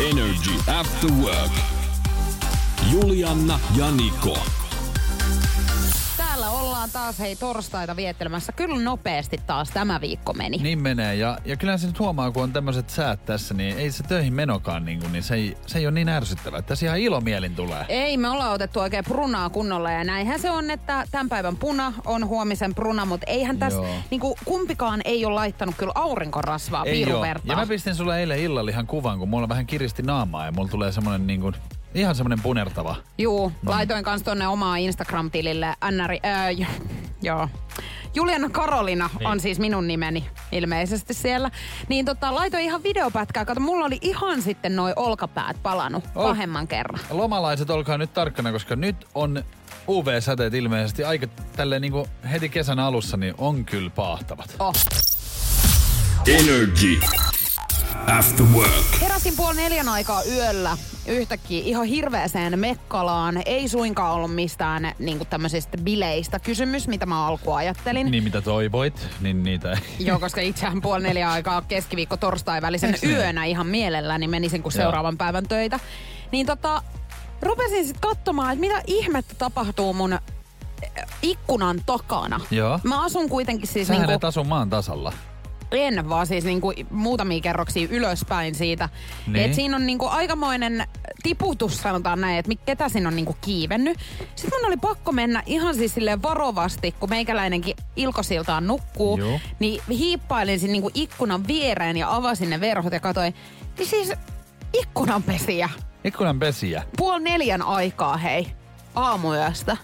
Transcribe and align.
Energy 0.00 0.56
After 0.66 1.10
Work. 1.10 1.52
Julianna 2.92 3.58
ja 3.76 3.90
Niko. 3.90 4.59
Täällä 6.40 6.58
ollaan 6.60 6.90
taas 6.92 7.18
hei 7.18 7.36
torstaita 7.36 7.96
viettelemässä. 7.96 8.52
Kyllä 8.52 8.78
nopeasti 8.78 9.40
taas 9.46 9.70
tämä 9.70 10.00
viikko 10.00 10.32
meni. 10.32 10.56
Niin 10.56 10.82
menee. 10.82 11.14
Ja, 11.14 11.38
ja 11.44 11.56
kyllä 11.56 11.76
se 11.76 11.86
nyt 11.86 11.98
huomaa, 11.98 12.30
kun 12.30 12.42
on 12.42 12.52
tämmöiset 12.52 12.90
säät 12.90 13.24
tässä, 13.24 13.54
niin 13.54 13.78
ei 13.78 13.90
se 13.90 14.02
töihin 14.02 14.34
menokaan, 14.34 14.84
niin, 14.84 15.00
kuin, 15.00 15.12
niin 15.12 15.22
se, 15.22 15.34
ei, 15.34 15.56
se 15.66 15.78
ei 15.78 15.86
ole 15.86 15.94
niin 15.94 16.08
ärsyttävää. 16.08 16.62
Tässä 16.62 16.86
ihan 16.86 16.98
ilomielin 16.98 17.56
tulee. 17.56 17.84
Ei, 17.88 18.16
me 18.16 18.28
ollaan 18.28 18.52
otettu 18.52 18.80
oikein 18.80 19.04
prunaa 19.04 19.50
kunnolla 19.50 19.90
ja 19.90 20.04
näinhän 20.04 20.40
se 20.40 20.50
on, 20.50 20.70
että 20.70 21.04
tämän 21.10 21.28
päivän 21.28 21.56
puna 21.56 21.92
on 22.06 22.26
huomisen 22.26 22.74
pruna, 22.74 23.04
mutta 23.04 23.26
eihän 23.30 23.58
tässä, 23.58 23.80
niinku, 24.10 24.36
kumpikaan 24.44 25.00
ei 25.04 25.24
ole 25.24 25.34
laittanut 25.34 25.74
kyllä 25.78 25.92
aurinkorasvaa 25.94 26.84
Ei 26.84 26.90
oo. 26.90 26.94
piiruvertaa. 27.06 27.52
Ja 27.52 27.56
mä 27.56 27.66
pistin 27.66 27.94
sulle 27.94 28.20
eilen 28.20 28.38
illalla 28.38 28.70
ihan 28.70 28.86
kuvan, 28.86 29.18
kun 29.18 29.28
mulla 29.28 29.48
vähän 29.48 29.66
kiristi 29.66 30.02
naamaa 30.02 30.46
ja 30.46 30.52
mulla 30.52 30.68
tulee 30.68 30.92
semmonen 30.92 31.26
niin 31.26 31.40
kuin, 31.40 31.54
ihan 31.94 32.14
semmonen 32.14 32.42
punertava. 32.42 32.96
Juu, 33.18 33.48
Mm. 33.48 33.68
laitoin 33.68 34.04
kans 34.04 34.22
tonne 34.22 34.48
omaa 34.48 34.76
Instagram-tilille 34.76 35.74
ää, 36.22 36.50
j- 36.50 36.64
joo. 37.22 37.48
Juliana 38.14 38.48
Karolina 38.48 39.10
Niin. 39.18 39.26
on 39.26 39.40
siis 39.40 39.58
minun 39.58 39.86
nimeni 39.88 40.26
ilmeisesti 40.52 41.14
siellä. 41.14 41.50
Niin 41.88 42.04
tota, 42.04 42.34
laitoin 42.34 42.64
ihan 42.64 42.82
videopätkää. 42.82 43.44
Kato, 43.44 43.60
mulla 43.60 43.86
oli 43.86 43.98
ihan 44.02 44.42
sitten 44.42 44.76
noi 44.76 44.92
olkapäät 44.96 45.56
palannut 45.62 46.04
Ol- 46.14 46.22
pahemman 46.28 46.68
kerran. 46.68 47.00
Lomalaiset, 47.10 47.70
olkaa 47.70 47.98
nyt 47.98 48.14
tarkkana, 48.14 48.52
koska 48.52 48.76
nyt 48.76 48.96
on 49.14 49.44
UV-säteet 49.88 50.54
ilmeisesti 50.54 51.04
aika 51.04 51.26
tälleen 51.56 51.82
niin 51.82 51.92
kuin 51.92 52.06
heti 52.30 52.48
kesän 52.48 52.78
alussa, 52.78 53.16
niin 53.16 53.34
on 53.38 53.64
kyllä 53.64 53.90
paahtavat. 53.90 54.56
Oh. 54.58 54.74
Energy 56.26 57.00
After 58.06 58.46
Work. 58.46 58.99
Heräsin 59.20 59.36
puoli 59.36 59.56
neljän 59.56 59.88
aikaa 59.88 60.22
yöllä 60.24 60.76
yhtäkkiä 61.06 61.62
ihan 61.64 61.86
hirveäseen 61.86 62.58
mekkalaan. 62.58 63.42
Ei 63.46 63.68
suinkaan 63.68 64.12
ollut 64.12 64.34
mistään 64.34 64.92
niin 64.98 65.26
tämmöisistä 65.30 65.78
bileistä 65.78 66.38
kysymys, 66.38 66.88
mitä 66.88 67.06
mä 67.06 67.26
alkuun 67.26 67.56
ajattelin. 67.56 68.10
Niin 68.10 68.24
mitä 68.24 68.40
toivoit, 68.40 69.08
niin 69.20 69.42
niitä 69.42 69.72
ei. 69.72 70.06
Joo, 70.06 70.18
koska 70.18 70.40
itsehän 70.40 70.80
puoli 70.80 71.02
neljä 71.02 71.30
aikaa 71.30 71.62
keskiviikko 71.62 72.16
torstai 72.16 72.62
välisen 72.62 72.94
niin? 73.02 73.16
yönä 73.16 73.44
ihan 73.44 73.66
mielelläni 73.66 74.28
menisin 74.28 74.62
kuin 74.62 74.72
Joo. 74.76 74.82
seuraavan 74.82 75.18
päivän 75.18 75.48
töitä. 75.48 75.80
Niin 76.32 76.46
tota, 76.46 76.82
rupesin 77.42 77.86
sitten 77.86 78.10
katsomaan, 78.10 78.52
että 78.52 78.60
mitä 78.60 78.82
ihmettä 78.86 79.34
tapahtuu 79.38 79.92
mun 79.92 80.12
eh, 80.12 80.90
ikkunan 81.22 81.80
takana. 81.86 82.40
Joo. 82.50 82.80
Mä 82.82 83.04
asun 83.04 83.28
kuitenkin 83.28 83.68
siis 83.68 83.88
Sähän 83.88 84.00
niinku, 84.02 84.14
et 84.14 84.24
asu 84.24 84.44
maan 84.44 84.70
tasalla. 84.70 85.12
En 85.72 86.08
vaan 86.08 86.26
siis 86.26 86.44
niinku 86.44 86.72
muutamia 86.90 87.40
kerroksia 87.40 87.88
ylöspäin 87.90 88.54
siitä. 88.54 88.88
Niin. 89.26 89.44
Et 89.44 89.54
siinä 89.54 89.76
on 89.76 89.86
niinku 89.86 90.06
aikamoinen 90.06 90.86
tiputus 91.22 91.82
sanotaan 91.82 92.20
näin, 92.20 92.38
että 92.38 92.52
ketä 92.66 92.88
siinä 92.88 93.08
on 93.08 93.16
niinku 93.16 93.36
kiivennyt. 93.40 93.98
Sitten 94.34 94.60
mun 94.60 94.66
oli 94.66 94.76
pakko 94.76 95.12
mennä 95.12 95.42
ihan 95.46 95.74
siis 95.74 95.94
silleen 95.94 96.22
varovasti, 96.22 96.94
kun 97.00 97.10
meikäläinenkin 97.10 97.76
ilkosiltaan 97.96 98.66
nukkuu. 98.66 99.18
Joo. 99.18 99.40
Niin 99.58 99.82
hiippailin 99.88 100.60
sinne 100.60 100.72
niinku 100.72 100.90
ikkunan 100.94 101.46
viereen 101.46 101.96
ja 101.96 102.14
avasin 102.14 102.50
ne 102.50 102.60
verhot 102.60 102.92
ja 102.92 103.00
katsoin. 103.00 103.34
Niin 103.78 103.88
siis 103.88 104.12
ikkunanpesiä. 104.72 105.68
Ikkunan 106.04 106.38
pesiä. 106.38 106.82
Puoli 106.96 107.22
neljän 107.22 107.62
aikaa 107.62 108.16
hei. 108.16 108.46
Aamuyöstä. 108.94 109.76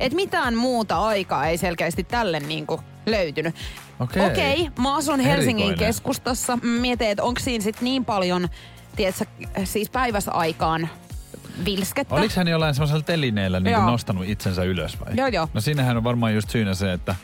Et 0.00 0.12
mitään 0.12 0.56
muuta 0.56 0.98
aikaa 0.98 1.46
ei 1.46 1.58
selkeästi 1.58 2.04
tälle 2.04 2.40
niinku 2.40 2.80
löytynyt. 3.06 3.54
Okei. 4.02 4.26
Okei, 4.26 4.68
mä 4.78 4.96
asun 4.96 5.20
Helsingin 5.20 5.66
Erikoinen. 5.66 5.78
keskustassa. 5.78 6.58
Mietin, 6.62 7.08
että 7.08 7.22
onko 7.24 7.40
siinä 7.40 7.64
sit 7.64 7.80
niin 7.80 8.04
paljon, 8.04 8.48
tiedätkö, 8.96 9.24
siis 9.64 9.90
päiväsaikaan 9.90 10.88
vilskettä. 11.64 12.14
Oliko 12.14 12.34
hän 12.36 12.48
jollain 12.48 12.74
semmoisella 12.74 13.02
telineellä 13.02 13.60
niin 13.60 13.72
Joo. 13.72 13.86
nostanut 13.86 14.24
itsensä 14.26 14.62
ylös 14.64 15.00
vai? 15.00 15.16
Joo, 15.16 15.26
joo. 15.26 15.48
No 15.54 15.60
siinähän 15.60 15.96
on 15.96 16.04
varmaan 16.04 16.34
just 16.34 16.50
syynä 16.50 16.74
se, 16.74 16.92
että, 16.92 17.14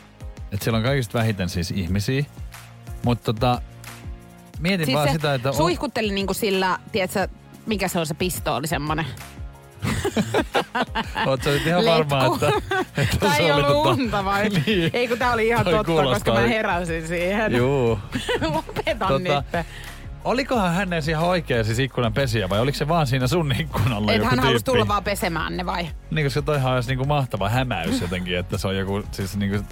että 0.51 0.63
siellä 0.63 0.77
on 0.77 0.83
kaikista 0.83 1.17
vähiten 1.19 1.49
siis 1.49 1.71
ihmisiä. 1.71 2.25
Mutta 3.05 3.33
tota, 3.33 3.61
mietin 4.59 4.85
siis 4.85 4.95
vaan 4.95 5.11
sitä, 5.11 5.33
että... 5.33 5.49
on- 5.49 5.55
suihkutteli 5.55 6.11
niinku 6.11 6.33
sillä, 6.33 6.79
tiedätkö, 6.91 7.27
mikä 7.65 7.87
se 7.87 7.99
on 7.99 8.05
se 8.05 8.13
pistooli 8.13 8.67
semmonen? 8.67 9.05
Sä 11.43 11.49
nyt 11.49 11.67
ihan 11.67 11.85
varma, 11.85 12.25
että, 12.25 12.51
että 12.97 13.29
se 13.29 13.37
ei 13.43 13.51
oli 13.51 13.63
ollut 13.63 13.85
tota- 13.85 14.01
unta 14.01 14.25
vai? 14.25 14.49
niin. 14.65 14.89
Ei 14.93 15.07
kun 15.07 15.17
tää 15.17 15.33
oli 15.33 15.47
ihan 15.47 15.63
Toi 15.65 15.73
totta, 15.73 16.03
koska 16.03 16.33
mä 16.33 16.39
heräsin 16.39 17.07
siihen. 17.07 17.55
Juu. 17.55 17.99
Lopetan 18.41 19.07
Tota, 19.07 19.43
nyt. 19.53 19.65
Olikohan 20.23 20.73
hän 20.73 20.93
edes 20.93 21.07
ihan 21.07 21.23
oikea 21.23 21.63
siis 21.63 21.79
ikkunan 21.79 22.13
pesiä 22.13 22.49
vai 22.49 22.59
oliko 22.59 22.77
se 22.77 22.87
vaan 22.87 23.07
siinä 23.07 23.27
sun 23.27 23.51
ikkunalla 23.59 24.11
Et 24.11 24.17
joku 24.17 24.29
hän 24.29 24.39
halusi 24.39 24.65
tulla 24.65 24.87
vaan 24.87 25.03
pesemään 25.03 25.57
ne 25.57 25.65
vai? 25.65 25.87
Niin 26.11 26.25
koska 26.25 26.41
toihan 26.41 26.73
olisi 26.73 26.89
niinku 26.89 27.05
mahtava 27.05 27.49
hämäys 27.49 28.01
jotenkin, 28.01 28.37
että 28.37 28.57
se 28.57 28.67
on 28.67 28.77
joku 28.77 29.03
siis 29.11 29.37
niinku 29.37 29.65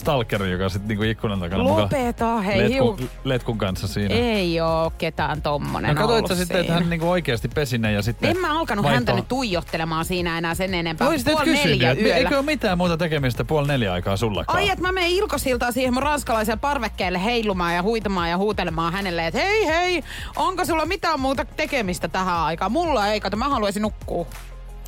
stalker, 0.00 0.42
joka 0.42 0.68
sitten 0.68 0.88
niinku 0.88 1.04
ikkunan 1.04 1.40
takana 1.40 1.62
muka 1.62 1.82
Lopeta, 1.82 2.40
hei 2.40 2.58
letkun, 2.70 2.98
hiu. 2.98 3.08
letkun 3.24 3.58
kanssa 3.58 3.88
siinä. 3.88 4.14
Ei 4.14 4.60
oo 4.60 4.92
ketään 4.98 5.42
tommonen 5.42 5.94
No 5.94 6.00
katsoit 6.00 6.24
ollut 6.24 6.38
sitten, 6.38 6.60
että 6.60 6.72
siinä. 6.72 6.80
hän 6.80 6.90
niinku 6.90 7.10
oikeasti 7.10 7.48
pesi 7.48 7.78
ne 7.78 7.92
ja 7.92 8.02
sitten 8.02 8.30
En 8.30 8.36
mä 8.38 8.58
alkanut 8.60 8.84
vaihtoi- 8.84 8.94
häntä 8.94 9.12
nyt 9.12 9.28
tuijottelemaan 9.28 10.04
siinä 10.04 10.38
enää 10.38 10.54
sen 10.54 10.74
enempää. 10.74 11.08
Voisit 11.08 11.26
Puoli 11.26 11.44
kysyä, 11.44 11.64
neljä 11.64 11.90
että 11.90 12.04
yöllä. 12.04 12.16
eikö 12.16 12.36
ole 12.38 12.44
mitään 12.44 12.78
muuta 12.78 12.96
tekemistä 12.96 13.44
puoli 13.44 13.68
neljä 13.68 13.92
aikaa 13.92 14.16
sullakaan? 14.16 14.58
Ai, 14.58 14.68
että 14.68 14.82
mä 14.82 14.92
menen 14.92 15.10
Ilkosiltaan 15.10 15.72
siihen 15.72 15.94
mun 15.94 16.02
ranskalaiselle 16.02 16.58
parvekkeelle 16.60 17.24
heilumaan 17.24 17.74
ja 17.74 17.82
huitamaan 17.82 18.30
ja 18.30 18.36
huutelemaan 18.38 18.92
hänelle, 18.92 19.26
että 19.26 19.40
hei 19.40 19.66
hei, 19.66 20.02
onko 20.36 20.64
sulla 20.64 20.86
mitään 20.86 21.20
muuta 21.20 21.44
tekemistä 21.44 22.08
tähän 22.08 22.36
aikaan? 22.36 22.72
Mulla 22.72 23.06
ei, 23.06 23.20
kato, 23.20 23.36
mä 23.36 23.48
haluaisin 23.48 23.82
nukkua. 23.82 24.26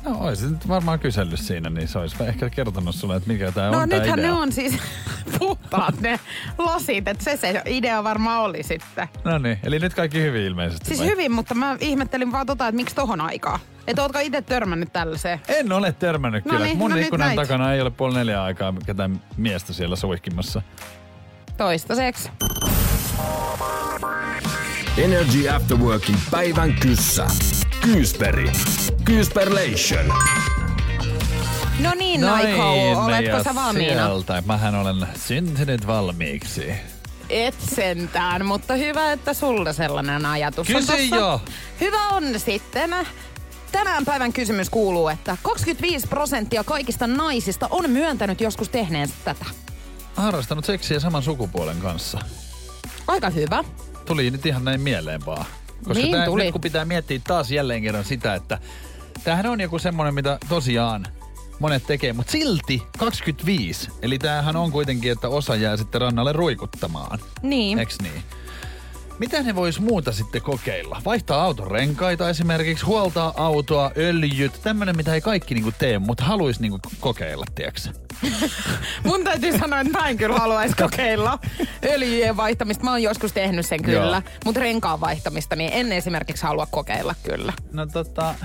No 0.05 0.17
oisit 0.19 0.49
nyt 0.51 0.67
varmaan 0.67 0.99
kysellyt 0.99 1.39
siinä, 1.39 1.69
niin 1.69 1.87
se 1.87 1.99
olisi 1.99 2.15
ehkä 2.23 2.49
kertonut 2.49 2.95
sulle, 2.95 3.15
että 3.15 3.29
mikä 3.29 3.51
tämä 3.51 3.71
No 3.71 3.77
on 3.79 3.89
tää 3.89 3.99
nythän 3.99 4.19
idea. 4.19 4.31
ne 4.31 4.37
on 4.37 4.51
siis 4.51 4.77
puhtaat 5.39 6.01
ne 6.01 6.19
lasit, 6.57 7.07
että 7.07 7.23
se 7.23 7.37
se 7.37 7.61
idea 7.65 8.03
varmaan 8.03 8.41
oli 8.41 8.63
sitten. 8.63 9.07
No 9.23 9.37
niin, 9.37 9.59
eli 9.63 9.79
nyt 9.79 9.93
kaikki 9.93 10.21
hyvin 10.21 10.41
ilmeisesti. 10.41 10.85
Siis 10.85 10.99
vai? 10.99 11.07
hyvin, 11.07 11.31
mutta 11.31 11.55
mä 11.55 11.77
ihmettelin 11.79 12.31
vaan 12.31 12.45
tota, 12.45 12.67
että 12.67 12.75
miksi 12.75 12.95
tohon 12.95 13.21
aikaa? 13.21 13.59
Että 13.87 14.01
ootko 14.01 14.19
itse 14.19 14.41
törmännyt 14.41 14.93
tällaiseen? 14.93 15.39
En 15.47 15.71
ole 15.71 15.91
törmännyt 15.91 16.45
No 16.45 16.51
kyllä. 16.51 16.65
niin, 16.65 16.77
Mun 16.77 16.91
no 16.91 16.97
ikkunan 16.97 17.27
näit. 17.27 17.35
takana 17.35 17.73
ei 17.73 17.81
ole 17.81 17.89
puoli 17.91 18.15
neljä 18.15 18.43
aikaa 18.43 18.73
ketään 18.85 19.21
miestä 19.37 19.73
siellä 19.73 19.95
suihkimassa. 19.95 20.61
Toistaiseksi. 21.57 22.29
Energy 24.97 25.49
After 25.49 25.77
Workin 25.77 26.15
päivän 26.31 26.73
kyssä. 26.73 27.27
Kyysperi. 27.81 28.51
Kyysperlation. 29.05 30.05
No 31.79 31.91
niin, 31.97 32.21
Naiko, 32.21 32.71
oletko 33.05 33.37
ja 33.37 33.43
sä 33.43 33.55
valmiina? 33.55 34.05
Sieltä. 34.07 34.43
Mähän 34.45 34.75
olen 34.75 35.07
syntynyt 35.15 35.87
valmiiksi. 35.87 36.71
Et 37.29 37.55
sentään, 37.75 38.45
mutta 38.45 38.73
hyvä, 38.75 39.11
että 39.11 39.33
sulla 39.33 39.73
sellainen 39.73 40.25
ajatus 40.25 40.69
on 40.69 40.75
Kysy 40.75 40.87
tossa. 40.87 41.15
jo. 41.15 41.41
Hyvä 41.81 42.07
on 42.09 42.39
sitten. 42.39 42.95
Tänään 43.71 44.05
päivän 44.05 44.33
kysymys 44.33 44.69
kuuluu, 44.69 45.07
että 45.07 45.37
25 45.43 46.07
prosenttia 46.07 46.63
kaikista 46.63 47.07
naisista 47.07 47.67
on 47.71 47.89
myöntänyt 47.89 48.41
joskus 48.41 48.69
tehneensä 48.69 49.13
tätä. 49.25 49.45
Harrastanut 50.15 50.65
seksiä 50.65 50.99
saman 50.99 51.23
sukupuolen 51.23 51.77
kanssa. 51.77 52.19
Aika 53.07 53.29
hyvä. 53.29 53.63
Tuli 54.05 54.31
nyt 54.31 54.45
ihan 54.45 54.65
näin 54.65 54.81
mieleen 54.81 55.25
vaan. 55.25 55.45
Koska 55.83 55.93
Niin 56.03 56.11
tää, 56.11 56.25
tuli. 56.25 56.43
nyt 56.43 56.51
kun 56.51 56.61
pitää 56.61 56.85
miettiä 56.85 57.19
taas 57.27 57.51
jälleen 57.51 57.81
kerran 57.81 58.05
sitä, 58.05 58.35
että 58.35 58.59
tämähän 59.23 59.45
on 59.45 59.61
joku 59.61 59.79
semmoinen, 59.79 60.13
mitä 60.13 60.37
tosiaan 60.49 61.05
monet 61.59 61.83
tekee, 61.87 62.13
mutta 62.13 62.31
silti 62.31 62.83
25. 62.97 63.89
Eli 64.01 64.19
tämähän 64.19 64.55
on 64.55 64.71
kuitenkin, 64.71 65.11
että 65.11 65.29
osa 65.29 65.55
jää 65.55 65.77
sitten 65.77 66.01
rannalle 66.01 66.33
ruikuttamaan. 66.33 67.19
Niin. 67.41 67.79
Eks 67.79 68.01
niin? 68.01 68.23
Mitä 69.19 69.43
ne 69.43 69.55
vois 69.55 69.79
muuta 69.79 70.11
sitten 70.11 70.41
kokeilla? 70.41 71.01
Vaihtaa 71.05 71.43
auton 71.43 71.71
renkaita 71.71 72.29
esimerkiksi, 72.29 72.85
huoltaa 72.85 73.33
autoa, 73.37 73.91
öljyt, 73.97 74.59
tämmönen 74.63 74.97
mitä 74.97 75.13
ei 75.13 75.21
kaikki 75.21 75.53
niinku 75.53 75.71
tee, 75.79 75.99
mutta 75.99 76.23
haluaisi 76.23 76.61
niinku 76.61 76.79
kokeilla, 76.99 77.45
tiedätkö? 77.55 77.81
Mun 79.07 79.23
täytyy 79.23 79.57
sanoa, 79.59 79.79
että 79.79 79.99
mä 79.99 80.09
en 80.09 80.17
kyllä 80.17 80.37
haluaisi 80.37 80.75
kokeilla 80.83 81.39
öljyjen 81.85 82.37
vaihtamista. 82.37 82.83
Mä 82.83 82.91
oon 82.91 83.03
joskus 83.03 83.33
tehnyt 83.33 83.65
sen 83.65 83.83
kyllä, 83.83 84.21
mutta 84.45 84.61
renkaan 84.61 85.01
vaihtamista 85.01 85.55
niin 85.55 85.73
en 85.73 85.91
esimerkiksi 85.91 86.43
halua 86.43 86.67
kokeilla 86.71 87.15
kyllä. 87.23 87.53
No 87.71 87.85
tota, 87.85 88.35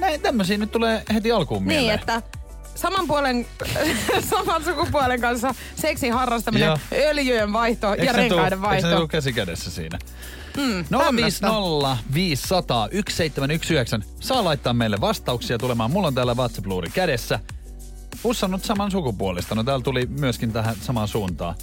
näin 0.00 0.20
tämmöisiä 0.20 0.58
nyt 0.58 0.72
tulee 0.72 1.02
heti 1.14 1.32
alkuun 1.32 1.62
mieleen. 1.62 1.86
Niin, 1.86 1.94
että 2.00 2.22
saman 2.74 3.06
puolen, 3.06 3.46
saman 4.30 4.64
sukupuolen 4.64 5.20
kanssa 5.20 5.54
seksin 5.76 6.12
harrastaminen, 6.12 6.66
Joo. 6.66 6.78
öljyjen 6.92 7.52
vaihto 7.52 7.90
Eikö 7.92 8.04
ja 8.04 8.12
se 8.12 8.18
tuu- 8.28 8.38
renkaiden 8.38 8.58
Eikö 8.72 8.80
se 8.80 8.86
vaihto. 8.90 9.08
käsi 9.08 9.32
kädessä 9.32 9.70
siinä? 9.70 9.98
Mm, 10.56 10.84
050 11.16 11.96
500 12.14 12.88
1719. 12.88 14.00
Saa 14.20 14.44
laittaa 14.44 14.72
meille 14.72 15.00
vastauksia 15.00 15.58
tulemaan. 15.58 15.90
Mulla 15.90 16.06
on 16.06 16.14
täällä 16.14 16.34
WhatsApp-luuri 16.34 16.90
kädessä. 16.90 17.38
Ussannut 18.24 18.64
saman 18.64 18.90
sukupuolista. 18.90 19.54
No 19.54 19.64
täällä 19.64 19.82
tuli 19.82 20.06
myöskin 20.06 20.52
tähän 20.52 20.76
samaan 20.80 21.08
suuntaan. 21.08 21.54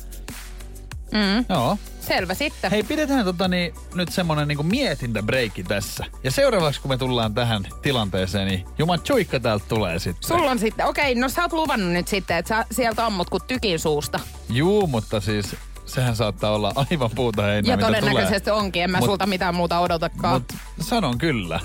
Mm, 1.11 1.45
Joo. 1.49 1.77
selvä 1.99 2.33
sitten. 2.33 2.71
Hei, 2.71 2.83
pidetään 2.83 3.25
tota, 3.25 3.47
niin, 3.47 3.73
nyt 3.93 4.09
semmonen 4.11 4.47
niin 4.47 4.65
mietintäbreikki 4.65 5.63
tässä. 5.63 6.05
Ja 6.23 6.31
seuraavaksi, 6.31 6.81
kun 6.81 6.91
me 6.91 6.97
tullaan 6.97 7.33
tähän 7.33 7.67
tilanteeseen, 7.81 8.47
niin 8.47 8.65
Juman 8.77 9.01
Tsuikka 9.01 9.39
täältä 9.39 9.65
tulee 9.69 9.99
sitten. 9.99 10.27
Sulla 10.27 10.51
on 10.51 10.59
sitten, 10.59 10.85
okei, 10.85 11.15
no 11.15 11.29
sä 11.29 11.41
oot 11.41 11.53
luvannut 11.53 11.93
nyt 11.93 12.07
sitten, 12.07 12.37
että 12.37 12.49
sä 12.49 12.65
sieltä 12.71 13.05
ammut 13.05 13.29
kuin 13.29 13.43
tykin 13.47 13.79
suusta. 13.79 14.19
Juu, 14.49 14.87
mutta 14.87 15.21
siis 15.21 15.55
sehän 15.85 16.15
saattaa 16.15 16.51
olla 16.51 16.73
aivan 16.91 17.09
puuta 17.15 17.41
heinää, 17.41 17.71
Ja 17.71 17.77
mitä 17.77 17.87
todennäköisesti 17.87 18.49
tulee. 18.49 18.61
onkin, 18.61 18.83
en 18.83 18.91
mä 18.91 18.97
Mut- 18.99 19.05
sulta 19.05 19.25
mitään 19.25 19.55
muuta 19.55 19.79
odotakaan. 19.79 20.33
Mut 20.33 20.53
sanon 20.81 21.17
kyllä. 21.17 21.59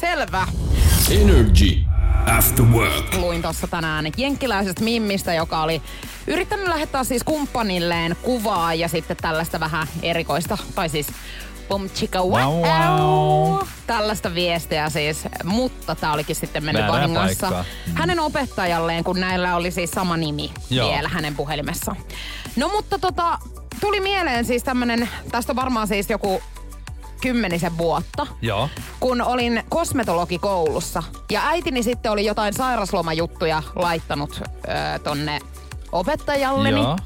Selvä. 0.00 0.48
Energy 1.10 1.76
After 2.38 2.64
Work. 2.64 3.14
Luin 3.14 3.42
tuossa 3.42 3.66
tänään 3.66 4.06
jenkkiläisestä 4.16 4.84
mimmistä, 4.84 5.34
joka 5.34 5.62
oli 5.62 5.82
yrittänyt 6.26 6.68
lähettää 6.68 7.04
siis 7.04 7.24
kumppanilleen 7.24 8.16
kuvaa 8.22 8.74
ja 8.74 8.88
sitten 8.88 9.16
tällaista 9.16 9.60
vähän 9.60 9.86
erikoista, 10.02 10.58
tai 10.74 10.88
siis 10.88 11.06
Bum 11.68 11.90
chicka 11.90 12.18
wow, 12.22 12.62
Wow. 12.62 13.58
Tällaista 13.86 14.34
viestiä 14.34 14.90
siis, 14.90 15.24
mutta 15.44 15.94
tämä 15.94 16.12
olikin 16.12 16.36
sitten 16.36 16.64
mennyt 16.64 16.86
vahingossa 16.88 17.46
paikkaan. 17.46 17.64
hänen 17.94 18.20
opettajalleen, 18.20 19.04
kun 19.04 19.20
näillä 19.20 19.56
oli 19.56 19.70
siis 19.70 19.90
sama 19.90 20.16
nimi 20.16 20.52
Joo. 20.70 20.90
vielä 20.90 21.08
hänen 21.08 21.36
puhelimessaan. 21.36 21.96
No 22.56 22.68
mutta 22.68 22.98
tota, 22.98 23.38
tuli 23.80 24.00
mieleen 24.00 24.44
siis 24.44 24.62
tämmönen, 24.62 25.08
tästä 25.32 25.52
on 25.52 25.56
varmaan 25.56 25.86
siis 25.88 26.10
joku 26.10 26.42
kymmenisen 27.26 27.78
vuotta 27.78 28.26
Joo. 28.42 28.68
kun 29.00 29.22
olin 29.22 29.62
kosmetologikoulussa. 29.68 31.02
Ja 31.30 31.48
äitini 31.48 31.82
sitten 31.82 32.12
oli 32.12 32.24
jotain 32.24 32.54
sairaslomajuttuja 32.54 33.62
laittanut 33.74 34.40
öö, 34.68 34.98
tonne 34.98 35.40
opettajalleni. 35.92 36.80
Joo. 36.80 36.96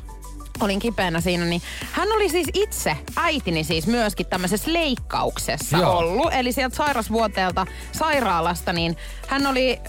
Olin 0.61 0.79
kipeänä 0.79 1.21
siinä, 1.21 1.45
niin 1.45 1.63
hän 1.93 2.13
oli 2.13 2.29
siis 2.29 2.49
itse, 2.55 2.97
äitini 3.17 3.65
siis 3.65 3.87
myöskin 3.87 4.27
tämmöisessä 4.27 4.73
leikkauksessa 4.73 5.79
Joo. 5.79 5.99
ollut. 5.99 6.33
Eli 6.33 6.53
sieltä 6.53 6.77
sairasvuoteelta 6.77 7.67
sairaalasta, 7.93 8.73
niin 8.73 8.97
hän 9.29 9.47
oli 9.47 9.81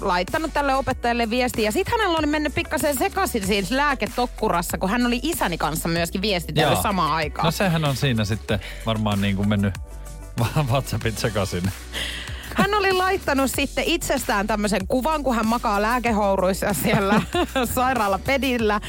laittanut 0.00 0.52
tälle 0.52 0.74
opettajalle 0.74 1.30
viestiä. 1.30 1.64
Ja 1.64 1.72
sitten 1.72 1.92
hänellä 1.98 2.18
oli 2.18 2.26
mennyt 2.26 2.54
pikkasen 2.54 2.98
sekaisin 2.98 3.46
siis 3.46 3.70
lääketokkurassa, 3.70 4.78
kun 4.78 4.90
hän 4.90 5.06
oli 5.06 5.20
isäni 5.22 5.58
kanssa 5.58 5.88
myöskin 5.88 6.22
viestitellyt 6.22 6.72
Joo. 6.72 6.82
samaan 6.82 7.12
aikaan. 7.12 7.44
No 7.44 7.50
sehän 7.50 7.84
on 7.84 7.96
siinä 7.96 8.24
sitten 8.24 8.60
varmaan 8.86 9.20
niin 9.20 9.36
kuin 9.36 9.48
mennyt 9.48 9.74
WhatsAppit 10.70 11.18
sekaisin. 11.18 11.62
Hän 12.54 12.74
oli 12.74 12.92
laittanut 12.92 13.50
sitten 13.50 13.84
itsestään 13.84 14.46
tämmöisen 14.46 14.86
kuvan, 14.86 15.22
kun 15.22 15.34
hän 15.34 15.46
makaa 15.46 15.82
lääkehouruissa 15.82 16.72
siellä 16.82 17.22
sairaalapedillä. 17.74 18.80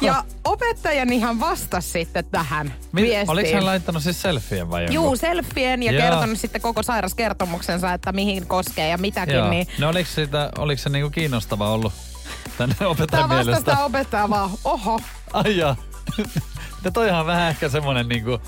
Ja 0.00 0.24
opettajani 0.44 1.20
hän 1.20 1.40
vastasi 1.40 1.90
sitten 1.90 2.24
tähän 2.24 2.74
viestiin. 2.94 3.30
Oliko 3.30 3.54
hän 3.54 3.64
laittanut 3.66 4.02
siis 4.02 4.22
selfien 4.22 4.70
vai 4.70 4.82
jonkun? 4.82 4.94
Juu, 4.94 5.16
selfien 5.16 5.82
ja 5.82 5.92
Joo. 5.92 6.02
kertonut 6.02 6.38
sitten 6.38 6.60
koko 6.60 6.82
sairaskertomuksensa, 6.82 7.92
että 7.92 8.12
mihin 8.12 8.46
koskee 8.46 8.88
ja 8.88 8.98
mitäkin. 8.98 9.34
Joo. 9.34 9.50
Niin 9.50 9.66
No 9.78 9.88
oliko, 9.88 10.10
siitä, 10.14 10.50
oliko 10.58 10.82
se 10.82 10.88
niinku 10.88 11.10
kiinnostava 11.10 11.70
ollut 11.70 11.92
tänne 12.58 12.74
Tämä 12.78 12.90
opettajan 12.90 13.28
vastasi 13.28 13.46
mielestä? 13.48 13.70
tämä 13.70 13.84
opettaja 13.84 14.30
vaan, 14.30 14.50
oho. 14.64 15.00
Ai 15.32 15.56
jaa. 15.56 15.76
Ja 16.84 16.90
toihan 16.90 17.20
on 17.20 17.26
vähän 17.26 17.48
ehkä 17.50 17.68
semmonen 17.68 18.08
niinku 18.08 18.38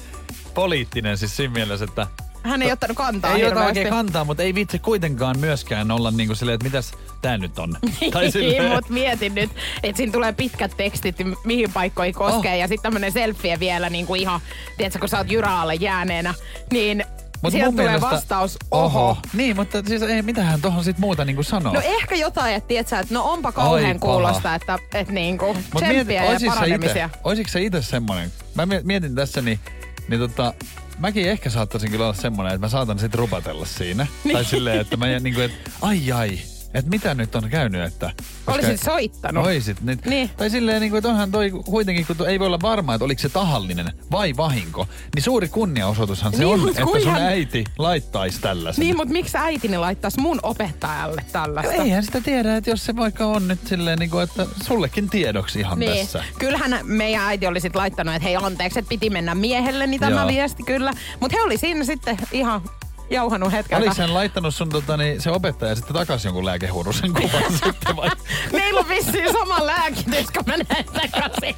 poliittinen 0.54 1.18
siis 1.18 1.36
siinä 1.36 1.52
mielessä, 1.54 1.84
että 1.84 2.06
Hän 2.44 2.62
ei 2.62 2.72
ottanut 2.72 2.96
kantaa 2.96 3.30
ei 3.30 3.36
ota 3.36 3.44
hirveästi. 3.46 3.68
oikein 3.68 3.88
kantaa, 3.94 4.24
mutta 4.24 4.42
ei 4.42 4.54
vitsi 4.54 4.78
kuitenkaan 4.78 5.38
myöskään 5.38 5.90
olla 5.90 6.10
niinku 6.10 6.34
silleen, 6.34 6.54
että 6.54 6.64
mitäs 6.64 6.92
tää 7.22 7.38
nyt 7.38 7.58
on. 7.58 7.76
tai 8.12 8.30
Niin, 8.34 8.64
mut 8.64 8.88
mietin 8.88 9.34
nyt, 9.34 9.50
että 9.82 9.96
siinä 9.96 10.12
tulee 10.12 10.32
pitkät 10.32 10.76
tekstit, 10.76 11.18
mi- 11.18 11.36
mihin 11.44 11.72
paikkoihin 11.72 12.14
koskee. 12.14 12.52
Oh. 12.54 12.58
Ja 12.60 12.68
sitten 12.68 12.82
tämmönen 12.82 13.12
selfie 13.12 13.60
vielä 13.60 13.90
niin 13.90 14.06
kuin 14.06 14.20
ihan, 14.20 14.40
tiedätkö, 14.76 14.98
kun 14.98 15.08
sä 15.08 15.18
oot 15.18 15.30
jyraalle 15.30 15.74
jääneenä, 15.74 16.34
niin 16.72 17.04
Mut 17.42 17.52
sieltä 17.52 17.70
tulee 17.70 17.84
mielestä- 17.86 18.10
vastaus, 18.10 18.58
oho. 18.70 19.16
Niin, 19.32 19.56
mutta 19.56 19.82
siis 19.86 20.02
ei 20.02 20.22
mitähän 20.22 20.60
tohon 20.60 20.84
sit 20.84 20.98
muuta 20.98 21.24
niinku 21.24 21.42
sanoo. 21.42 21.72
No 21.74 21.80
ehkä 21.84 22.14
jotain, 22.14 22.54
että 22.54 22.68
tiedät 22.68 22.88
sä, 22.88 22.98
että 22.98 23.14
no 23.14 23.24
onpa 23.32 23.52
kauhean 23.52 23.92
Ai 23.92 23.98
kuulosta, 23.98 24.54
että, 24.54 24.78
että 24.94 25.12
niinku 25.12 25.46
Mut 25.72 25.82
tsemppiä 25.84 26.24
ja 26.24 26.38
paranemisia. 26.48 27.10
oisitko 27.24 27.50
sä 27.52 27.58
itse 27.58 27.82
semmonen? 27.82 28.32
Mä 28.54 28.66
mie- 28.66 28.80
mietin 28.84 29.14
tässä, 29.14 29.40
niin, 29.42 29.60
niin 30.08 30.20
tota, 30.20 30.54
mäkin 30.98 31.28
ehkä 31.28 31.50
saattaisin 31.50 31.90
kyllä 31.90 32.04
olla 32.04 32.14
semmonen, 32.14 32.54
että 32.54 32.66
mä 32.66 32.68
saatan 32.68 32.98
sit 32.98 33.14
rupatella 33.14 33.66
siinä. 33.66 34.06
Niin. 34.24 34.34
Tai 34.36 34.44
silleen, 34.44 34.80
että 34.80 34.96
mä 34.96 35.08
jään 35.08 35.22
niinku, 35.22 35.40
että 35.40 35.70
ai 35.82 36.12
ai, 36.12 36.38
että 36.74 36.90
mitä 36.90 37.14
nyt 37.14 37.34
on 37.34 37.50
käynyt, 37.50 37.82
että... 37.84 38.10
Olisit 38.46 38.80
soittanut. 38.82 39.46
Oisit. 39.46 39.80
Niin, 39.80 39.98
Niin. 40.06 40.30
Tai 40.36 40.50
silleen, 40.50 40.80
niin 40.80 40.90
kuin, 40.90 40.98
että 40.98 41.08
onhan 41.08 41.30
toi 41.30 41.50
kuitenkin, 41.50 42.06
kun 42.06 42.28
ei 42.28 42.38
voi 42.38 42.46
olla 42.46 42.60
varma, 42.62 42.94
että 42.94 43.04
oliko 43.04 43.20
se 43.22 43.28
tahallinen 43.28 43.92
vai 44.10 44.36
vahinko, 44.36 44.88
niin 45.14 45.22
suuri 45.22 45.48
kunniaosoitushan 45.48 46.32
se 46.32 46.38
Niin, 46.38 46.46
on, 46.48 46.68
että 46.68 46.80
sun 46.82 46.90
kuinhan- 46.92 47.22
äiti 47.22 47.64
laittaisi 47.78 48.40
tällaisen. 48.40 48.82
Niin, 48.82 48.96
mutta 48.96 49.12
miksi 49.12 49.36
äitini 49.38 49.78
laittaisi 49.78 50.20
mun 50.20 50.40
opettajalle 50.42 51.24
tällaista? 51.32 51.72
Eihän 51.72 52.02
sitä 52.04 52.20
tiedä, 52.20 52.56
että 52.56 52.70
jos 52.70 52.84
se 52.84 52.96
vaikka 52.96 53.26
on 53.26 53.48
nyt 53.48 53.66
silleen, 53.66 53.98
niin 53.98 54.10
kuin, 54.10 54.22
että 54.24 54.46
sullekin 54.64 55.10
tiedoksi 55.10 55.60
ihan 55.60 55.78
Niin. 55.78 55.98
tässä. 56.06 56.24
Kyllähän 56.38 56.78
meidän 56.82 57.22
äiti 57.22 57.46
oli 57.46 57.60
sit 57.60 57.76
laittanut, 57.76 58.14
että 58.14 58.24
hei 58.28 58.36
anteeksi, 58.36 58.78
että 58.78 58.88
piti 58.88 59.10
mennä 59.10 59.34
miehelleni 59.34 59.98
tämä 59.98 60.20
Joo. 60.20 60.28
viesti 60.28 60.62
kyllä. 60.62 60.92
Mutta 61.20 61.36
he 61.36 61.42
oli 61.42 61.56
siinä 61.58 61.84
sitten 61.84 62.16
ihan 62.32 62.60
jauhanut 63.10 63.52
hetken. 63.52 63.78
Oliko 63.78 63.94
hän 63.98 64.14
laittanut 64.14 64.54
sun 64.54 64.68
tota, 64.68 64.96
niin, 64.96 65.20
se 65.20 65.30
opettaja 65.30 65.74
sitten 65.74 65.94
takaisin 65.94 66.28
jonkun 66.28 66.44
lääkehuurusen 66.46 67.12
kuvan 67.12 67.52
sitten 67.64 67.96
vai? 67.96 68.10
Meillä 68.52 68.80
on 68.80 68.88
vissiin 68.88 69.32
sama 69.32 69.66
lääkitys, 69.66 70.26
kun 70.30 70.44
menee 70.46 70.84
takaisin. 70.84 71.56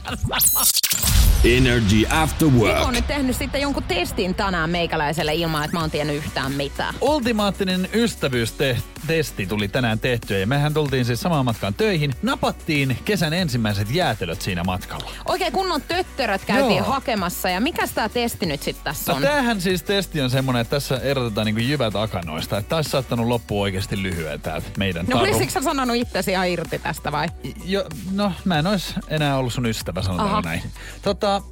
Energy 1.45 2.07
After 2.11 2.49
Niko 2.49 2.67
Work. 2.67 2.87
on 2.87 2.95
nyt 2.95 3.07
tehnyt 3.07 3.37
sitten 3.37 3.61
jonkun 3.61 3.83
testin 3.83 4.35
tänään 4.35 4.71
meikäläiselle 4.71 5.35
ilman, 5.35 5.65
että 5.65 5.77
mä 5.77 5.81
oon 5.81 5.91
tiennyt 5.91 6.17
yhtään 6.17 6.53
mitään. 6.53 6.95
Ultimaattinen 7.01 7.89
ystävyystesti 7.95 9.47
tuli 9.49 9.69
tänään 9.69 9.99
tehtyä 10.01 10.39
ja 10.39 10.47
mehän 10.47 10.75
tultiin 10.75 11.05
siis 11.05 11.21
samaan 11.21 11.45
matkaan 11.45 11.75
töihin. 11.75 12.15
Napattiin 12.23 12.99
kesän 13.05 13.33
ensimmäiset 13.33 13.91
jäätelöt 13.91 14.43
siinä 14.43 14.65
matkalla. 14.65 15.11
Oikein 15.29 15.53
kunnon 15.53 15.83
töttöröt 15.83 16.45
käytiin 16.45 16.77
Joo. 16.79 16.87
hakemassa. 16.87 17.51
Ja 17.51 17.61
mikäs 17.61 17.91
tää 17.93 18.09
testi 18.09 18.47
nyt 18.47 18.63
sitten 18.63 18.85
tässä 18.85 19.13
No 19.13 19.17
on? 19.17 19.23
tämähän 19.23 19.61
siis 19.61 19.83
testi 19.83 20.21
on 20.21 20.31
semmonen, 20.31 20.63
että 20.63 20.77
tässä 20.77 20.97
erotetaan 21.03 21.36
niinku 21.45 21.61
jyvät 21.61 21.97
akanoista. 21.97 22.59
Että 22.59 22.69
taisi 22.69 22.91
saattanut 22.91 23.27
loppua 23.27 23.63
oikeasti 23.63 24.03
lyhyen 24.03 24.41
täältä 24.41 24.67
meidän 24.79 25.07
No 25.07 25.19
taru. 25.19 25.31
olisitko 25.31 25.53
sä 25.53 25.63
sanonut 25.63 25.97
itsesi 25.97 26.31
ihan 26.31 26.49
irti 26.49 26.79
tästä 26.79 27.13
vai? 27.13 27.29
Jo, 27.65 27.85
no, 28.13 28.33
mä 28.45 28.59
en 28.59 28.67
ois 28.67 28.95
enää 29.09 29.37
ollut 29.39 29.53
sun 29.53 29.67
ystävä, 29.67 30.03
sanotaan 30.03 30.29
Aha. 30.31 30.41
näin. 30.41 30.63
Tota, 31.03 31.43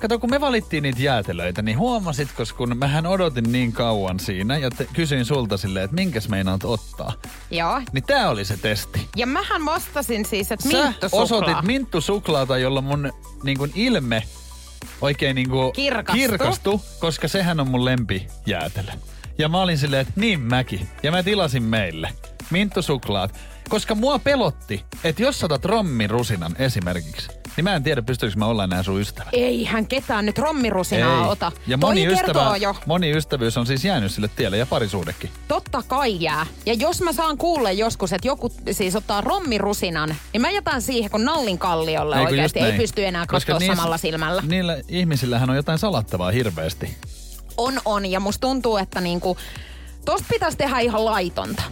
kato, 0.00 0.18
kun 0.18 0.30
me 0.30 0.40
valittiin 0.40 0.82
niitä 0.82 1.02
jäätelöitä, 1.02 1.62
niin 1.62 1.78
huomasitko, 1.78 2.42
kun 2.56 2.76
mähän 2.76 3.06
odotin 3.06 3.52
niin 3.52 3.72
kauan 3.72 4.20
siinä 4.20 4.56
ja 4.58 4.70
te, 4.70 4.86
kysyin 4.92 5.24
sulta 5.24 5.56
silleen, 5.56 5.84
että 5.84 5.94
minkäs 5.94 6.28
meinaat 6.28 6.64
ottaa. 6.64 7.12
Joo. 7.50 7.82
Niin 7.92 8.04
tää 8.04 8.30
oli 8.30 8.44
se 8.44 8.56
testi. 8.56 9.08
Ja 9.16 9.26
mähän 9.26 9.64
vastasin 9.64 10.24
siis, 10.24 10.52
että 10.52 10.68
Sä 10.70 10.82
minttusuklaa. 10.84 11.22
osoitit 11.22 11.62
minttusuklaata, 11.62 12.58
jolla 12.58 12.80
mun 12.80 13.12
niin 13.42 13.58
kuin 13.58 13.72
ilme 13.74 14.22
oikein 15.00 15.34
niin 15.34 15.50
kuin 15.50 15.72
Kirkastui. 15.72 16.20
kirkastui, 16.20 16.78
koska 17.00 17.28
sehän 17.28 17.60
on 17.60 17.68
mun 17.70 17.84
lempijäätelö. 17.84 18.92
Ja 19.38 19.48
mä 19.48 19.60
olin 19.62 19.78
silleen, 19.78 20.00
että 20.02 20.12
niin 20.16 20.40
mäkin. 20.40 20.88
Ja 21.02 21.10
mä 21.10 21.22
tilasin 21.22 21.62
meille 21.62 22.10
minttusuklaat. 22.50 23.34
Koska 23.68 23.94
mua 23.94 24.18
pelotti, 24.18 24.84
että 25.04 25.22
jos 25.22 25.40
sä 25.40 25.46
otat 25.46 25.64
rommin 25.64 26.10
rusinan 26.10 26.56
esimerkiksi, 26.58 27.28
niin 27.56 27.64
mä 27.64 27.74
en 27.76 27.82
tiedä, 27.82 28.02
pystyykö 28.02 28.36
mä 28.38 28.46
olla 28.46 28.64
enää 28.64 28.82
sun 28.82 29.00
ystävä. 29.00 29.30
Eihän 29.32 29.86
ketään 29.86 30.26
nyt 30.26 30.38
rommirusinaa 30.38 31.28
ota. 31.28 31.52
Ja 31.66 31.78
Toi 31.78 31.90
moni, 31.90 32.06
ystävä, 32.06 32.56
jo. 32.56 32.76
moni 32.86 33.10
ystävyys 33.16 33.56
on 33.56 33.66
siis 33.66 33.84
jäänyt 33.84 34.12
sille 34.12 34.30
tielle 34.36 34.56
ja 34.58 34.66
parisuudekin. 34.66 35.30
Totta 35.48 35.82
kai 35.88 36.16
jää. 36.20 36.46
Ja 36.66 36.74
jos 36.74 37.00
mä 37.02 37.12
saan 37.12 37.38
kuulla 37.38 37.72
joskus, 37.72 38.12
että 38.12 38.28
joku 38.28 38.52
siis 38.70 38.96
ottaa 38.96 39.20
rommirusinan, 39.20 40.14
niin 40.32 40.40
mä 40.40 40.50
jätän 40.50 40.82
siihen, 40.82 41.10
kun 41.10 41.24
nallin 41.24 41.58
kalliolle 41.58 42.16
Eikö 42.16 42.30
oikeasti 42.30 42.58
ei 42.58 42.64
näin? 42.68 42.80
pysty 42.80 43.04
enää 43.06 43.26
katsoa 43.26 43.60
samalla 43.60 43.98
silmällä. 43.98 44.42
Niillä 44.46 44.78
ihmisillähän 44.88 45.50
on 45.50 45.56
jotain 45.56 45.78
salattavaa 45.78 46.30
hirveästi. 46.30 46.96
On, 47.56 47.80
on. 47.84 48.06
Ja 48.06 48.20
musta 48.20 48.40
tuntuu, 48.40 48.76
että 48.76 49.00
niinku, 49.00 49.36
tosta 50.04 50.26
pitäisi 50.30 50.56
tehdä 50.58 50.78
ihan 50.78 51.04
laitonta. 51.04 51.62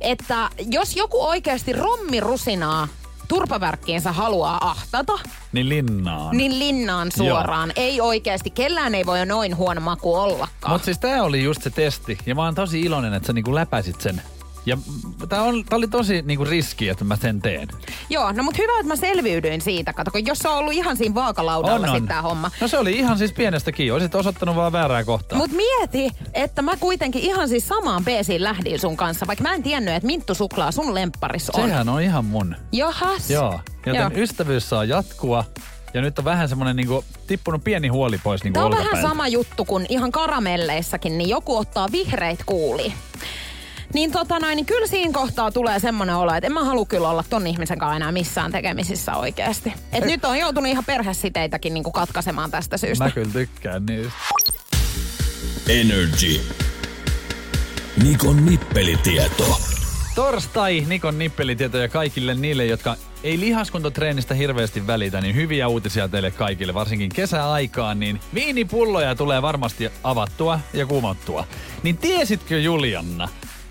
Että 0.00 0.50
jos 0.70 0.96
joku 0.96 1.22
oikeasti 1.24 1.72
rommirusinaa 1.72 2.88
turpavärkkiinsä 3.28 4.12
haluaa 4.12 4.70
ahtata, 4.70 5.12
Niin 5.52 5.68
linnaan. 5.68 6.36
niin 6.36 6.58
linnaan 6.58 7.12
suoraan. 7.16 7.72
Ei 7.76 8.00
oikeasti, 8.00 8.50
kellään 8.50 8.94
ei 8.94 9.06
voi 9.06 9.26
noin 9.26 9.56
huono 9.56 9.80
maku 9.80 10.14
ollakaan. 10.14 10.72
Mutta 10.72 10.84
siis 10.84 10.98
tää 10.98 11.22
oli 11.22 11.44
just 11.44 11.62
se 11.62 11.70
testi. 11.70 12.18
Ja 12.26 12.34
mä 12.34 12.44
oon 12.44 12.54
tosi 12.54 12.80
iloinen, 12.80 13.14
että 13.14 13.26
sä 13.26 13.32
niinku 13.32 13.54
läpäisit 13.54 14.00
sen. 14.00 14.22
Ja 14.70 14.76
tää 15.28 15.42
oli 15.70 15.88
tosi 15.88 16.22
niinku 16.22 16.44
riski, 16.44 16.88
että 16.88 17.04
mä 17.04 17.16
sen 17.16 17.42
teen. 17.42 17.68
Joo, 18.10 18.32
no 18.32 18.42
mut 18.42 18.58
hyvä, 18.58 18.72
että 18.80 18.88
mä 18.88 18.96
selviydyin 18.96 19.60
siitä. 19.60 19.92
Kato, 19.92 20.10
kun 20.10 20.26
jos 20.26 20.38
se 20.38 20.48
on 20.48 20.56
ollut 20.56 20.72
ihan 20.72 20.96
siinä 20.96 21.14
vaakalaudalla 21.14 21.86
sitten 21.86 22.08
tää 22.08 22.22
homma. 22.22 22.50
No 22.60 22.68
se 22.68 22.78
oli 22.78 22.92
ihan 22.92 23.18
siis 23.18 23.32
pienestä 23.32 23.72
kiinni. 23.72 23.90
Olisit 23.90 24.14
osoittanut 24.14 24.56
vaan 24.56 24.72
väärää 24.72 25.04
kohtaa. 25.04 25.38
Mut 25.38 25.50
mieti, 25.52 26.10
että 26.34 26.62
mä 26.62 26.76
kuitenkin 26.76 27.22
ihan 27.22 27.48
siis 27.48 27.68
samaan 27.68 28.04
peesiin 28.04 28.44
lähdin 28.44 28.78
sun 28.80 28.96
kanssa, 28.96 29.26
vaikka 29.26 29.42
mä 29.42 29.54
en 29.54 29.62
tiennyt, 29.62 29.94
että 29.94 30.06
Minttu 30.06 30.34
Suklaa 30.34 30.72
sun 30.72 30.94
lempparis 30.94 31.50
on. 31.50 31.68
Sehän 31.68 31.88
on 31.88 32.02
ihan 32.02 32.24
mun. 32.24 32.56
Johas. 32.72 33.30
Joo. 33.30 33.60
Joten 33.86 34.00
Joo. 34.00 34.10
ystävyys 34.14 34.68
saa 34.68 34.84
jatkua. 34.84 35.44
Ja 35.94 36.00
nyt 36.00 36.18
on 36.18 36.24
vähän 36.24 36.48
semmonen 36.48 36.76
niinku, 36.76 37.04
tippunut 37.26 37.64
pieni 37.64 37.88
huoli 37.88 38.18
pois 38.18 38.44
niinku 38.44 38.54
Tämä 38.54 38.66
on 38.66 38.76
vähän 38.76 39.02
sama 39.02 39.28
juttu 39.28 39.64
kuin 39.64 39.86
ihan 39.88 40.12
karamelleissakin, 40.12 41.18
niin 41.18 41.30
joku 41.30 41.56
ottaa 41.56 41.88
vihreit 41.92 42.40
kuuli. 42.46 42.92
Niin 43.94 44.12
tota 44.12 44.38
noin, 44.38 44.56
niin 44.56 44.66
kyllä 44.66 44.86
siinä 44.86 45.12
kohtaa 45.12 45.50
tulee 45.50 45.78
semmoinen 45.78 46.16
olo, 46.16 46.34
että 46.34 46.46
en 46.46 46.52
mä 46.52 46.64
halua 46.64 46.86
kyllä 46.86 47.10
olla 47.10 47.24
ton 47.30 47.46
ihmisen 47.46 47.78
kanssa 47.78 47.96
enää 47.96 48.12
missään 48.12 48.52
tekemisissä 48.52 49.14
oikeasti. 49.16 49.72
Et 49.92 50.04
nyt 50.04 50.24
on 50.24 50.38
joutunut 50.38 50.70
ihan 50.70 50.84
perhesiteitäkin 50.84 51.74
niinku 51.74 51.90
katkaisemaan 51.90 52.50
tästä 52.50 52.76
syystä. 52.76 53.04
Mä 53.04 53.10
kyllä 53.10 53.32
tykkään 53.32 53.86
niistä. 53.86 54.12
Energy. 55.68 56.40
Nikon 58.02 58.46
nippelitieto. 58.46 59.60
Torstai, 60.14 60.84
Nikon 60.88 61.18
nippelitietoja 61.18 61.88
kaikille 61.88 62.34
niille, 62.34 62.66
jotka 62.66 62.96
ei 63.24 63.40
lihaskuntotreenistä 63.40 64.34
hirveästi 64.34 64.86
välitä, 64.86 65.20
niin 65.20 65.34
hyviä 65.34 65.68
uutisia 65.68 66.08
teille 66.08 66.30
kaikille, 66.30 66.74
varsinkin 66.74 67.08
kesäaikaan, 67.08 68.00
niin 68.00 68.20
viinipulloja 68.34 69.14
tulee 69.14 69.42
varmasti 69.42 69.90
avattua 70.04 70.60
ja 70.72 70.86
kumottua. 70.86 71.46
Niin 71.82 71.98
tiesitkö 71.98 72.58
Julianna, 72.58 73.28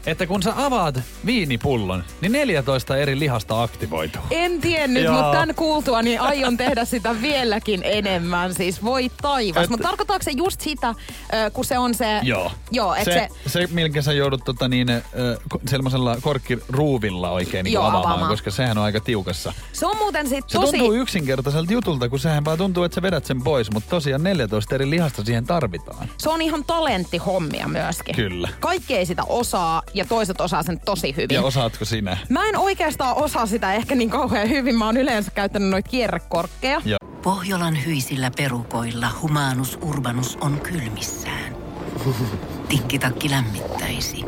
että 0.10 0.28
kun 0.28 0.44
sä 0.44 0.54
avaat 0.66 1.00
viinipullon, 1.26 2.04
niin 2.22 2.32
14 2.32 2.98
eri 2.98 3.20
lihasta 3.20 3.64
aktivoituu. 3.64 4.22
En 4.32 4.62
tiennyt, 4.62 5.04
Joo. 5.04 5.14
mutta 5.14 5.32
tämän 5.32 5.56
kuultua 5.56 6.02
niin 6.02 6.22
aion 6.22 6.58
tehdä 6.58 6.86
sitä 6.86 7.22
vieläkin 7.22 7.82
enemmän. 7.84 8.54
Siis 8.54 8.84
voi 8.84 9.12
taivas. 9.22 9.64
Et- 9.64 9.70
Mutta 9.70 9.88
tarkoittaako 9.88 10.24
se 10.24 10.32
just 10.32 10.62
sitä, 10.62 10.96
kun 11.54 11.66
se 11.66 11.78
on 11.78 11.94
se... 11.96 12.20
Joo. 12.24 12.52
Joo, 12.72 12.96
että 12.96 13.12
se, 13.14 13.28
se, 13.46 13.50
se, 13.50 13.68
minkä 13.72 14.02
sä 14.02 14.14
joudut 14.14 14.42
tota 14.46 14.68
niin, 14.68 14.88
sellaisella 15.68 16.18
korkkiruuvilla 16.22 17.30
oikein 17.32 17.64
niin 17.64 17.74
Joo, 17.74 17.84
avaamaan, 17.84 18.06
avaamaan. 18.06 18.30
koska 18.32 18.52
sehän 18.52 18.78
on 18.78 18.84
aika 18.84 19.00
tiukassa. 19.00 19.54
se 19.74 19.86
on 19.86 19.98
muuten 19.98 20.30
sit 20.30 20.50
Se 20.50 20.58
tosi... 20.60 20.72
tuntuu 20.72 20.94
yksinkertaiselta 20.94 21.74
jutulta, 21.74 22.10
kun 22.10 22.20
sehän 22.20 22.46
vaan 22.46 22.58
tuntuu, 22.58 22.84
että 22.84 22.96
sä 22.96 23.02
vedät 23.02 23.26
sen 23.26 23.42
pois, 23.42 23.72
mutta 23.72 23.90
tosiaan 23.90 24.24
14 24.24 24.76
eri 24.76 24.90
lihasta 24.90 25.24
siihen 25.24 25.46
tarvitaan. 25.46 26.10
Se 26.18 26.30
on 26.30 26.42
ihan 26.42 26.64
talenttihommia 26.64 27.68
myöskin. 27.68 28.16
Kyllä. 28.16 28.50
Kaikki 28.60 28.96
ei 28.98 29.06
sitä 29.06 29.24
osaa 29.30 29.82
ja 30.00 30.06
toiset 30.06 30.42
osaa 30.42 30.64
sen 30.64 30.80
tosi 30.80 31.16
hyvin. 31.16 31.36
Ja 31.36 31.42
osaatko 31.42 31.86
sinä? 31.86 32.18
Mä 32.30 32.46
en 32.46 32.58
oikeastaan 32.58 33.16
osaa 33.16 33.46
sitä 33.46 33.74
ehkä 33.74 33.96
niin 33.96 34.10
kauhean 34.10 34.50
hyvin. 34.50 34.76
Mä 34.76 34.86
oon 34.86 34.98
yleensä 34.98 35.32
käyttänyt 35.32 35.70
noita 35.70 35.90
kierrekorkkeja. 35.90 36.82
Ja 36.86 36.98
Pohjolan 37.24 37.86
hyisillä 37.86 38.32
perukoilla 38.38 39.08
humanus 39.22 39.80
urbanus 39.82 40.38
on 40.42 40.60
kylmissään. 40.62 41.56
Tikkitakki 42.70 43.30
lämmittäisi. 43.30 44.26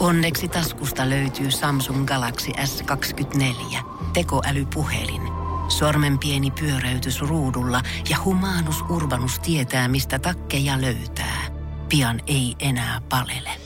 Onneksi 0.00 0.48
taskusta 0.48 1.10
löytyy 1.10 1.50
Samsung 1.50 2.06
Galaxy 2.06 2.52
S24 2.52 3.78
tekoälypuhelin. 4.12 5.22
Sormen 5.68 6.18
pieni 6.18 6.50
pyöräytys 6.50 7.20
ruudulla 7.20 7.82
ja 8.10 8.16
humanus 8.24 8.82
urbanus 8.88 9.38
tietää, 9.38 9.88
mistä 9.88 10.18
takkeja 10.18 10.80
löytää. 10.80 11.42
Pian 11.88 12.20
ei 12.26 12.54
enää 12.58 13.00
palele. 13.08 13.65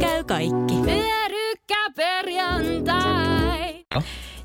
Käy 0.00 0.24
kaikki. 0.24 0.74
Pyörykkäperjantai. 0.84 3.84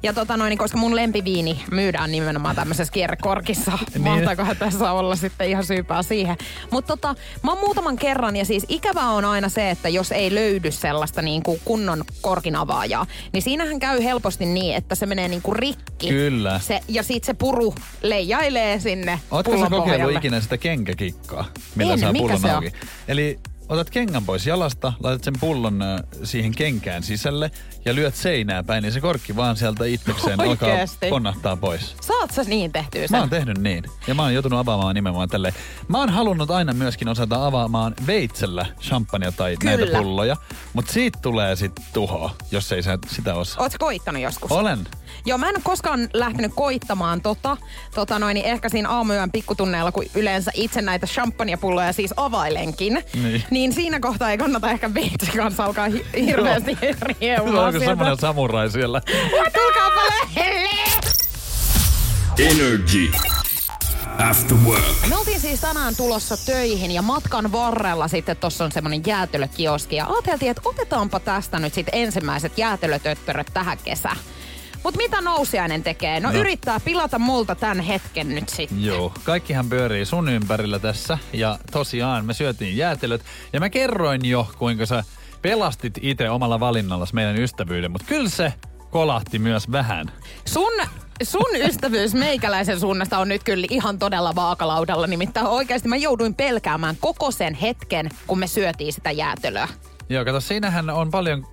Ja 0.03 0.13
tota 0.13 0.38
noin, 0.38 0.58
koska 0.58 0.77
mun 0.77 0.96
lempiviini 0.96 1.63
myydään 1.72 2.12
nimenomaan 2.12 2.56
tämmöisessä 2.56 2.94
kierrekorkissa. 2.94 3.72
Niin. 3.94 4.01
Mahtaikohan 4.01 4.58
tässä 4.58 4.91
olla 4.91 5.15
sitten 5.15 5.50
ihan 5.50 5.63
syypää 5.63 6.03
siihen. 6.03 6.38
Mutta 6.72 6.98
tota, 6.98 7.15
mä 7.44 7.51
oon 7.51 7.60
muutaman 7.60 7.96
kerran 7.96 8.36
ja 8.36 8.46
siis 8.46 8.65
ikävää 8.70 9.10
on 9.10 9.25
aina 9.25 9.50
se, 9.50 9.70
että 9.70 9.89
jos 9.89 10.12
ei 10.12 10.36
löydy 10.36 10.72
sellaista 10.72 11.22
niin 11.22 11.44
kuin 11.44 11.62
kunnon 11.65 12.03
korkin 12.22 12.56
avaajaa, 12.56 13.06
niin 13.34 13.41
siinähän 13.41 13.79
käy 13.79 14.03
helposti 14.03 14.46
niin, 14.46 14.75
että 14.75 14.96
se 14.96 15.06
menee 15.06 15.27
niin 15.27 15.41
kuin 15.41 15.56
rikki. 15.56 16.10
Kyllä. 16.10 16.60
Se, 16.60 16.79
ja 16.88 17.03
sit 17.03 17.24
se 17.24 17.34
puru 17.34 17.75
leijailee 18.01 18.79
sinne 18.79 19.20
Ootko 19.32 19.58
sä 19.58 19.70
kokeillut 19.70 20.15
ikinä 20.15 20.41
sitä 20.41 20.58
kenkäkikkaa, 20.58 21.46
millä 21.75 21.94
En, 21.94 22.00
saa 22.00 22.12
mikä 22.12 22.22
pullon 22.24 22.39
se 22.39 22.48
on? 22.48 22.53
auki? 22.56 22.74
Eli 23.08 23.39
otat 23.70 23.90
kengän 23.90 24.26
pois 24.26 24.48
jalasta, 24.48 24.94
laitat 25.04 25.24
sen 25.24 25.34
pullon 25.40 25.80
siihen 26.24 26.56
kenkään 26.56 27.04
sisälle 27.04 27.52
ja 27.86 27.96
lyöt 27.96 28.16
seinää 28.16 28.64
päin, 28.64 28.84
niin 28.84 28.94
se 28.94 29.02
korkki 29.02 29.36
vaan 29.36 29.58
sieltä 29.58 29.86
itsekseen 29.86 30.42
alkaa 30.42 30.70
ponnahtaa 31.10 31.56
pois. 31.56 31.96
Saat 32.02 32.32
sä 32.32 32.44
niin 32.44 32.72
tehtyä 32.72 33.02
sen? 33.02 33.12
Mä 33.12 33.20
oon 33.20 33.30
tehnyt 33.30 33.58
niin. 33.58 33.84
Ja 34.08 34.16
mä 34.16 34.22
oon 34.22 34.34
joutunut 34.34 34.60
avaamaan 34.60 34.96
nimenomaan 34.96 35.30
tälleen. 35.30 35.54
Mä 35.88 35.98
oon 35.98 36.10
halunnut 36.10 36.52
aina 36.52 36.74
myöskin 36.74 37.08
osata 37.08 37.46
avaamaan 37.46 37.96
veitsellä 38.08 38.66
champagnea 38.82 39.32
tai 39.32 39.58
Kyllä. 39.60 39.78
näitä 39.78 39.98
pulloja. 39.98 40.36
Mutta 40.74 40.94
siitä 40.94 41.20
tulee 41.22 41.56
sit 41.56 41.72
tuhoa, 41.94 42.36
jos 42.52 42.72
ei 42.72 42.84
sä 42.84 42.98
sitä 43.08 43.36
osaa. 43.36 43.64
Ootko 43.64 43.78
koittanut 43.80 44.22
joskus? 44.22 44.52
Olen. 44.52 44.80
Joo, 45.26 45.38
mä 45.38 45.50
en 45.50 45.56
ole 45.56 45.64
koskaan 45.64 46.10
lähtenyt 46.14 46.52
koittamaan 46.56 47.22
tota. 47.22 47.58
tota 47.96 48.20
noin, 48.20 48.34
niin 48.34 48.46
ehkä 48.46 48.70
siinä 48.70 48.90
aamuyön 48.90 49.32
pikkutunneilla, 49.32 49.92
kun 49.92 50.06
yleensä 50.16 50.52
itse 50.54 50.82
näitä 50.82 51.08
champagnepulloja 51.08 51.94
siis 51.94 52.14
availenkin. 52.18 53.04
Niin. 53.14 53.44
niin 53.52 53.59
siinä 53.74 54.00
kohtaa 54.00 54.32
ei 54.32 54.38
kannata 54.38 54.72
ehkä 54.72 54.94
veitsi 54.94 55.32
kanssa 55.38 55.66
alkaa 55.66 55.86
hi- 55.88 56.06
hirveästi 56.25 56.78
riemumaan 57.01 57.68
Onko 57.68 57.80
semmonen 57.80 58.18
samurai 58.18 58.70
siellä? 58.72 59.01
Tulkaapa 59.54 60.01
lähelle! 60.06 60.70
Energy. 62.39 63.12
After 64.30 64.58
work. 64.66 64.84
Me 65.10 65.16
oltiin 65.18 65.39
siis 65.39 65.60
tänään 65.60 65.96
tulossa 65.96 66.38
töihin 66.46 66.92
ja 66.92 67.01
matkan 67.01 67.51
varrella 67.51 68.08
sitten 68.08 68.38
tuossa 68.38 68.63
on 68.66 68.72
semmonen 68.72 69.01
jäätelökioski 69.06 69.96
ja 69.96 70.06
ajateltiin, 70.08 70.51
että 70.51 70.62
otetaanpa 70.66 71.20
tästä 71.20 71.60
nyt 71.60 71.74
sitten 71.74 72.00
ensimmäiset 72.00 72.58
jäätelötöttöröt 72.58 73.48
tähän 73.54 73.78
kesään. 73.84 74.18
Mut 74.84 74.98
mitä 74.98 75.22
nousiainen 75.22 75.84
tekee? 75.84 76.20
No, 76.20 76.28
No. 76.30 76.34
no. 76.34 76.40
yrittää 76.40 76.80
pilata 76.80 77.20
multa 77.20 77.56
tämän 77.56 77.80
hetken 77.80 78.36
nyt 78.36 78.50
sitten. 78.50 78.84
Joo, 78.84 79.14
kaikkihan 79.24 79.70
pyörii 79.70 80.06
sun 80.06 80.30
ympärillä 80.30 80.80
tässä. 80.80 81.18
Ja 81.34 81.60
tosiaan 81.72 82.26
me 82.26 82.34
syötiin 82.34 82.78
jäätelöt. 82.78 83.22
Ja 83.54 83.60
mä 83.60 83.70
kerroin 83.70 84.26
jo, 84.26 84.48
kuinka 84.58 84.86
sä 84.86 85.04
pelastit 85.42 85.94
itse 86.02 86.30
omalla 86.30 86.60
valinnallasi 86.60 87.16
meidän 87.16 87.38
ystävyyden. 87.38 87.92
Mutta 87.92 88.08
kyllä 88.08 88.30
se 88.30 88.54
kolahti 88.90 89.40
myös 89.40 89.72
vähän. 89.72 90.12
Sun, 90.46 90.74
sun 91.24 91.56
ystävyys 91.70 92.14
meikäläisen 92.14 92.80
suunnasta 92.80 93.20
on 93.20 93.28
nyt 93.30 93.44
kyllä 93.44 93.68
ihan 93.70 94.00
todella 94.00 94.36
vaakalaudalla. 94.36 95.08
Nimittäin 95.08 95.46
oikeasti 95.48 95.88
mä 95.90 95.96
jouduin 95.96 96.34
pelkäämään 96.36 96.96
koko 97.00 97.32
sen 97.32 97.54
hetken, 97.54 98.10
kun 98.28 98.40
me 98.40 98.48
syötiin 98.48 98.94
sitä 98.94 99.12
jäätelöä. 99.12 99.68
Joo, 100.10 100.26
kato, 100.26 100.40
siinähän 100.42 100.90
on 100.90 101.12
paljon 101.12 101.48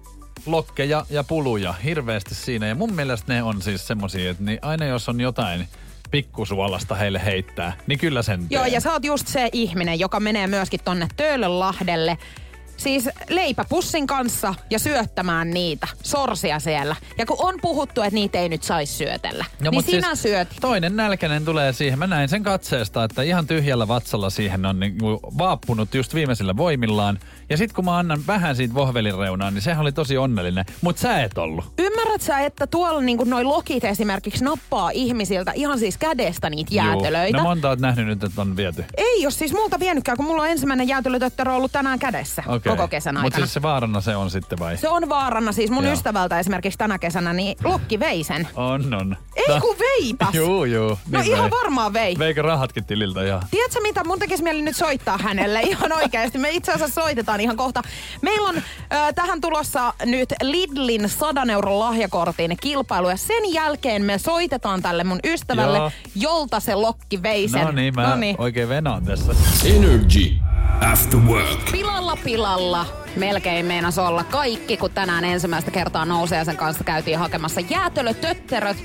lokkeja 0.46 1.06
ja 1.10 1.24
puluja 1.24 1.72
hirveästi 1.72 2.34
siinä. 2.34 2.66
Ja 2.66 2.74
mun 2.74 2.92
mielestä 2.94 3.32
ne 3.34 3.42
on 3.42 3.62
siis 3.62 3.86
semmosia, 3.86 4.30
että 4.30 4.42
niin 4.44 4.58
aina 4.62 4.84
jos 4.84 5.08
on 5.08 5.20
jotain 5.20 5.68
pikkusuolasta 6.10 6.94
heille 6.94 7.24
heittää, 7.24 7.72
niin 7.86 7.98
kyllä 7.98 8.22
sen 8.22 8.46
Joo, 8.50 8.62
teen. 8.62 8.72
ja 8.74 8.80
sä 8.80 8.92
oot 8.92 9.04
just 9.04 9.26
se 9.26 9.48
ihminen, 9.52 10.00
joka 10.00 10.20
menee 10.20 10.46
myöskin 10.46 10.80
tonne 10.84 11.08
Töölönlahdelle. 11.16 12.18
Siis 12.76 13.08
leipäpussin 13.28 14.06
kanssa 14.06 14.54
ja 14.70 14.78
syöttämään 14.78 15.50
niitä, 15.50 15.88
sorsia 16.02 16.58
siellä. 16.58 16.96
Ja 17.18 17.26
kun 17.26 17.36
on 17.40 17.54
puhuttu, 17.62 18.02
että 18.02 18.14
niitä 18.14 18.38
ei 18.38 18.48
nyt 18.48 18.62
saisi 18.62 18.92
syötellä, 18.92 19.44
No, 19.44 19.70
niin 19.70 19.74
mut 19.74 19.86
sinä 19.86 20.08
siis 20.08 20.22
syöt. 20.22 20.48
Toinen 20.60 20.96
nälkäinen 20.96 21.44
tulee 21.44 21.72
siihen. 21.72 21.98
Mä 21.98 22.06
näin 22.06 22.28
sen 22.28 22.42
katseesta, 22.42 23.04
että 23.04 23.22
ihan 23.22 23.46
tyhjällä 23.46 23.88
vatsalla 23.88 24.30
siihen 24.30 24.66
on 24.66 24.80
niinku 24.80 25.20
vaappunut 25.38 25.94
just 25.94 26.14
viimeisillä 26.14 26.56
voimillaan. 26.56 27.18
Ja 27.50 27.56
sit 27.56 27.72
kun 27.72 27.84
mä 27.84 27.98
annan 27.98 28.20
vähän 28.26 28.56
siitä 28.56 28.74
vohvelin 28.74 29.18
reunaan, 29.18 29.54
niin 29.54 29.62
sehän 29.62 29.82
oli 29.82 29.92
tosi 29.92 30.18
onnellinen. 30.18 30.64
Mut 30.82 30.98
sä 30.98 31.22
et 31.22 31.38
ollut. 31.38 31.72
Ymmärrät 31.78 32.20
sä, 32.20 32.40
että 32.40 32.66
tuolla 32.66 33.00
niinku 33.00 33.24
noi 33.24 33.44
lokit 33.44 33.84
esimerkiksi 33.84 34.44
nappaa 34.44 34.90
ihmisiltä 34.90 35.52
ihan 35.54 35.78
siis 35.78 35.98
kädestä 35.98 36.50
niitä 36.50 36.74
jäätelöitä? 36.74 37.36
Juu. 37.36 37.44
No 37.44 37.48
monta 37.48 37.68
oot 37.68 37.80
nähnyt 37.80 38.06
nyt, 38.06 38.24
että 38.24 38.40
on 38.40 38.56
viety. 38.56 38.84
Ei 38.96 39.22
jos 39.22 39.38
siis 39.38 39.52
multa 39.52 39.80
vienytkään, 39.80 40.16
kun 40.16 40.26
mulla 40.26 40.42
on 40.42 40.48
ensimmäinen 40.48 40.88
jäätelötötterö 40.88 41.52
ollut 41.52 41.72
tänään 41.72 41.98
kädessä 41.98 42.42
Okei. 42.46 42.70
koko 42.70 42.88
kesän 42.88 43.16
aikana. 43.16 43.26
Mut 43.26 43.34
siis 43.34 43.54
se 43.54 43.62
vaarana 43.62 44.00
se 44.00 44.16
on 44.16 44.30
sitten 44.30 44.58
vai? 44.58 44.76
Se 44.76 44.88
on 44.88 45.08
vaarana 45.08 45.52
siis 45.52 45.70
mun 45.70 45.84
Joo. 45.84 45.92
ystävältä 45.92 46.38
esimerkiksi 46.38 46.78
tänä 46.78 46.98
kesänä, 46.98 47.32
niin 47.32 47.56
lokki 47.64 48.00
vei 48.00 48.24
sen. 48.24 48.48
On, 48.54 48.94
on. 48.94 49.16
Ei 49.36 49.60
kun 49.60 49.76
veipäs. 49.78 50.34
Juu, 50.40 50.64
juu. 50.64 50.98
No 51.10 51.20
niin 51.20 51.32
ihan 51.32 51.50
vei. 51.50 51.58
varmaan 51.58 51.92
vei. 51.92 52.16
Veikö 52.18 52.42
rahatkin 52.42 52.84
tililtä 52.84 53.24
ihan? 53.24 53.42
Tiedätkö 53.50 53.80
mitä, 53.82 54.04
mun 54.04 54.18
tekisi 54.18 54.42
mieli 54.42 54.62
nyt 54.62 54.76
soittaa 54.76 55.18
hänelle 55.18 55.60
ihan 55.70 55.92
oikeasti. 55.92 56.38
Me 56.38 56.50
itse 56.50 56.72
asiassa 56.72 57.00
soitetaan 57.02 57.40
ihan 57.40 57.56
kohta. 57.56 57.82
Meillä 58.22 58.48
on 58.48 58.56
ö, 58.56 58.62
tähän 59.14 59.40
tulossa 59.40 59.94
nyt 60.04 60.32
Lidlin 60.42 61.08
100 61.08 61.42
euron 61.52 61.78
lahjakortin 61.78 62.56
kilpailu 62.60 63.08
ja 63.08 63.16
sen 63.16 63.52
jälkeen 63.52 64.02
me 64.02 64.18
soitetaan 64.18 64.82
tälle 64.82 65.04
mun 65.04 65.18
ystävälle, 65.24 65.78
Joo. 65.78 65.90
jolta 66.14 66.60
se 66.60 66.74
lokki 66.74 67.22
vei 67.22 67.48
sen. 67.48 67.64
No 67.64 67.70
niin, 67.72 67.94
mä 67.94 68.08
Noniin. 68.10 68.36
oikein 68.38 68.68
venaan 68.68 69.04
tässä. 69.04 69.32
Energy 69.64 70.32
After 70.92 71.20
Work. 71.20 71.70
Pilalla 71.72 72.16
pilalla 72.24 72.86
melkein 73.16 73.66
meinas 73.66 73.98
olla 73.98 74.24
kaikki, 74.24 74.76
kun 74.76 74.90
tänään 74.90 75.24
ensimmäistä 75.24 75.70
kertaa 75.70 76.04
Nousiaisen 76.04 76.56
kanssa 76.56 76.84
käytiin 76.84 77.18
hakemassa 77.18 77.60
jäätelötötteröt. 77.60 78.76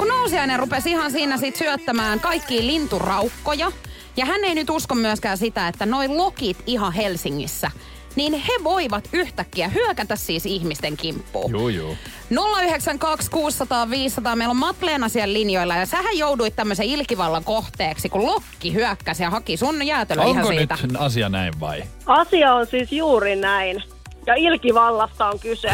Kun 0.00 0.08
Nousiainen 0.08 0.58
rupesi 0.58 0.90
ihan 0.90 1.10
siinä 1.10 1.36
sit 1.36 1.56
syöttämään 1.56 2.20
kaikkia 2.20 2.66
linturaukkoja. 2.66 3.72
Ja 4.16 4.26
hän 4.26 4.44
ei 4.44 4.54
nyt 4.54 4.70
usko 4.70 4.94
myöskään 4.94 5.38
sitä, 5.38 5.68
että 5.68 5.86
noin 5.86 6.16
lokit 6.16 6.56
ihan 6.66 6.92
Helsingissä, 6.92 7.70
niin 8.16 8.32
he 8.32 8.52
voivat 8.64 9.08
yhtäkkiä 9.12 9.68
hyökätä 9.68 10.16
siis 10.16 10.46
ihmisten 10.46 10.96
kimppuun. 10.96 11.52
Juu, 11.52 11.68
juu. 11.68 11.96
092 12.62 13.30
600 13.30 13.90
500. 13.90 14.36
Meillä 14.36 14.50
on 14.50 14.56
Matleena 14.56 15.08
siellä 15.08 15.32
linjoilla 15.32 15.76
ja 15.76 15.86
sähän 15.86 16.18
jouduit 16.18 16.56
tämmöisen 16.56 16.86
ilkivallan 16.86 17.44
kohteeksi, 17.44 18.08
kun 18.08 18.26
Lokki 18.26 18.74
hyökkäsi 18.74 19.22
ja 19.22 19.30
haki 19.30 19.56
sun 19.56 19.86
jäätelö 19.86 20.22
ihan 20.22 20.36
Onko 20.36 20.48
siitä. 20.48 20.78
nyt 20.82 20.96
asia 20.98 21.28
näin 21.28 21.60
vai? 21.60 21.82
Asia 22.06 22.54
on 22.54 22.66
siis 22.66 22.92
juuri 22.92 23.36
näin. 23.36 23.82
Ja 24.26 24.34
ilkivallasta 24.34 25.26
on 25.26 25.38
kyse. 25.38 25.68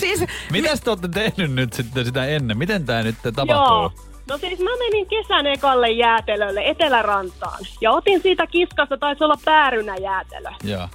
siis 0.00 0.24
Mitäs 0.50 0.80
te 0.80 0.90
olette 0.90 1.08
tehnyt 1.08 1.52
nyt 1.52 1.72
sitten 1.72 2.04
sitä 2.04 2.26
ennen? 2.26 2.58
Miten 2.58 2.86
tää 2.86 3.02
nyt 3.02 3.14
tapahtuu? 3.22 3.54
Joo. 3.54 3.92
No 4.28 4.38
siis 4.38 4.58
mä 4.58 4.70
menin 4.78 5.06
kesän 5.06 5.46
ekalle 5.46 5.90
jäätelölle 5.90 6.62
Etelärantaan. 6.64 7.58
Ja 7.80 7.92
otin 7.92 8.22
siitä 8.22 8.46
kiskasta, 8.46 8.96
taisi 8.96 9.24
olla 9.24 9.36
päärynä 9.44 9.96
jäätelö. 9.96 10.50
Joo. 10.64 10.88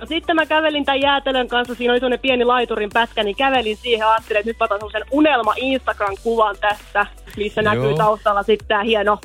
No 0.00 0.06
sitten 0.06 0.36
mä 0.36 0.46
kävelin 0.46 0.84
tämän 0.84 1.00
jäätelön 1.00 1.48
kanssa, 1.48 1.74
siinä 1.74 1.92
oli 1.92 2.00
sellainen 2.00 2.20
pieni 2.20 2.44
laiturin 2.44 2.90
pätkä, 2.92 3.22
niin 3.22 3.36
kävelin 3.36 3.76
siihen 3.76 3.98
ja 3.98 4.12
ajattelin, 4.12 4.40
että 4.40 4.50
nyt 4.50 4.56
mä 4.60 4.64
otan 4.64 4.78
sellaisen 4.78 5.04
unelma 5.10 5.54
Instagram-kuvan 5.56 6.56
tästä, 6.60 7.06
missä 7.36 7.60
Joo. 7.60 7.74
näkyy 7.74 7.94
taustalla 7.94 8.42
sitten 8.42 8.68
tämä 8.68 8.82
hieno, 8.82 9.18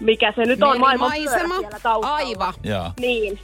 mikä 0.00 0.32
se 0.36 0.44
nyt 0.44 0.62
on, 0.62 0.80
maailman 0.80 1.12
siellä 1.12 1.68
taustalla. 1.82 2.14
Aivan. 2.14 2.54
Joo. 2.62 2.90
Niin. 3.00 3.38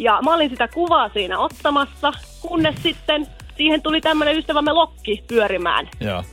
Ja 0.00 0.18
mä 0.22 0.34
olin 0.34 0.50
sitä 0.50 0.68
kuvaa 0.68 1.08
siinä 1.08 1.38
ottamassa, 1.38 2.12
kunnes 2.40 2.74
sitten 2.82 3.26
siihen 3.56 3.82
tuli 3.82 4.00
tämmöinen 4.00 4.36
ystävämme 4.38 4.72
lokki 4.72 5.24
pyörimään. 5.28 5.88
Joo. 6.00 6.24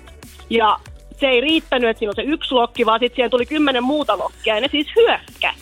Ja 0.50 0.78
se 1.20 1.26
ei 1.28 1.42
riittänyt, 1.42 1.90
että 1.90 2.00
siinä 2.00 2.10
on 2.10 2.16
se 2.16 2.22
yksi 2.22 2.54
lokki, 2.54 2.86
vaan 2.86 3.00
sitten 3.00 3.16
siihen 3.16 3.32
tuli 3.32 3.46
kymmenen 3.46 3.84
muuta 3.84 4.18
lokkia 4.18 4.56
ja 4.56 4.62
ne 4.62 4.68
siis 4.72 4.88
hyökkäs. 4.96 5.56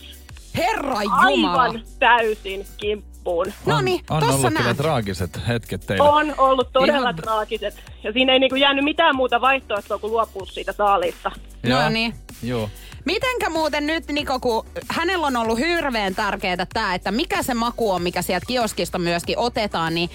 Herra 0.58 1.04
Jumala. 1.04 1.62
Aivan 1.62 1.82
täysin 2.00 2.66
kimppuun. 2.78 3.46
No 3.66 3.82
niin, 3.82 4.02
on 4.10 4.20
tossa 4.20 4.36
ollut 4.36 4.54
kyllä 4.58 4.74
traagiset 4.74 5.48
hetket 5.48 5.82
teillä. 5.88 6.10
On 6.10 6.36
ollut 6.38 6.70
todella 6.74 7.00
Ihan- 7.00 7.16
traagiset. 7.16 7.84
Ja 8.04 8.14
siinä 8.14 8.34
ei 8.34 8.40
niinku 8.40 8.56
jäänyt 8.56 8.84
mitään 8.84 9.16
muuta 9.16 9.42
vaihtoehtoa 9.42 9.98
kuin 9.98 10.14
luopua 10.14 10.46
siitä 10.46 10.74
saalista. 10.74 11.32
No 11.64 11.70
Joo. 11.70 11.90
niin. 11.90 12.14
Joo. 12.44 12.70
Mitenkä 13.06 13.50
muuten 13.50 13.88
nyt, 13.88 14.08
Niko, 14.08 14.40
kun 14.40 14.66
hänellä 14.90 15.28
on 15.28 15.36
ollut 15.36 15.60
hirveän 15.60 16.16
tärkeää 16.16 16.66
tämä, 16.74 16.96
että 16.96 17.12
mikä 17.12 17.44
se 17.44 17.54
maku 17.54 17.92
on, 17.92 18.02
mikä 18.02 18.22
sieltä 18.22 18.46
kioskista 18.46 19.00
myöskin 19.00 19.38
otetaan, 19.38 19.96
niin 19.96 20.10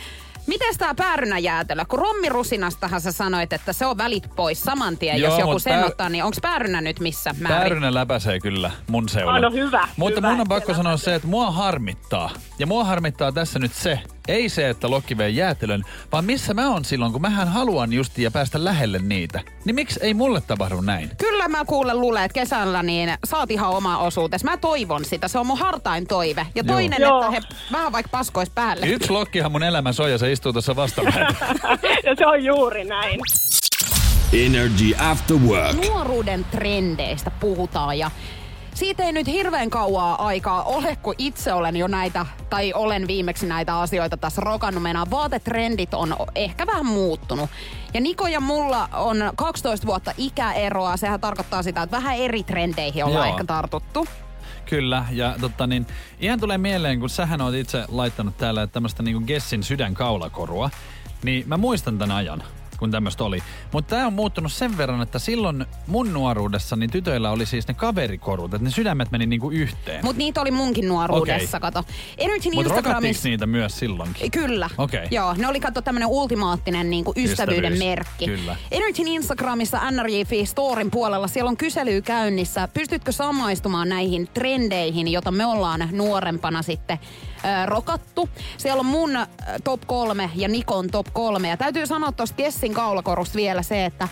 Miten 0.46 0.78
tämä 0.78 0.94
päärynäjäätelö? 0.94 1.84
Kun 1.84 1.98
rommirusinastahan 1.98 3.00
sä 3.00 3.12
sanoit, 3.12 3.52
että 3.52 3.72
se 3.72 3.86
on 3.86 3.98
välit 3.98 4.30
pois 4.36 4.62
saman 4.62 4.96
tien, 4.98 5.20
Joo, 5.20 5.30
jos 5.30 5.40
joku 5.40 5.58
sen 5.58 5.72
pää- 5.78 5.86
ottaa, 5.86 6.08
niin 6.08 6.24
onko 6.24 6.36
päärynä 6.42 6.80
nyt 6.80 7.00
missä 7.00 7.34
määrin? 7.38 7.58
Päärynä 7.60 7.94
läpäisee 7.94 8.40
kyllä 8.40 8.70
mun 8.88 9.08
seulan. 9.08 9.34
Ah, 9.34 9.40
no 9.42 9.50
hyvä, 9.50 9.88
Mutta 9.96 10.20
hyvä, 10.20 10.30
mun 10.30 10.40
on 10.40 10.48
pakko 10.48 10.72
se 10.72 10.76
sanoa 10.76 10.96
se, 10.96 11.14
että 11.14 11.28
mua 11.28 11.50
harmittaa. 11.50 12.30
Ja 12.58 12.66
mua 12.66 12.84
harmittaa 12.84 13.32
tässä 13.32 13.58
nyt 13.58 13.74
se, 13.74 13.98
ei 14.30 14.48
se, 14.48 14.68
että 14.70 14.90
Lokki 14.90 15.18
vei 15.18 15.36
jäätelön, 15.36 15.84
vaan 16.12 16.24
missä 16.24 16.54
mä 16.54 16.70
oon 16.70 16.84
silloin, 16.84 17.12
kun 17.12 17.20
mähän 17.20 17.48
haluan 17.48 17.92
justiin 17.92 18.32
päästä 18.32 18.64
lähelle 18.64 18.98
niitä. 18.98 19.40
Niin 19.64 19.74
miksi 19.74 20.00
ei 20.02 20.14
mulle 20.14 20.40
tapahdu 20.40 20.80
näin? 20.80 21.10
Kyllä 21.18 21.48
mä 21.48 21.64
kuulen 21.64 22.00
Lule, 22.00 22.24
että 22.24 22.34
kesällä 22.40 22.82
niin 22.82 23.12
saat 23.24 23.50
ihan 23.50 23.70
oma 23.70 23.98
osuutes. 23.98 24.44
Mä 24.44 24.56
toivon 24.56 25.04
sitä, 25.04 25.28
se 25.28 25.38
on 25.38 25.46
mun 25.46 25.58
hartain 25.58 26.06
toive. 26.06 26.46
Ja 26.54 26.64
toinen, 26.64 27.00
Joo. 27.00 27.18
että 27.18 27.30
he 27.30 27.40
vähän 27.72 27.92
vaikka 27.92 28.08
paskois 28.10 28.50
päälle. 28.50 28.86
Yksi 28.86 29.10
Lokkihan 29.10 29.52
mun 29.52 29.62
elämä 29.62 29.92
soi 29.92 30.10
ja 30.12 30.18
se 30.18 30.32
istuu 30.32 30.52
tuossa 30.52 30.76
vastalla. 30.76 31.10
ja 32.06 32.14
se 32.18 32.26
on 32.26 32.44
juuri 32.44 32.84
näin. 32.84 33.20
Energy 34.32 34.94
After 34.98 35.36
Work. 35.36 35.86
nuoruuden 35.88 36.44
trendeistä 36.50 37.30
puhutaan 37.30 37.98
ja 37.98 38.10
siitä 38.80 39.04
ei 39.04 39.12
nyt 39.12 39.26
hirveän 39.26 39.70
kauaa 39.70 40.26
aikaa 40.26 40.62
ole, 40.62 40.96
kun 40.96 41.14
itse 41.18 41.52
olen 41.52 41.76
jo 41.76 41.86
näitä, 41.86 42.26
tai 42.50 42.72
olen 42.72 43.06
viimeksi 43.06 43.46
näitä 43.46 43.78
asioita 43.78 44.16
tässä 44.16 44.40
rokannut. 44.40 44.82
Meidän 44.82 45.10
vaatetrendit 45.10 45.94
on 45.94 46.16
ehkä 46.34 46.66
vähän 46.66 46.86
muuttunut. 46.86 47.50
Ja 47.94 48.00
Niko 48.00 48.26
ja 48.26 48.40
mulla 48.40 48.88
on 48.92 49.16
12 49.36 49.86
vuotta 49.86 50.12
ikäeroa. 50.16 50.96
Sehän 50.96 51.20
tarkoittaa 51.20 51.62
sitä, 51.62 51.82
että 51.82 51.96
vähän 51.96 52.16
eri 52.16 52.42
trendeihin 52.42 53.04
ollaan 53.04 53.28
Joo. 53.28 53.34
ehkä 53.34 53.44
tartuttu. 53.44 54.06
Kyllä, 54.66 55.04
ja 55.10 55.34
totta 55.40 55.66
niin, 55.66 55.86
ihan 56.20 56.40
tulee 56.40 56.58
mieleen, 56.58 57.00
kun 57.00 57.10
sähän 57.10 57.40
oot 57.40 57.54
itse 57.54 57.84
laittanut 57.88 58.36
täällä 58.36 58.66
tämmöistä 58.66 59.02
niinku 59.02 59.26
Gessin 59.26 59.62
sydänkaulakorua, 59.62 60.70
niin 61.22 61.48
mä 61.48 61.56
muistan 61.56 61.98
tämän 61.98 62.16
ajan 62.16 62.42
kun 62.80 62.90
tämmöistä 62.90 63.24
oli. 63.24 63.42
Mutta 63.72 63.94
tämä 63.96 64.06
on 64.06 64.12
muuttunut 64.12 64.52
sen 64.52 64.76
verran, 64.76 65.02
että 65.02 65.18
silloin 65.18 65.66
mun 65.86 66.12
nuoruudessa 66.12 66.76
niin 66.76 66.90
tytöillä 66.90 67.30
oli 67.30 67.46
siis 67.46 67.68
ne 67.68 67.74
kaverikorut, 67.74 68.54
että 68.54 68.64
ne 68.64 68.70
sydämet 68.70 69.10
meni 69.10 69.26
niinku 69.26 69.50
yhteen. 69.50 70.04
Mutta 70.04 70.18
niitä 70.18 70.40
oli 70.40 70.50
munkin 70.50 70.88
nuoruudessa, 70.88 71.56
Okei. 71.56 71.70
kato. 71.72 71.84
Energyn 72.18 72.54
Mutta 72.54 72.68
rokattiinko 72.68 72.78
Instagramissa... 72.78 73.28
niitä 73.28 73.46
myös 73.46 73.78
silloinkin? 73.78 74.30
Kyllä. 74.30 74.70
Okei. 74.78 75.06
Joo, 75.10 75.34
ne 75.38 75.48
oli 75.48 75.60
kato 75.60 75.82
tämmönen 75.82 76.08
ultimaattinen 76.08 76.90
niin 76.90 77.04
kuin 77.04 77.14
ystävyyden 77.18 77.72
Ystävyys, 77.72 77.78
merkki. 77.96 78.26
kyllä. 78.26 78.56
Energyn 78.70 79.08
Instagramissa 79.08 79.90
NRJ 79.90 80.22
Storin 80.44 80.90
puolella 80.90 81.28
siellä 81.28 81.48
on 81.48 81.56
kysely 81.56 82.02
käynnissä. 82.02 82.68
Pystytkö 82.74 83.12
samaistumaan 83.12 83.88
näihin 83.88 84.28
trendeihin, 84.34 85.08
jota 85.08 85.30
me 85.30 85.46
ollaan 85.46 85.88
nuorempana 85.92 86.62
sitten 86.62 86.98
rokattu? 87.66 88.28
Siellä 88.56 88.80
on 88.80 88.86
mun 88.86 89.10
top 89.64 89.80
kolme 89.86 90.30
ja 90.34 90.48
Nikon 90.48 90.90
top 90.90 91.06
kolme. 91.12 91.48
Ja 91.48 91.56
täytyy 91.56 91.86
sanoa 91.86 92.12
tuosta 92.12 92.36
Kessin 92.36 92.74
kaulakorusta 92.74 93.36
vielä 93.36 93.62
se, 93.62 93.84
että 93.84 94.08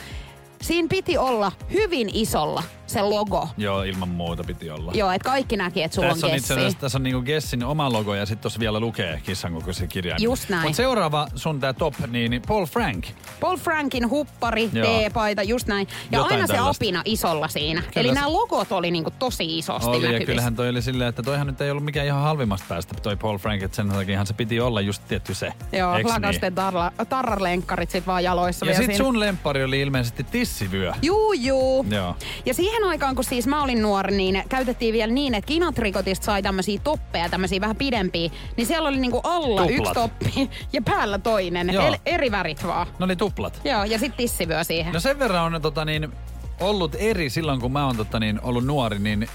siinä 0.62 0.88
piti 0.88 1.18
olla 1.18 1.52
hyvin 1.72 2.10
isolla 2.12 2.62
se 2.88 3.02
logo. 3.02 3.48
Joo, 3.56 3.82
ilman 3.82 4.08
muuta 4.08 4.44
piti 4.44 4.70
olla. 4.70 4.92
Joo, 4.94 5.10
että 5.10 5.28
kaikki 5.28 5.56
näki, 5.56 5.82
että 5.82 5.94
sulla 5.94 6.08
Tässä 6.08 6.26
on 6.26 6.32
on 6.32 6.38
itse 6.38 6.54
tässä 6.80 6.98
on 6.98 7.02
niinku 7.02 7.22
Gessin 7.22 7.64
oma 7.64 7.92
logo 7.92 8.14
ja 8.14 8.26
sitten 8.26 8.42
tuossa 8.42 8.60
vielä 8.60 8.80
lukee 8.80 9.20
kissan 9.24 9.52
kokoisen 9.54 9.88
kirjan. 9.88 10.22
Just 10.22 10.48
näin. 10.48 10.62
Mutta 10.62 10.76
seuraava 10.76 11.26
sun 11.34 11.60
tää 11.60 11.72
top, 11.72 11.94
niin 12.08 12.42
Paul 12.48 12.66
Frank. 12.66 13.06
Paul 13.40 13.56
Frankin 13.56 14.10
huppari, 14.10 14.70
Joo. 14.72 14.86
T-paita, 14.86 15.42
just 15.42 15.66
näin. 15.66 15.88
Ja 16.12 16.18
Jotain 16.18 16.32
aina 16.34 16.46
se 16.46 16.52
tällaista. 16.54 16.84
apina 16.84 17.02
isolla 17.04 17.48
siinä. 17.48 17.80
Kyllä 17.80 17.92
Eli 17.96 18.08
se- 18.08 18.14
nämä 18.14 18.32
logot 18.32 18.72
oli 18.72 18.90
niinku 18.90 19.10
tosi 19.18 19.58
isosti 19.58 19.88
Oli 19.88 19.96
ja 19.96 20.02
näkyvissä. 20.02 20.26
kyllähän 20.26 20.56
toi 20.56 20.68
oli 20.68 20.82
silleen, 20.82 21.08
että 21.08 21.22
toihan 21.22 21.46
nyt 21.46 21.60
ei 21.60 21.70
ollut 21.70 21.84
mikään 21.84 22.06
ihan 22.06 22.22
halvimmasta 22.22 22.66
päästä 22.68 22.94
toi 23.02 23.16
Paul 23.16 23.38
Frank, 23.38 23.62
että 23.62 23.76
sen 23.76 23.88
takiahan 23.88 24.26
se 24.26 24.34
piti 24.34 24.60
olla 24.60 24.80
just 24.80 25.02
tietty 25.08 25.34
se. 25.34 25.52
Joo, 25.72 25.92
lakasten 26.02 26.54
tarla, 26.54 26.92
tarralenkkarit 27.08 27.90
sit 27.90 28.06
vaan 28.06 28.24
jaloissa 28.24 28.66
Ja 28.66 28.74
sit 28.74 28.84
siinä. 28.84 28.96
sun 28.96 29.20
lemppari 29.20 29.64
oli 29.64 29.80
ilmeisesti 29.80 30.24
tissivyö. 30.24 30.92
Juu, 31.02 31.32
juu. 31.32 31.86
Joo. 31.90 32.16
Ja 32.46 32.54
siihen 32.54 32.77
aikaan, 32.84 33.14
kun 33.14 33.24
siis 33.24 33.46
mä 33.46 33.62
olin 33.62 33.82
nuori, 33.82 34.16
niin 34.16 34.42
käytettiin 34.48 34.92
vielä 34.92 35.12
niin, 35.12 35.34
että 35.34 35.48
Kinatrikotista 35.48 36.24
sai 36.24 36.42
tämmöisiä 36.42 36.80
toppeja, 36.84 37.28
tämmöisiä 37.28 37.60
vähän 37.60 37.76
pidempiä. 37.76 38.30
Niin 38.56 38.66
siellä 38.66 38.88
oli 38.88 38.96
niinku 38.96 39.20
alla 39.24 39.60
Tuplat. 39.62 39.78
yksi 39.78 39.94
toppi 39.94 40.50
ja 40.72 40.82
päällä 40.82 41.18
toinen. 41.18 41.72
Joo. 41.72 41.86
El, 41.86 41.96
eri 42.06 42.30
värit 42.30 42.66
vaan. 42.66 42.86
Ne 42.98 43.04
oli 43.04 43.16
tuplat. 43.16 43.60
Joo, 43.64 43.84
ja 43.84 43.98
sit 43.98 44.16
tissivyö 44.16 44.64
siihen. 44.64 44.92
No 44.92 45.00
sen 45.00 45.18
verran 45.18 45.54
on 45.54 45.62
tota 45.62 45.84
niin, 45.84 46.08
ollut 46.60 46.96
eri 46.98 47.30
silloin, 47.30 47.60
kun 47.60 47.72
mä 47.72 47.86
oon 47.86 47.96
tota 47.96 48.20
niin, 48.20 48.40
ollut 48.42 48.64
nuori, 48.64 48.98
niin 48.98 49.28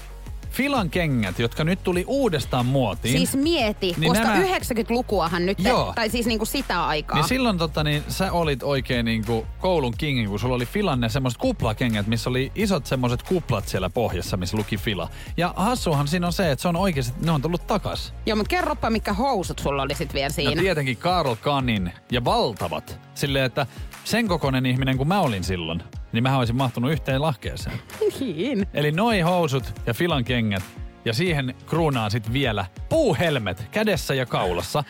Filan 0.54 0.90
kengät, 0.90 1.38
jotka 1.38 1.64
nyt 1.64 1.82
tuli 1.82 2.04
uudestaan 2.06 2.66
muotiin. 2.66 3.16
Siis 3.16 3.36
mieti, 3.36 3.94
Niin 3.98 4.10
koska 4.12 4.24
nämä- 4.28 4.44
90-lukuahan 4.46 5.46
nyt, 5.46 5.58
Joo. 5.60 5.92
tai 5.94 6.10
siis 6.10 6.26
niinku 6.26 6.44
sitä 6.44 6.86
aikaa. 6.86 7.16
Niin 7.16 7.28
silloin 7.28 7.58
tota, 7.58 7.84
niin, 7.84 8.02
sä 8.08 8.32
olit 8.32 8.62
oikein 8.62 9.04
niinku 9.04 9.46
koulun 9.60 9.94
kingi, 9.98 10.26
kun 10.26 10.38
sulla 10.38 10.54
oli 10.54 10.66
Filan 10.66 11.00
ne 11.00 11.08
semmoiset 11.08 11.40
kuplakengät, 11.40 12.06
missä 12.06 12.30
oli 12.30 12.52
isot 12.54 12.86
semmoiset 12.86 13.22
kuplat 13.22 13.68
siellä 13.68 13.90
pohjassa, 13.90 14.36
missä 14.36 14.56
luki 14.56 14.76
Fila. 14.76 15.08
Ja 15.36 15.54
hassuhan 15.56 16.08
siinä 16.08 16.26
on 16.26 16.32
se, 16.32 16.50
että 16.50 16.62
se 16.62 16.68
on 16.68 16.76
oikeasti, 16.76 17.14
ne 17.24 17.30
on 17.30 17.42
tullut 17.42 17.66
takas. 17.66 18.14
Joo, 18.26 18.36
mutta 18.36 18.50
kerropa, 18.50 18.90
mikä 18.90 19.12
housut 19.12 19.58
sulla 19.58 19.82
oli 19.82 19.94
sit 19.94 20.14
vielä 20.14 20.26
Ja 20.26 20.30
siinä. 20.30 20.62
tietenkin 20.62 20.96
Karl 20.96 21.34
Kanin 21.40 21.92
ja 22.12 22.24
valtavat. 22.24 22.98
Silleen, 23.14 23.44
että 23.44 23.66
sen 24.04 24.28
kokoinen 24.28 24.66
ihminen 24.66 24.96
kuin 24.96 25.08
mä 25.08 25.20
olin 25.20 25.44
silloin, 25.44 25.82
niin 26.12 26.22
mä 26.22 26.38
olisin 26.38 26.56
mahtunut 26.56 26.92
yhteen 26.92 27.22
lahkeeseen. 27.22 27.78
Niin. 28.20 28.66
Eli 28.74 28.92
noi 28.92 29.20
housut 29.20 29.80
ja 29.86 29.94
Filan 29.94 30.24
kengät 30.24 30.62
ja 31.04 31.12
siihen 31.14 31.54
kruunaan 31.66 32.10
sitten 32.10 32.32
vielä 32.32 32.66
puuhelmet 32.88 33.68
kädessä 33.70 34.14
ja 34.14 34.26
kaulassa. 34.26 34.84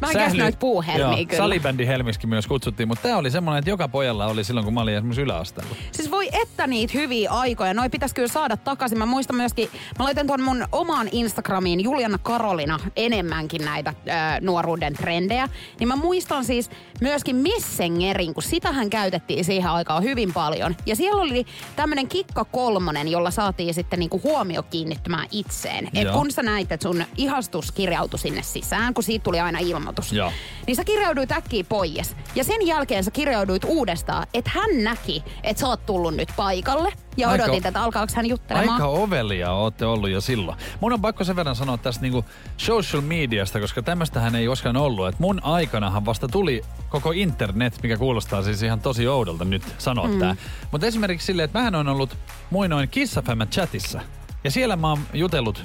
Mä 0.00 0.10
en 0.10 0.18
kestä 0.18 0.42
noita 0.42 0.58
puuhelmiä 0.58 1.06
Joo, 1.06 1.26
kyllä. 1.26 1.36
Salibändi 1.36 1.86
helmiskin 1.86 2.28
myös 2.28 2.46
kutsuttiin, 2.46 2.88
mutta 2.88 3.02
tää 3.08 3.16
oli 3.16 3.30
semmoinen, 3.30 3.58
että 3.58 3.70
joka 3.70 3.88
pojalla 3.88 4.26
oli 4.26 4.44
silloin, 4.44 4.64
kun 4.64 4.74
mä 4.74 4.80
olin 4.80 4.94
esimerkiksi 4.94 5.22
yläasteella. 5.22 5.74
Siis 5.92 6.10
voi 6.10 6.28
että 6.32 6.66
niitä 6.66 6.92
hyviä 6.98 7.30
aikoja. 7.30 7.74
Noi 7.74 7.88
pitäisi 7.88 8.14
kyllä 8.14 8.28
saada 8.28 8.56
takaisin. 8.56 8.98
Mä 8.98 9.06
muistan 9.06 9.36
myöskin, 9.36 9.68
mä 9.98 10.04
laitan 10.04 10.26
tuon 10.26 10.42
mun 10.42 10.64
omaan 10.72 11.08
Instagramiin 11.12 11.80
Juliana 11.80 12.18
Karolina 12.18 12.78
enemmänkin 12.96 13.64
näitä 13.64 13.94
ö, 14.06 14.12
nuoruuden 14.40 14.94
trendejä. 14.94 15.48
Niin 15.80 15.88
mä 15.88 15.96
muistan 15.96 16.44
siis 16.44 16.70
myöskin 17.00 17.36
Missengerin, 17.36 18.34
kun 18.34 18.42
sitähän 18.42 18.90
käytettiin 18.90 19.44
siihen 19.44 19.70
aikaan 19.70 20.02
hyvin 20.02 20.32
paljon. 20.32 20.76
Ja 20.86 20.96
siellä 20.96 21.22
oli 21.22 21.46
tämmönen 21.76 22.08
kikka 22.08 22.44
kolmonen, 22.44 23.08
jolla 23.08 23.30
saatiin 23.30 23.74
sitten 23.74 23.98
niinku 23.98 24.20
huomio 24.24 24.62
kiinnittymään 24.62 25.28
itseen. 25.30 25.88
Et 25.94 26.04
Joo. 26.04 26.14
kun 26.18 26.30
sä 26.30 26.42
näit, 26.42 26.72
että 26.72 26.88
sun 26.88 27.04
ihastus 27.16 27.72
kirjautui 27.72 28.18
sinne 28.18 28.42
sisään, 28.42 28.94
kun 28.94 29.04
siitä 29.04 29.22
tuli 29.22 29.40
aina 29.40 29.58
ilmoitus. 29.58 29.89
Joo. 30.12 30.32
Niin 30.66 30.76
sä 30.76 30.84
kirjauduit 30.84 31.32
äkkiä 31.32 31.64
pois. 31.68 32.16
Ja 32.34 32.44
sen 32.44 32.66
jälkeen 32.66 33.04
sä 33.04 33.10
kirjauduit 33.10 33.64
uudestaan, 33.64 34.26
että 34.34 34.50
hän 34.54 34.84
näki, 34.84 35.24
että 35.42 35.60
sä 35.60 35.68
oot 35.68 35.86
tullut 35.86 36.14
nyt 36.14 36.28
paikalle. 36.36 36.92
Ja 37.16 37.28
Aika- 37.28 37.44
odotit, 37.44 37.66
että 37.66 37.82
alkaako 37.82 38.12
hän 38.16 38.26
juttelemaan. 38.26 38.72
Aika 38.72 38.86
ovelia 38.86 39.52
ootte 39.52 39.86
ollut 39.86 40.10
jo 40.10 40.20
silloin. 40.20 40.58
Mun 40.80 40.92
on 40.92 41.00
pakko 41.00 41.24
sen 41.24 41.36
verran 41.36 41.56
sanoa 41.56 41.78
tästä 41.78 42.02
niinku 42.02 42.24
social 42.56 43.02
mediasta, 43.02 43.60
koska 43.60 43.82
tämmöstähän 43.82 44.34
ei 44.34 44.46
koskaan 44.46 44.76
ollut. 44.76 45.08
Et 45.08 45.18
mun 45.18 45.40
aikanahan 45.42 46.06
vasta 46.06 46.28
tuli 46.28 46.62
koko 46.88 47.12
internet, 47.12 47.82
mikä 47.82 47.96
kuulostaa 47.96 48.42
siis 48.42 48.62
ihan 48.62 48.80
tosi 48.80 49.06
oudolta 49.08 49.44
nyt 49.44 49.62
sanoa 49.78 50.08
mm. 50.08 50.18
tää. 50.18 50.36
Mutta 50.72 50.86
esimerkiksi 50.86 51.26
silleen, 51.26 51.44
että 51.44 51.58
mähän 51.58 51.74
on 51.74 51.88
ollut 51.88 52.16
muinoin 52.50 52.88
Kissafemme 52.88 53.46
chatissa. 53.46 54.00
Ja 54.44 54.50
siellä 54.50 54.76
mä 54.76 54.88
oon 54.88 54.98
jutellut 55.14 55.64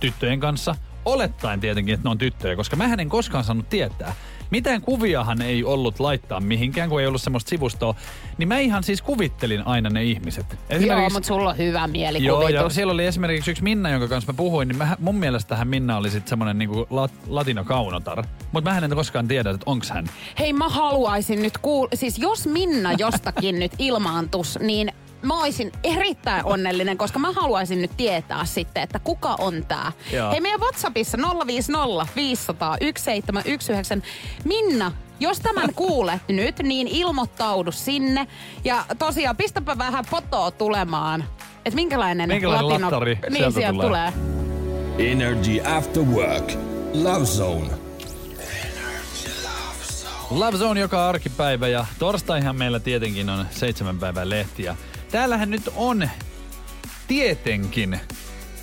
tyttöjen 0.00 0.40
kanssa, 0.40 0.74
olettaen 1.12 1.60
tietenkin, 1.60 1.94
että 1.94 2.08
ne 2.08 2.10
on 2.10 2.18
tyttöjä, 2.18 2.56
koska 2.56 2.76
mä 2.76 2.94
en 2.98 3.08
koskaan 3.08 3.44
saanut 3.44 3.68
tietää. 3.68 4.14
Mitään 4.50 4.80
kuviahan 4.80 5.42
ei 5.42 5.64
ollut 5.64 6.00
laittaa 6.00 6.40
mihinkään, 6.40 6.88
kun 6.90 7.00
ei 7.00 7.06
ollut 7.06 7.22
semmoista 7.22 7.48
sivustoa. 7.48 7.94
Niin 8.38 8.48
mä 8.48 8.58
ihan 8.58 8.84
siis 8.84 9.02
kuvittelin 9.02 9.66
aina 9.66 9.90
ne 9.90 10.04
ihmiset. 10.04 10.58
Joo, 10.80 11.10
mutta 11.10 11.26
sulla 11.26 11.50
on 11.50 11.58
hyvä 11.58 11.78
Joo, 11.78 11.86
mielikuvitus. 11.86 12.52
ja 12.52 12.68
siellä 12.68 12.92
oli 12.92 13.06
esimerkiksi 13.06 13.50
yksi 13.50 13.62
Minna, 13.62 13.90
jonka 13.90 14.08
kanssa 14.08 14.32
mä 14.32 14.36
puhuin, 14.36 14.68
niin 14.68 14.78
mä, 14.78 14.96
mun 14.98 15.14
mielestähän 15.14 15.68
Minna 15.68 15.96
oli 15.96 16.10
sitten 16.10 16.28
semmonen 16.28 16.58
niinku 16.58 16.86
lat, 16.90 17.12
latinokaunotar. 17.26 18.24
Mutta 18.52 18.70
mä 18.70 18.78
en 18.78 18.90
koskaan 18.94 19.28
tiedä, 19.28 19.50
että 19.50 19.62
onks 19.66 19.90
hän. 19.90 20.06
Hei, 20.38 20.52
mä 20.52 20.68
haluaisin 20.68 21.42
nyt 21.42 21.58
kuulla, 21.58 21.90
siis 21.94 22.18
jos 22.18 22.46
Minna 22.46 22.92
jostakin 22.92 23.58
nyt 23.62 23.72
ilmaantus, 23.78 24.58
niin 24.60 24.92
mä 25.22 25.40
olisin 25.40 25.72
erittäin 25.84 26.44
onnellinen, 26.44 26.98
koska 26.98 27.18
mä 27.18 27.32
haluaisin 27.32 27.82
nyt 27.82 27.90
tietää 27.96 28.44
sitten, 28.44 28.82
että 28.82 28.98
kuka 28.98 29.36
on 29.38 29.64
tää. 29.68 29.92
Joo. 30.12 30.30
Hei, 30.30 30.40
meidän 30.40 30.60
WhatsAppissa 30.60 31.18
050 31.46 32.06
500 32.16 32.76
1719. 32.78 33.98
Minna, 34.44 34.92
jos 35.20 35.40
tämän 35.40 35.74
kuulet 35.74 36.22
nyt, 36.28 36.58
niin 36.58 36.88
ilmoittaudu 36.88 37.72
sinne. 37.72 38.26
Ja 38.64 38.84
tosiaan, 38.98 39.36
pistäpä 39.36 39.78
vähän 39.78 40.04
fotoa 40.04 40.50
tulemaan. 40.50 41.24
Että 41.64 41.74
minkälainen, 41.74 42.28
Minkälainen 42.28 42.68
latino... 42.68 42.86
lattari 42.86 43.14
niin, 43.14 43.32
sieltä 43.32 43.60
sieltä 43.60 43.82
tulee. 43.82 44.12
tulee. 44.12 45.12
Energy 45.12 45.60
After 45.76 46.02
Work. 46.02 46.52
Love 46.94 47.24
Zone. 47.24 47.68
Love 50.30 50.58
Zone 50.58 50.80
joka 50.80 51.08
arkipäivä 51.08 51.68
ja 51.68 51.86
torstaihan 51.98 52.56
meillä 52.56 52.80
tietenkin 52.80 53.30
on 53.30 53.46
seitsemän 53.50 53.98
päivän 53.98 54.30
lehti. 54.30 54.62
Täällähän 55.10 55.50
nyt 55.50 55.68
on 55.76 56.10
tietenkin, 57.08 58.00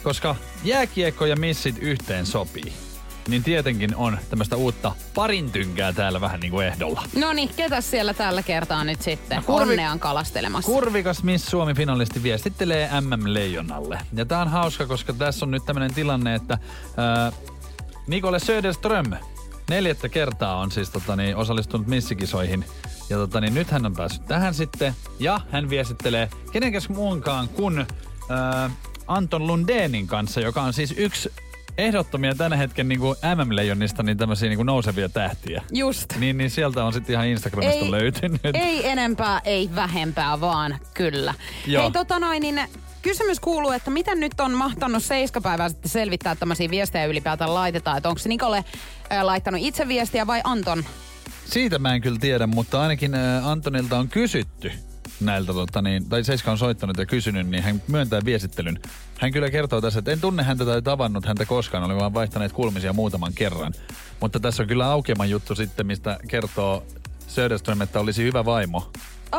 koska 0.04 0.36
jääkiekko 0.64 1.26
ja 1.26 1.36
missit 1.36 1.76
yhteen 1.80 2.26
sopii, 2.26 2.74
niin 3.28 3.44
tietenkin 3.44 3.96
on 3.96 4.18
tämmöistä 4.30 4.56
uutta 4.56 4.92
parintynkää 5.16 5.94
täällä 5.94 6.22
vähän 6.22 6.40
niin 6.40 6.52
kuin 6.52 6.68
ehdolla. 6.68 7.04
No 7.16 7.34
niin, 7.34 7.50
ketä 7.56 7.82
siellä 7.82 8.14
tällä 8.14 8.42
kertaa 8.44 8.84
nyt 8.84 9.02
sitten 9.02 9.38
No, 9.38 9.44
kurvi- 9.44 9.62
onneaan 9.72 10.00
kalastelemassa? 10.00 10.72
Kurvikas 10.72 11.24
Miss 11.24 11.46
Suomi-finalisti 11.46 12.24
viestittelee 12.24 12.90
MM-leijonalle. 13.02 14.00
Ja 14.14 14.26
tää 14.26 14.42
on 14.42 14.48
hauska, 14.48 14.86
koska 14.88 15.14
tässä 15.14 15.46
on 15.46 15.52
nyt 15.52 15.66
tämmönen 15.66 15.94
tilanne, 15.94 16.36
että 16.36 16.58
ää, 16.98 17.32
Nikole 18.08 18.40
Söderström 18.40 19.12
neljättä 19.70 20.10
kertaa 20.10 20.58
on 20.58 20.72
siis 20.72 20.90
tota, 20.90 21.16
niin, 21.16 21.36
osallistunut 21.36 21.88
missikisoihin. 21.88 22.66
Ja 23.10 23.18
tota, 23.18 23.42
niin, 23.42 23.54
nyt 23.54 23.72
hän 23.72 23.86
on 23.86 23.94
päässyt 23.94 24.26
tähän 24.26 24.54
sitten. 24.54 24.96
Ja 25.20 25.40
hän 25.52 25.70
viestittelee 25.70 26.30
kenenkäs 26.52 26.90
muunkaan 26.90 27.50
kuin 27.50 27.86
ää, 28.30 28.70
Anton 29.08 29.48
Lundeenin 29.48 30.08
kanssa, 30.08 30.42
joka 30.42 30.62
on 30.62 30.74
siis 30.74 30.94
yksi 30.98 31.30
ehdottomia 31.78 32.36
tänä 32.36 32.56
hetken 32.56 32.88
niin 32.88 33.00
kuin 33.00 33.18
MM-leijonista 33.36 34.04
niin 34.04 34.18
tämmöisiä 34.18 34.50
niin 34.50 34.66
nousevia 34.66 35.10
tähtiä. 35.10 35.62
Just. 35.72 36.16
Niin, 36.20 36.38
niin 36.38 36.50
sieltä 36.50 36.84
on 36.86 36.94
sitten 36.94 37.14
ihan 37.14 37.28
Instagramista 37.28 37.92
löytynyt. 37.92 38.42
Ei 38.54 38.88
enempää, 38.88 39.42
ei 39.44 39.70
vähempää, 39.76 40.42
vaan 40.42 40.80
kyllä. 40.94 41.34
Joo. 41.68 41.84
Hei 41.84 41.92
tota 41.92 42.20
noin, 42.20 42.42
niin 42.42 42.62
kysymys 43.06 43.40
kuuluu, 43.40 43.72
että 43.72 43.92
miten 43.92 44.20
nyt 44.20 44.40
on 44.40 44.52
mahtanut 44.52 45.04
seiskapäivää 45.04 45.70
sitten 45.70 45.92
selvittää, 45.92 46.32
että 46.32 46.40
tämmöisiä 46.40 46.70
viestejä 46.70 47.06
ylipäätään 47.06 47.54
laitetaan. 47.54 47.98
Että 47.98 48.10
onko 48.10 48.20
se 48.20 48.30
Nikole 48.30 48.66
ää, 49.10 49.26
laittanut 49.26 49.62
itse 49.64 49.88
viestiä 49.88 50.28
vai 50.28 50.42
Anton? 50.44 50.84
Siitä 51.46 51.80
mä 51.80 51.96
en 51.96 52.02
kyllä 52.02 52.20
tiedä, 52.20 52.48
mutta 52.48 52.82
ainakin 52.82 53.16
ä, 53.16 53.52
Antonilta 53.52 53.98
on 53.98 54.08
kysytty 54.08 54.72
näiltä, 55.20 55.54
tota, 55.54 55.82
niin, 55.82 56.10
tai 56.10 56.24
Seiska 56.24 56.52
on 56.52 56.58
soittanut 56.58 56.98
ja 56.98 57.06
kysynyt, 57.06 57.48
niin 57.48 57.64
hän 57.64 57.82
myöntää 57.88 58.22
viestittelyn. 58.26 58.80
Hän 59.20 59.32
kyllä 59.32 59.50
kertoo 59.50 59.82
tässä, 59.82 60.00
että 60.00 60.12
en 60.12 60.22
tunne 60.22 60.44
häntä 60.44 60.66
tai 60.66 60.82
tavannut 60.82 61.26
häntä 61.26 61.46
koskaan, 61.46 61.84
oli 61.84 61.96
vaan 61.96 62.14
vaihtaneet 62.14 62.52
kuulumisia 62.52 62.94
muutaman 62.94 63.34
kerran. 63.34 63.74
Mutta 64.20 64.40
tässä 64.40 64.64
on 64.64 64.68
kyllä 64.68 64.92
aukeaman 64.92 65.30
juttu 65.30 65.56
sitten, 65.56 65.88
mistä 65.88 66.20
kertoo 66.28 66.86
Söderström, 67.28 67.82
että 67.82 68.00
olisi 68.00 68.24
hyvä 68.24 68.46
vaimo 68.46 68.92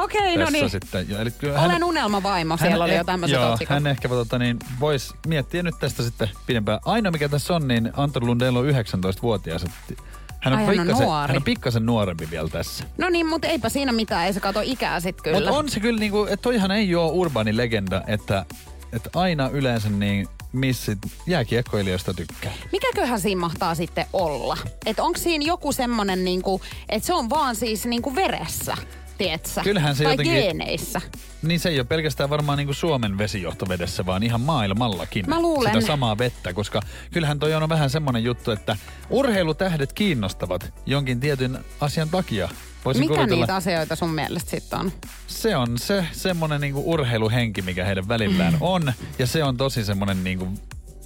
Okei, 0.03 0.37
no 0.37 0.45
tässä 0.45 0.59
niin. 0.59 0.71
sitten. 0.71 1.09
Ja, 1.09 1.21
eli 1.21 1.31
kyllä 1.31 1.61
Olen 1.61 1.85
unelmavaimo, 1.85 2.57
siellä 2.57 2.85
oli 2.85 2.97
jo 2.97 3.05
tämmöiset 3.05 3.35
joo, 3.41 3.53
otsikot. 3.53 3.75
hän 3.75 3.87
ehkä 3.87 4.09
tota, 4.09 4.39
niin, 4.39 4.59
voisi 4.81 5.15
miettiä 5.27 5.63
nyt 5.63 5.75
tästä 5.81 6.03
sitten 6.03 6.31
pidempään. 6.47 6.81
Ainoa 6.85 7.13
mikä 7.13 7.29
tässä 7.29 7.55
on, 7.55 7.69
niin 7.69 7.93
Anton 7.97 8.27
Lundell 8.27 8.57
on 8.57 8.65
19-vuotias. 8.67 9.63
että 9.63 10.03
Hän 10.41 10.55
on, 10.55 10.61
Ai, 10.61 10.77
hän 10.77 10.91
on 10.91 10.99
nuori. 11.03 11.29
hän 11.29 11.37
on 11.37 11.43
pikkasen 11.43 11.87
nuorempi 11.87 12.31
vielä 12.31 12.49
tässä. 12.49 12.85
No 12.99 13.09
niin, 13.09 13.27
mutta 13.27 13.49
eipä 13.49 13.69
siinä 13.69 13.93
mitään, 13.93 14.27
ei 14.27 14.33
se 14.33 14.41
kato 14.41 14.61
ikää 14.65 15.01
sit 15.01 15.23
kyllä. 15.23 15.37
Mutta 15.39 15.53
on 15.53 15.69
se 15.69 15.81
kyllä 15.81 16.01
niinku, 16.01 16.25
että 16.25 16.37
toihan 16.37 16.71
ei 16.71 16.95
ole 16.95 17.13
urbaani 17.13 17.57
legenda, 17.57 18.03
että, 18.07 18.45
että 18.93 19.11
aina 19.15 19.49
yleensä 19.49 19.89
niin 19.89 20.29
missit 20.53 20.99
jääkiekkoilijoista 21.27 22.15
tykkää. 22.15 22.53
Mikäköhän 22.73 23.21
siinä 23.21 23.41
mahtaa 23.41 23.75
sitten 23.75 24.07
olla? 24.13 24.57
Että 24.87 25.03
onko 25.03 25.19
siinä 25.19 25.45
joku 25.45 25.73
semmonen 25.73 26.25
niinku, 26.25 26.61
että 26.89 27.07
se 27.07 27.15
on 27.15 27.31
vaan 27.31 27.57
siis 27.57 27.87
niinku 27.87 28.15
veressä, 28.15 28.77
tietsä? 29.19 29.63
Kyllähän 29.63 29.97
se 29.97 30.05
tai 30.05 30.13
jotenkin- 30.13 30.35
geeneissä. 30.35 31.01
Niin 31.43 31.61
se 31.61 31.69
ei 31.69 31.79
ole 31.79 31.85
pelkästään 31.87 32.31
varmaan 32.31 32.59
niinku 32.59 32.75
Suomen 32.75 33.19
vesijohtovedessä, 33.19 34.07
vaan 34.07 34.23
ihan 34.23 34.41
maailmallakin 34.41 35.25
Mä 35.29 35.41
luulen. 35.43 35.75
sitä 35.75 35.87
samaa 35.87 36.19
vettä, 36.19 36.53
koska 36.53 36.81
kyllähän 37.13 37.39
toi 37.39 37.55
on 37.55 37.69
vähän 37.69 37.91
semmoinen 37.91 38.25
juttu, 38.25 38.51
että 38.51 38.77
urheilutähdet 39.11 39.93
kiinnostavat 39.93 40.73
jonkin 40.87 41.21
tietyn 41.21 41.59
asian 41.81 42.09
takia. 42.09 42.49
Voisin 42.85 43.03
Mikä 43.03 43.15
kuvitella, 43.15 43.41
niitä 43.41 43.57
asioita 43.57 43.97
sun 43.97 44.11
mielestä 44.15 44.51
sitten 44.51 44.79
on? 44.79 44.93
se 45.27 45.57
on 45.57 45.79
se 45.79 46.07
semmoinen 46.13 46.61
niinku 46.61 46.93
urheiluhenki, 46.93 47.63
mikä 47.63 47.85
heidän 47.85 48.09
välillään 48.09 48.57
on, 48.75 48.93
ja 49.19 49.27
se 49.27 49.45
on 49.45 49.57
tosi 49.57 49.85
semmoinen 49.85 50.25
niinku 50.25 50.49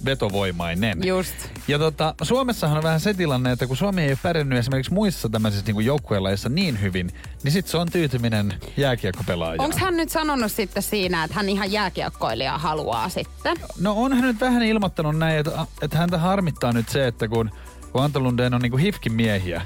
vetovoimainen. 0.05 1.07
Just. 1.07 1.35
Ja 1.67 1.79
tota, 1.79 2.15
Suomessahan 2.21 2.77
on 2.77 2.83
vähän 2.83 2.99
se 2.99 3.13
tilanne, 3.13 3.51
että 3.51 3.67
kun 3.67 3.77
Suomi 3.77 4.01
ei 4.01 4.09
ole 4.09 4.17
pärjännyt 4.23 4.59
esimerkiksi 4.59 4.93
muissa 4.93 5.29
tämmöisissä 5.29 5.65
niinku 5.65 5.79
joukkuelaissa 5.79 6.49
niin 6.49 6.81
hyvin, 6.81 7.11
niin 7.43 7.51
sit 7.51 7.67
se 7.67 7.77
on 7.77 7.91
tyytyminen 7.91 8.53
jääkiekkopelaajaan. 8.77 9.65
Onko 9.65 9.77
hän 9.79 9.97
nyt 9.97 10.09
sanonut 10.09 10.51
sitten 10.51 10.83
siinä, 10.83 11.23
että 11.23 11.35
hän 11.35 11.49
ihan 11.49 11.71
jääkiekkoilijaa 11.71 12.57
haluaa 12.57 13.09
sitten? 13.09 13.57
No 13.79 13.93
on 13.97 14.13
hän 14.13 14.25
nyt 14.25 14.39
vähän 14.39 14.63
ilmoittanut 14.63 15.17
näin, 15.17 15.37
että, 15.37 15.65
että 15.81 15.97
häntä 15.97 16.17
harmittaa 16.17 16.73
nyt 16.73 16.89
se, 16.89 17.07
että 17.07 17.27
kun, 17.27 17.51
kun 17.91 18.03
Anto 18.03 18.19
Lundén 18.19 18.55
on 18.55 18.61
niinku 18.61 18.77
hifkin 18.77 19.13
miehiä, 19.13 19.61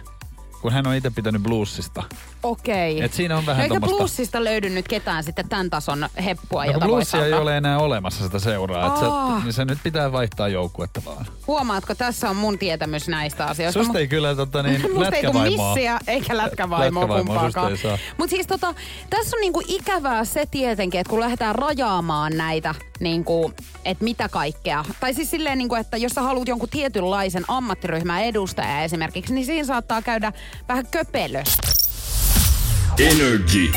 kun 0.61 0.71
hän 0.71 0.87
on 0.87 0.95
itse 0.95 1.09
pitänyt 1.09 1.43
bluesista. 1.43 2.03
Okei. 2.45 3.03
Et 3.03 3.13
siinä 3.13 3.37
on 3.37 3.45
vähän 3.45 3.63
eikä 3.63 3.75
tommosta- 3.75 3.95
bluesista 3.97 4.43
löydy 4.43 4.69
nyt 4.69 4.87
ketään 4.87 5.23
sitten 5.23 5.49
tämän 5.49 5.69
tason 5.69 6.09
heppua, 6.25 6.65
No, 6.65 6.71
jota 6.71 6.79
voi 6.85 6.87
bluesia 6.89 7.25
ei 7.25 7.33
ole 7.33 7.57
enää 7.57 7.79
olemassa 7.79 8.23
sitä 8.23 8.39
seuraa, 8.39 8.85
Aa. 8.85 9.37
se, 9.39 9.43
niin 9.43 9.53
se 9.53 9.65
nyt 9.65 9.79
pitää 9.83 10.11
vaihtaa 10.11 10.47
joukkuetta 10.47 11.01
vaan. 11.05 11.25
Huomaatko, 11.47 11.95
tässä 11.95 12.29
on 12.29 12.35
mun 12.35 12.59
tietämys 12.59 13.07
näistä 13.07 13.45
asioista. 13.45 13.83
Susta 13.83 13.99
ei 13.99 14.07
kyllä 14.07 14.35
tota, 14.35 14.63
niin, 14.63 14.81
Musta 14.95 15.15
ei 15.15 15.23
tule 15.31 15.43
missiä 15.49 15.99
eikä 16.07 16.37
lätkävaimoa 16.37 17.01
Lätkävaimoa 17.01 17.39
kumpaakaan. 17.39 17.71
Mutta 18.17 18.35
siis 18.35 18.47
tota, 18.47 18.73
tässä 19.09 19.37
on 19.37 19.41
niinku 19.41 19.61
ikävää 19.67 20.25
se 20.25 20.45
tietenkin, 20.51 20.99
että 20.99 21.09
kun 21.09 21.19
lähdetään 21.19 21.55
rajaamaan 21.55 22.37
näitä, 22.37 22.75
niinku, 22.99 23.53
että 23.85 24.03
mitä 24.03 24.29
kaikkea. 24.29 24.85
Tai 24.99 25.13
siis 25.13 25.31
silleen, 25.31 25.57
niinku, 25.57 25.75
että 25.75 25.97
jos 25.97 26.11
sä 26.11 26.21
haluat 26.21 26.47
jonkun 26.47 26.69
tietynlaisen 26.69 27.43
ammattiryhmän 27.47 28.23
edustaja 28.23 28.83
esimerkiksi, 28.83 29.33
niin 29.33 29.45
siinä 29.45 29.65
saattaa 29.65 30.01
käydä 30.01 30.31
vähän 30.69 30.87
köpelö. 30.91 31.43
Energy. 32.99 33.71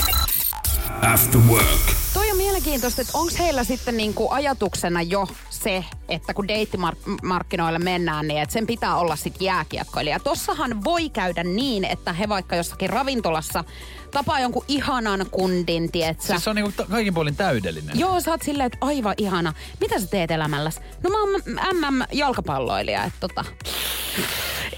After 1.12 1.40
work. 1.40 1.66
Toi 2.14 2.30
on 2.30 2.36
mielenkiintoista, 2.36 3.02
että 3.02 3.18
onko 3.18 3.32
heillä 3.38 3.64
sitten 3.64 3.96
niinku 3.96 4.30
ajatuksena 4.30 5.02
jo 5.02 5.26
se, 5.50 5.84
että 6.08 6.34
kun 6.34 6.48
deittimarkkinoille 6.48 7.78
mennään, 7.78 8.28
niin 8.28 8.42
että 8.42 8.52
sen 8.52 8.66
pitää 8.66 8.96
olla 8.96 9.16
sitten 9.16 9.44
jääkiekkoilija. 9.44 10.20
Tossahan 10.20 10.84
voi 10.84 11.08
käydä 11.08 11.44
niin, 11.44 11.84
että 11.84 12.12
he 12.12 12.28
vaikka 12.28 12.56
jossakin 12.56 12.90
ravintolassa 12.90 13.64
tapaa 14.10 14.40
jonkun 14.40 14.64
ihanan 14.68 15.26
kundin, 15.30 15.92
tietsä. 15.92 16.26
Siis 16.28 16.44
se 16.44 16.50
on 16.50 16.56
niinku 16.56 16.72
ta- 16.72 16.86
kaikin 16.90 17.14
puolin 17.14 17.36
täydellinen. 17.36 17.98
Joo, 17.98 18.20
sä 18.20 18.30
oot 18.30 18.42
silleen, 18.42 18.66
että 18.66 18.78
aivan 18.80 19.14
ihana. 19.16 19.52
Mitä 19.80 20.00
sä 20.00 20.06
teet 20.06 20.30
elämälläs? 20.30 20.80
No 21.02 21.10
mä 21.10 21.20
oon 21.20 21.30
MM-jalkapalloilija, 21.74 23.04
että 23.04 23.20
tota... 23.20 23.44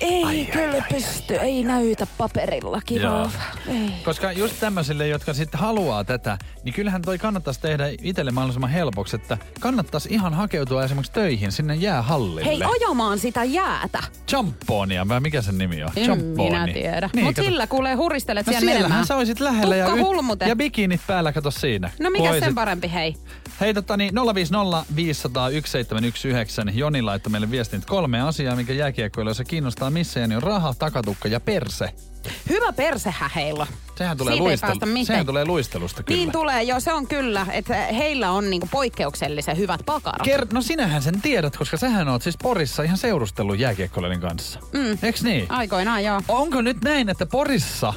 Ei 0.00 0.24
ai, 0.24 0.44
kyllä 0.52 0.72
ai, 0.74 0.82
pysty, 0.92 1.36
ai, 1.36 1.44
ei 1.46 1.62
näytä 1.64 2.06
paperilla 2.18 2.80
kivalta. 2.86 3.30
Ei. 3.68 3.90
Koska 4.04 4.32
just 4.32 4.54
tämmöisille, 4.60 5.08
jotka 5.08 5.34
sitten 5.34 5.60
haluaa 5.60 6.04
tätä, 6.04 6.38
niin 6.64 6.72
kyllähän 6.74 7.02
toi 7.02 7.18
kannattaisi 7.18 7.60
tehdä 7.60 7.84
itselle 8.02 8.30
mahdollisimman 8.30 8.70
helpoksi, 8.70 9.16
että 9.16 9.38
kannattaisi 9.60 10.08
ihan 10.12 10.34
hakeutua 10.34 10.84
esimerkiksi 10.84 11.12
töihin 11.12 11.52
sinne 11.52 11.74
jäähallille. 11.74 12.44
Hei, 12.44 12.60
ajamaan 12.62 13.18
sitä 13.18 13.44
jäätä. 13.44 13.98
Jamponia, 14.32 15.08
vai 15.08 15.20
mikä 15.20 15.42
sen 15.42 15.58
nimi 15.58 15.82
on? 15.84 15.90
En 15.96 16.04
Jamponi. 16.06 16.50
minä 16.50 16.68
tiedä. 16.72 17.10
Niin, 17.14 17.24
Mut 17.24 17.34
kato. 17.36 17.46
sillä 17.48 17.66
kuulee 17.66 17.94
huristelet 17.94 18.46
No 18.46 18.50
siellä 18.50 18.60
siellähän 18.60 18.82
menemään. 18.82 19.06
sä 19.06 19.16
olisit 19.16 19.40
lähellä 19.40 19.76
ja, 19.76 19.90
hulmute. 19.90 20.44
ja 20.48 20.56
bikinit 20.56 21.00
päällä, 21.06 21.32
kato 21.32 21.50
siinä. 21.50 21.90
No 22.00 22.10
mikä 22.10 22.24
Voisit- 22.28 22.44
sen 22.44 22.54
parempi, 22.54 22.90
hei? 22.92 23.14
Hei 23.60 23.74
tota 23.74 23.96
niin, 23.96 24.14
050 24.34 24.84
500 24.96 25.50
1719. 25.50 26.78
Joni 26.78 27.02
laittoi 27.02 27.30
meille 27.30 27.50
viestin, 27.50 27.78
että 27.78 27.88
kolme 27.88 28.20
asiaa, 28.20 28.56
mikä 28.56 28.72
jääkiekkoilijoissa 28.72 29.44
kiinnostaa 29.44 29.89
missä 29.90 30.20
niin 30.20 30.36
on 30.36 30.42
raha, 30.42 30.74
takatukka 30.78 31.28
ja 31.28 31.40
perse. 31.40 31.94
Hyvä 32.48 32.72
persehä 32.72 33.30
heillä. 33.36 33.66
Sehän 33.98 34.16
tulee, 34.16 34.36
luistel-. 34.36 35.04
Sehän 35.04 35.26
tulee 35.26 35.44
luistelusta 35.44 36.02
kyllä. 36.02 36.18
Niin 36.18 36.32
tulee, 36.32 36.62
joo 36.62 36.80
se 36.80 36.92
on 36.92 37.06
kyllä, 37.06 37.46
että 37.52 37.74
heillä 37.74 38.30
on 38.30 38.50
niinku 38.50 38.68
poikkeuksellisen 38.72 39.56
hyvät 39.56 39.80
pakarat. 39.86 40.26
Ker- 40.26 40.46
no 40.52 40.62
sinähän 40.62 41.02
sen 41.02 41.20
tiedät, 41.20 41.56
koska 41.56 41.76
sähän 41.76 42.08
oot 42.08 42.22
siis 42.22 42.36
Porissa 42.42 42.82
ihan 42.82 42.98
seurustellut 42.98 43.58
jääkiekkoilijoiden 43.58 44.20
kanssa. 44.20 44.60
Mm. 44.72 44.98
Eiks 45.02 45.22
niin? 45.22 45.46
Aikoinaan 45.48 46.04
joo. 46.04 46.20
Onko 46.28 46.62
nyt 46.62 46.84
näin, 46.84 47.08
että 47.08 47.26
Porissa, 47.26 47.94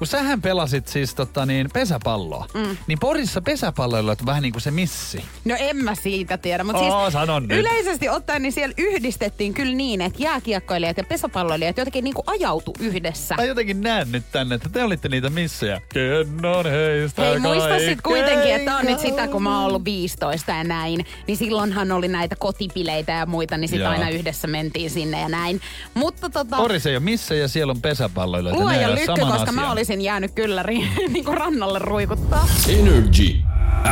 kun 0.00 0.06
sähän 0.06 0.42
pelasit 0.42 0.88
siis 0.88 1.14
tota 1.14 1.46
niin, 1.46 1.70
pesäpalloa, 1.72 2.46
mm. 2.54 2.76
niin 2.86 2.98
Porissa 2.98 3.40
pesäpalloilla 3.40 4.10
on 4.10 4.26
vähän 4.26 4.42
niin 4.42 4.52
kuin 4.52 4.62
se 4.62 4.70
missi. 4.70 5.24
No 5.44 5.56
en 5.58 5.76
mä 5.76 5.94
siitä 5.94 6.38
tiedä, 6.38 6.64
mutta 6.64 6.82
Oo, 6.82 7.00
siis 7.00 7.12
sanon 7.12 7.48
nyt. 7.48 7.58
yleisesti 7.58 8.08
ottaen 8.08 8.42
niin 8.42 8.52
siellä 8.52 8.74
yhdistettiin 8.78 9.54
kyllä 9.54 9.74
niin, 9.74 10.00
että 10.00 10.22
jääkiekkoilijat 10.22 10.96
ja 10.96 11.04
pesäpalloilijat 11.04 11.78
jotenkin 11.78 12.04
niinku 12.04 12.22
ajautu 12.26 12.72
yhdessä. 12.78 13.34
Mä 13.34 13.44
jotenkin 13.44 13.80
näen 13.80 14.12
nyt 14.12 14.24
tänne, 14.32 14.54
että 14.54 14.68
te 14.68 14.84
olitte 14.84 15.08
niitä 15.08 15.30
missejä. 15.30 15.80
Kennon 15.94 16.66
heistä 16.66 17.22
Hei, 17.22 17.38
muista 17.38 17.78
sit 17.78 18.02
kuitenkin, 18.02 18.54
että 18.54 18.76
on 18.76 18.84
nyt 18.84 18.98
sitä, 18.98 19.28
kun 19.28 19.42
mä 19.42 19.58
oon 19.58 19.66
ollut 19.66 19.84
15 19.84 20.52
ja 20.52 20.64
näin, 20.64 21.06
niin 21.26 21.36
silloinhan 21.36 21.92
oli 21.92 22.08
näitä 22.08 22.36
kotipileitä 22.36 23.12
ja 23.12 23.26
muita, 23.26 23.56
niin 23.56 23.68
sit 23.68 23.80
Joo. 23.80 23.90
aina 23.90 24.08
yhdessä 24.08 24.48
mentiin 24.48 24.90
sinne 24.90 25.20
ja 25.20 25.28
näin. 25.28 25.60
Mutta 25.94 26.30
tota, 26.30 26.56
Porissa 26.56 26.88
ei 26.88 26.96
ole 26.96 27.04
missä 27.04 27.34
ja 27.34 27.48
siellä 27.48 27.70
on 27.70 27.82
pesäpalloilla. 27.82 28.52
luoja 28.52 28.94
lykkö, 28.94 29.26
koska 29.26 29.52
mä 29.52 29.70
asian. 29.70 29.89
Olisin 29.90 30.04
jäänyt 30.04 30.30
kyllä 30.34 30.62
ri, 30.62 30.88
niinku 31.12 31.32
rannalle 31.32 31.78
ruikuttaa. 31.78 32.46
Energy. 32.68 33.36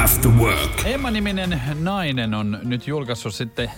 After 0.05 0.31
work. 0.31 0.71
Emma-niminen 0.85 1.63
nainen 1.81 2.35
on 2.35 2.59
nyt 2.63 2.87
julkaissut 2.87 3.35
sitten 3.35 3.71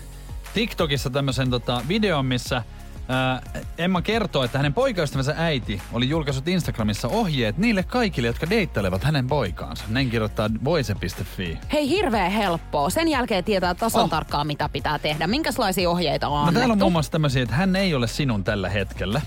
TikTokissa 0.55 1.11
tämmöisen 1.11 1.51
tota, 1.51 1.83
videon, 1.89 2.27
missä 2.27 2.63
ää, 3.09 3.43
Emma 3.79 4.03
kertoo, 4.03 4.45
että 4.45 4.59
hänen 4.59 4.75
poikaystävänsä 4.75 5.35
äiti 5.39 5.83
oli 5.93 6.09
julkaissut 6.09 6.49
Instagramissa 6.49 7.09
ohjeet 7.09 7.59
niille 7.59 7.83
kaikille, 7.83 8.27
jotka 8.27 8.51
deittailevat 8.51 9.05
hänen 9.05 9.27
poikaansa. 9.27 9.85
Näin 9.89 10.11
kirjoittaa 10.11 10.51
voise.fi. 10.65 11.59
Hei, 11.73 11.89
hirveä 11.89 12.29
helppoa. 12.29 12.91
Sen 12.91 13.09
jälkeen 13.09 13.45
tietää 13.45 13.75
tasan 13.75 14.03
Oh. 14.05 14.11
tarkkaan, 14.11 14.47
mitä 14.47 14.69
pitää 14.69 14.99
tehdä. 14.99 15.27
Minkälaisia 15.27 15.91
ohjeita 15.91 16.29
on 16.29 16.33
No 16.33 16.39
annettu? 16.39 16.59
täällä 16.59 16.73
on 16.73 16.79
muun 16.79 16.93
muassa 16.93 17.13
tämmöisiä, 17.13 17.43
että 17.43 17.55
hän 17.55 17.77
ei 17.77 17.95
ole 17.95 18.07
sinun 18.07 18.45
tällä 18.45 18.69
hetkellä. 18.69 19.21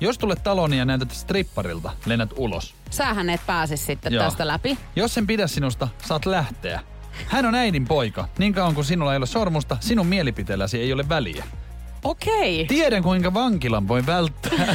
Jos 0.00 0.18
tulet 0.18 0.42
taloon 0.42 0.74
ja 0.74 0.84
näytät 0.84 1.10
stripparilta, 1.10 1.90
lennät 2.06 2.30
ulos. 2.36 2.74
Sähän 2.90 3.30
et 3.30 3.40
pääse 3.46 3.76
sitten 3.76 4.12
Joo. 4.12 4.24
tästä 4.24 4.46
läpi. 4.46 4.78
Jos 4.96 5.14
sen 5.14 5.26
pidä 5.26 5.46
sinusta, 5.46 5.88
saat 6.06 6.26
lähteä. 6.26 6.80
Hän 7.26 7.46
on 7.46 7.54
äidin 7.54 7.84
poika. 7.84 8.28
Niin 8.38 8.54
kauan 8.54 8.74
kuin 8.74 8.84
sinulla 8.84 9.12
ei 9.12 9.16
ole 9.16 9.26
sormusta, 9.26 9.76
sinun 9.80 10.06
mielipiteelläsi 10.06 10.80
ei 10.80 10.92
ole 10.92 11.08
väliä. 11.08 11.44
Okei. 12.04 12.64
Tiedän 12.66 13.02
kuinka 13.02 13.34
vankilan 13.34 13.88
voi 13.88 14.06
välttää. 14.06 14.74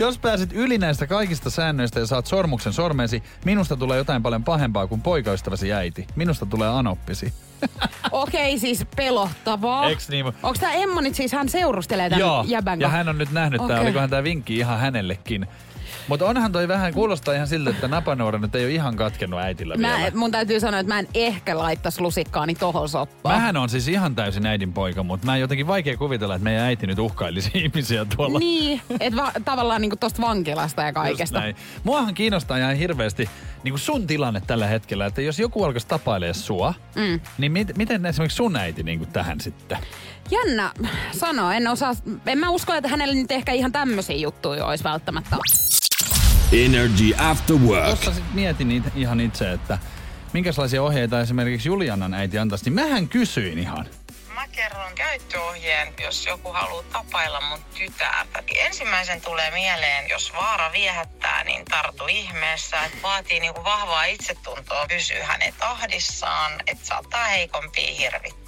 Jos 0.00 0.18
pääset 0.18 0.52
yli 0.52 0.78
näistä 0.78 1.06
kaikista 1.06 1.50
säännöistä 1.50 2.00
ja 2.00 2.06
saat 2.06 2.26
sormuksen 2.26 2.72
sormeesi, 2.72 3.22
minusta 3.44 3.76
tulee 3.76 3.98
jotain 3.98 4.22
paljon 4.22 4.44
pahempaa 4.44 4.86
kuin 4.86 5.00
poikaystäväsi 5.00 5.72
äiti. 5.72 6.06
Minusta 6.16 6.46
tulee 6.46 6.68
anoppisi. 6.68 7.32
Okei, 8.12 8.58
siis 8.58 8.86
pelottavaa. 8.96 9.88
Eiks 9.88 10.08
niin? 10.08 10.26
Onko 10.26 10.56
tämä 10.60 10.72
Emma 10.72 11.00
nyt 11.00 11.14
siis, 11.14 11.32
hän 11.32 11.48
seurustelee 11.48 12.10
tämän 12.10 12.20
Joo, 12.20 12.44
jäbän 12.48 12.80
ja 12.80 12.88
hän 12.88 13.08
on 13.08 13.18
nyt 13.18 13.30
nähnyt, 13.30 13.60
okay. 13.60 13.76
Okei. 13.76 13.86
olikohan 13.86 14.10
tämä 14.10 14.24
vinkki 14.24 14.56
ihan 14.56 14.78
hänellekin. 14.78 15.46
Mutta 16.10 16.26
onhan 16.26 16.52
toi 16.52 16.68
vähän, 16.68 16.94
kuulostaa 16.94 17.34
ihan 17.34 17.46
siltä, 17.48 17.70
että 17.70 17.88
napanuora 17.88 18.38
nyt 18.38 18.54
ei 18.54 18.64
ole 18.64 18.72
ihan 18.72 18.96
katkennut 18.96 19.40
äitillä 19.40 19.76
Mä, 19.76 19.96
vielä. 19.96 20.10
mun 20.14 20.30
täytyy 20.30 20.60
sanoa, 20.60 20.80
että 20.80 20.92
mä 20.94 20.98
en 20.98 21.08
ehkä 21.14 21.58
laittaisi 21.58 22.00
lusikkaani 22.00 22.54
tohon 22.54 22.88
soppaan. 22.88 23.34
Mähän 23.34 23.56
on 23.56 23.68
siis 23.68 23.88
ihan 23.88 24.14
täysin 24.14 24.46
äidin 24.46 24.72
poika, 24.72 25.02
mutta 25.02 25.26
mä 25.26 25.34
en 25.34 25.40
jotenkin 25.40 25.66
vaikea 25.66 25.96
kuvitella, 25.96 26.34
että 26.34 26.44
meidän 26.44 26.64
äiti 26.64 26.86
nyt 26.86 26.98
uhkailisi 26.98 27.50
ihmisiä 27.64 28.04
tuolla. 28.16 28.38
Niin, 28.38 28.80
että 29.00 29.22
va- 29.22 29.32
tavallaan 29.44 29.80
niinku 29.80 29.96
tosta 29.96 30.22
vankilasta 30.22 30.82
ja 30.82 30.92
kaikesta. 30.92 31.42
Muahan 31.84 32.14
kiinnostaa 32.14 32.56
ihan 32.58 32.76
hirveästi 32.76 33.30
niin 33.64 33.72
kuin 33.72 33.80
sun 33.80 34.06
tilanne 34.06 34.42
tällä 34.46 34.66
hetkellä, 34.66 35.06
että 35.06 35.22
jos 35.22 35.38
joku 35.38 35.64
alkaisi 35.64 35.86
tapailemaan 35.86 36.34
sua, 36.34 36.74
mm. 36.94 37.20
niin 37.38 37.52
mit, 37.52 37.76
miten 37.76 38.06
esimerkiksi 38.06 38.36
sun 38.36 38.56
äiti 38.56 38.82
niin 38.82 38.98
kuin 38.98 39.12
tähän 39.12 39.40
sitten? 39.40 39.78
Jännä 40.30 40.72
sanoa, 41.12 41.54
en 41.54 41.68
osaa, 41.68 41.92
en 42.26 42.38
mä 42.38 42.50
usko, 42.50 42.74
että 42.74 42.88
hänellä 42.88 43.14
nyt 43.14 43.30
ehkä 43.30 43.52
ihan 43.52 43.72
tämmöisiä 43.72 44.16
juttuja 44.16 44.66
olisi 44.66 44.84
välttämättä. 44.84 45.36
Energy 46.52 47.14
After 47.18 47.56
Work. 47.56 47.86
Tuossa 47.86 48.12
sit 48.14 48.34
mietin 48.34 48.68
niitä 48.68 48.90
ihan 48.96 49.20
itse, 49.20 49.52
että 49.52 49.78
minkälaisia 50.32 50.82
ohjeita 50.82 51.20
esimerkiksi 51.20 51.68
Julianan 51.68 52.14
äiti 52.14 52.38
antaisi, 52.38 52.64
niin 52.64 52.72
mähän 52.74 53.08
kysyin 53.08 53.58
ihan. 53.58 53.86
Mä 54.34 54.48
kerron 54.48 54.94
käyttöohjeen, 54.94 55.94
jos 56.02 56.26
joku 56.26 56.52
haluaa 56.52 56.82
tapailla 56.92 57.40
mun 57.40 57.58
tytärtä. 57.78 58.42
Ensimmäisen 58.56 59.20
tulee 59.20 59.50
mieleen, 59.50 60.08
jos 60.08 60.32
vaara 60.32 60.72
viehättää, 60.72 61.44
niin 61.44 61.64
tartu 61.64 62.06
ihmeessä. 62.06 62.84
Et 62.84 63.02
vaatii 63.02 63.40
niinku 63.40 63.64
vahvaa 63.64 64.04
itsetuntoa 64.04 64.86
pysyä 64.88 65.26
hänet 65.26 65.54
ahdissaan, 65.60 66.52
että 66.66 66.86
saattaa 66.86 67.24
heikompia 67.24 67.94
hirvittää. 67.98 68.39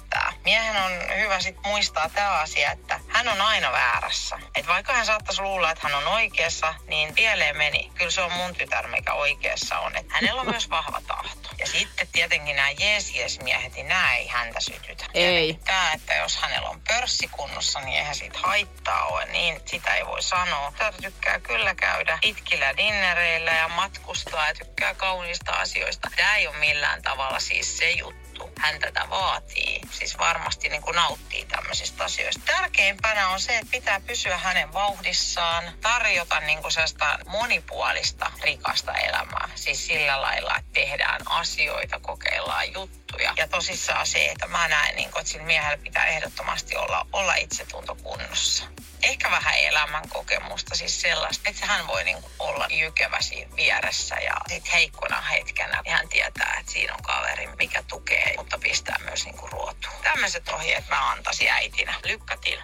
Miehen 0.45 0.75
on 0.83 0.91
hyvä 1.17 1.39
sit 1.39 1.55
muistaa 1.65 2.09
tämä 2.09 2.29
asia, 2.29 2.71
että 2.71 2.99
hän 3.07 3.27
on 3.27 3.41
aina 3.41 3.71
väärässä. 3.71 4.39
Et 4.55 4.67
vaikka 4.67 4.93
hän 4.93 5.05
saattaisi 5.05 5.41
luulla, 5.41 5.71
että 5.71 5.87
hän 5.87 5.97
on 5.97 6.07
oikeassa, 6.07 6.75
niin 6.87 7.15
pieleen 7.15 7.57
meni. 7.57 7.91
Kyllä 7.95 8.11
se 8.11 8.21
on 8.21 8.31
mun 8.31 8.55
tytär, 8.55 8.87
mikä 8.87 9.13
oikeassa 9.13 9.79
on. 9.79 9.95
Et 9.95 10.05
hänellä 10.09 10.41
on 10.41 10.49
myös 10.49 10.69
vahva 10.69 11.01
tahto. 11.07 11.49
Ja 11.63 11.67
sitten 11.67 12.07
tietenkin 12.11 12.55
nämä 12.55 12.71
jees-jees-miehet, 12.71 13.73
niin 13.73 13.87
nämä 13.87 14.15
ei 14.15 14.27
häntä 14.27 14.59
sytytä. 14.59 15.05
Ei. 15.13 15.59
Tämä, 15.65 15.93
että 15.93 16.13
jos 16.13 16.37
hänellä 16.37 16.69
on 16.69 16.81
pörssikunnossa, 16.81 17.79
niin 17.79 17.97
eihän 17.97 18.15
siitä 18.15 18.39
haittaa 18.39 19.05
ole, 19.05 19.25
niin 19.25 19.61
sitä 19.65 19.95
ei 19.95 20.05
voi 20.05 20.21
sanoa. 20.21 20.73
Tätä 20.77 20.97
tykkää 21.01 21.39
kyllä 21.39 21.75
käydä 21.75 22.19
itkillä 22.21 22.77
dinnereillä 22.77 23.51
ja 23.51 23.67
matkustaa 23.67 24.47
ja 24.47 24.55
tykkää 24.55 24.95
kauniista 24.95 25.51
asioista. 25.51 26.09
Tämä 26.15 26.35
ei 26.35 26.47
ole 26.47 26.57
millään 26.57 27.01
tavalla 27.01 27.39
siis 27.39 27.77
se 27.77 27.91
juttu. 27.91 28.51
Hän 28.59 28.79
tätä 28.79 29.09
vaatii. 29.09 29.81
Siis 29.91 30.17
varmasti 30.17 30.69
niin 30.69 30.81
kuin 30.81 30.95
nauttii 30.95 31.45
tämmöisistä 31.45 32.03
asioista. 32.03 32.41
Tärkeimpänä 32.45 33.29
on 33.29 33.39
se, 33.41 33.57
että 33.57 33.71
pitää 33.71 33.99
pysyä 33.99 34.37
hänen 34.37 34.73
vauhdissaan, 34.73 35.63
tarjota 35.81 36.39
niin 36.39 36.61
kuin 36.61 36.71
sellaista 36.71 37.19
monipuolista, 37.27 38.31
rikasta 38.41 38.93
elämää. 38.93 39.49
Siis 39.55 39.87
sillä 39.87 40.21
lailla, 40.21 40.57
että 40.57 40.71
tehdään 40.73 41.21
asioita, 41.25 41.52
kokeillaan 42.01 42.73
juttuja. 42.73 43.33
Ja 43.37 43.47
tosissaan 43.47 44.07
se, 44.07 44.25
että 44.25 44.47
mä 44.47 44.67
näen, 44.67 44.95
niin 44.95 45.11
kuin, 45.11 45.19
että 45.19 45.31
sillä 45.31 45.45
miehellä 45.45 45.77
pitää 45.77 46.05
ehdottomasti 46.05 46.75
olla, 46.75 47.07
olla 47.13 47.35
itsetunto 47.35 47.95
kunnossa. 47.95 48.63
Ehkä 49.03 49.31
vähän 49.31 49.55
elämän 49.57 50.09
kokemusta, 50.09 50.75
siis 50.75 51.01
sellaista, 51.01 51.49
että 51.49 51.65
hän 51.65 51.87
voi 51.87 52.03
niinku 52.03 52.31
olla 52.39 52.67
jykevä 52.71 53.21
siinä 53.21 53.55
vieressä 53.55 54.15
ja 54.15 54.35
sit 54.47 54.73
heikkona 54.73 55.21
hetkenä 55.21 55.81
niin 55.81 55.93
hän 55.93 56.09
tietää, 56.09 56.57
että 56.59 56.71
siinä 56.71 56.93
on 56.93 57.03
kaveri, 57.03 57.47
mikä 57.47 57.83
tukee, 57.87 58.33
mutta 58.37 58.57
pistää 58.57 58.99
myös 59.03 59.25
niinku 59.25 59.47
ruotuun. 59.47 60.03
Tämmöiset 60.03 60.49
ohjeet 60.49 60.89
mä 60.89 61.11
antaisin 61.11 61.49
äitinä. 61.49 61.95
Lykkä 62.05 62.37
till. 62.37 62.59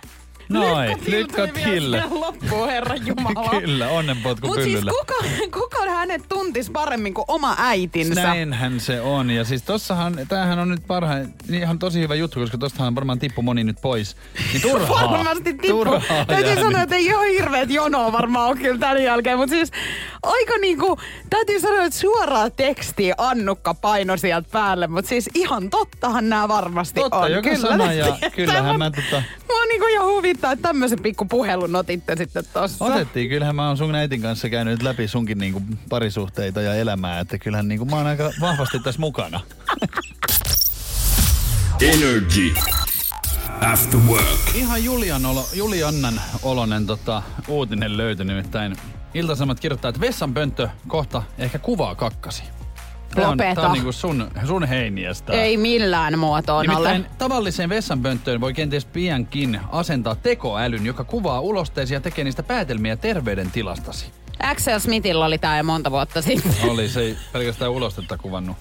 Noin, 0.50 0.98
Lycka 1.08 1.48
till 1.48 1.98
Loppuun, 2.10 2.70
herra 2.70 2.96
Jumala. 2.96 3.50
Kyllä, 3.50 3.90
onnenpotku 3.90 4.48
Mutta 4.48 4.64
siis 4.64 4.80
kuka, 4.80 5.14
kuka 5.54 5.90
hänet 5.90 6.22
tuntisi 6.30 6.72
paremmin 6.72 7.14
kuin 7.14 7.26
oma 7.28 7.56
äitinsä? 7.60 8.24
Näinhän 8.24 8.80
se 8.80 9.02
on. 9.02 9.30
Ja 9.30 9.44
siis 9.44 9.64
tossahan, 9.64 10.20
tämähän 10.28 10.60
on 10.60 10.70
nyt 10.70 10.88
parhain, 10.88 11.34
niin 11.48 11.64
ihan 11.64 11.80
tosi 11.80 12.00
hyvä 12.00 12.16
juttu, 12.16 12.40
koska 12.40 12.58
tostahan 12.58 12.96
varmaan 12.96 13.20
tippu 13.20 13.42
moni 13.42 13.64
nyt 13.64 13.78
pois. 13.82 14.18
Niin 14.54 14.62
turhaa. 14.62 15.12
Varmasti 15.12 15.44
tippu. 15.44 15.68
Turhaa 15.68 16.26
Täytyy 16.28 16.56
sanoa, 16.56 16.82
että 16.82 16.96
ei 16.96 17.14
ole 17.14 17.30
hirveet 17.30 17.70
jonoa 17.70 18.12
varmaan 18.12 18.50
ole 18.50 18.58
kyllä 18.58 18.80
tämän 18.80 19.04
jälkeen. 19.04 19.38
Mutta 19.38 19.56
siis 19.56 19.72
aika 20.24 20.58
niinku, 20.58 21.00
täytyy 21.30 21.60
sanoa, 21.60 21.84
että 21.84 22.00
suoraa 22.00 22.50
tekstiä 22.50 23.16
Annukka 23.18 23.74
paino 23.74 24.18
sieltä 24.18 24.50
päälle. 24.52 24.88
Mutta 24.88 25.10
siis 25.10 25.30
ihan 25.34 25.70
tottahan 25.70 26.30
nämä 26.30 26.48
varmasti 26.48 27.00
Totta, 27.00 27.18
on. 27.18 27.32
joka 27.32 27.58
sana 27.58 27.94
ja 27.94 28.18
kyllähän 28.36 28.78
mä 28.78 28.90
tota- 28.90 29.24
Mua 29.50 29.66
niinku 29.66 29.86
ihan 29.88 30.08
huvittaa, 30.08 30.52
että 30.52 30.68
tämmöisen 30.68 31.02
pikku 31.02 31.26
puhelun 31.26 31.76
otitte 31.76 32.16
sitten 32.16 32.44
tossa. 32.54 32.86
Otettiin, 32.86 33.30
kyllähän 33.30 33.56
mä 33.56 33.68
oon 33.68 33.78
sun 33.78 33.96
äitin 33.96 34.22
kanssa 34.22 34.50
käynyt 34.50 34.82
läpi 34.84 35.08
sunkin 35.08 35.38
niinku 35.38 35.62
parisuhteita 35.90 36.62
ja 36.62 36.76
elämää, 36.76 37.20
että 37.20 37.38
kyllähän 37.38 37.68
niinku 37.68 37.86
mä 37.86 37.96
oon 37.96 38.08
aika 38.08 38.32
vahvasti 38.42 38.80
tässä 38.80 39.02
mukana. 39.02 39.40
Energy. 41.82 42.54
After 43.62 44.00
work. 44.00 44.56
Ihan 44.56 44.84
Julian 44.84 45.26
olo, 45.26 45.46
Juliannan 45.54 46.22
olonen 46.44 46.88
tota, 46.88 47.24
uutinen 47.48 47.98
löytyi 47.98 48.26
nimittäin. 48.26 48.76
Ilta-Sanomat 49.14 49.60
kirjoittaa, 49.60 49.90
että 49.90 50.02
vessanpönttö 50.02 50.70
kohta 50.88 51.24
ehkä 51.38 51.60
kuvaa 51.60 51.96
kakkasi. 51.96 52.44
Tää 53.16 53.26
on, 53.26 53.32
Lopeta. 53.32 53.62
tää 53.62 53.70
on 53.70 53.74
niinku 53.74 53.92
sun, 53.92 54.32
sun 54.48 54.64
heiniästä. 54.64 55.34
Ei 55.34 55.58
millään 55.58 56.20
muotoon 56.20 56.66
Nimittäin 56.66 57.02
ole. 57.02 57.12
tavalliseen 57.18 57.70
vessanpönttöön 57.70 58.42
voi 58.42 58.54
kenties 58.54 58.86
piankin 58.86 59.60
asentaa 59.72 60.16
tekoälyn, 60.16 60.86
joka 60.86 61.04
kuvaa 61.04 61.40
ulosteesi 61.40 61.94
ja 61.94 62.00
tekee 62.00 62.24
niistä 62.24 62.44
päätelmiä 62.44 62.96
terveydentilastasi. 62.96 64.06
Axel 64.44 64.80
Smithillä 64.80 65.26
oli 65.26 65.38
tää 65.38 65.58
jo 65.58 65.64
monta 65.64 65.92
vuotta 65.92 66.22
sitten. 66.22 66.54
Oli, 66.70 66.90
se 66.90 67.02
ei 67.02 67.18
pelkästään 67.34 67.72
ulostetta 67.72 68.18
kuvannut. 68.18 68.58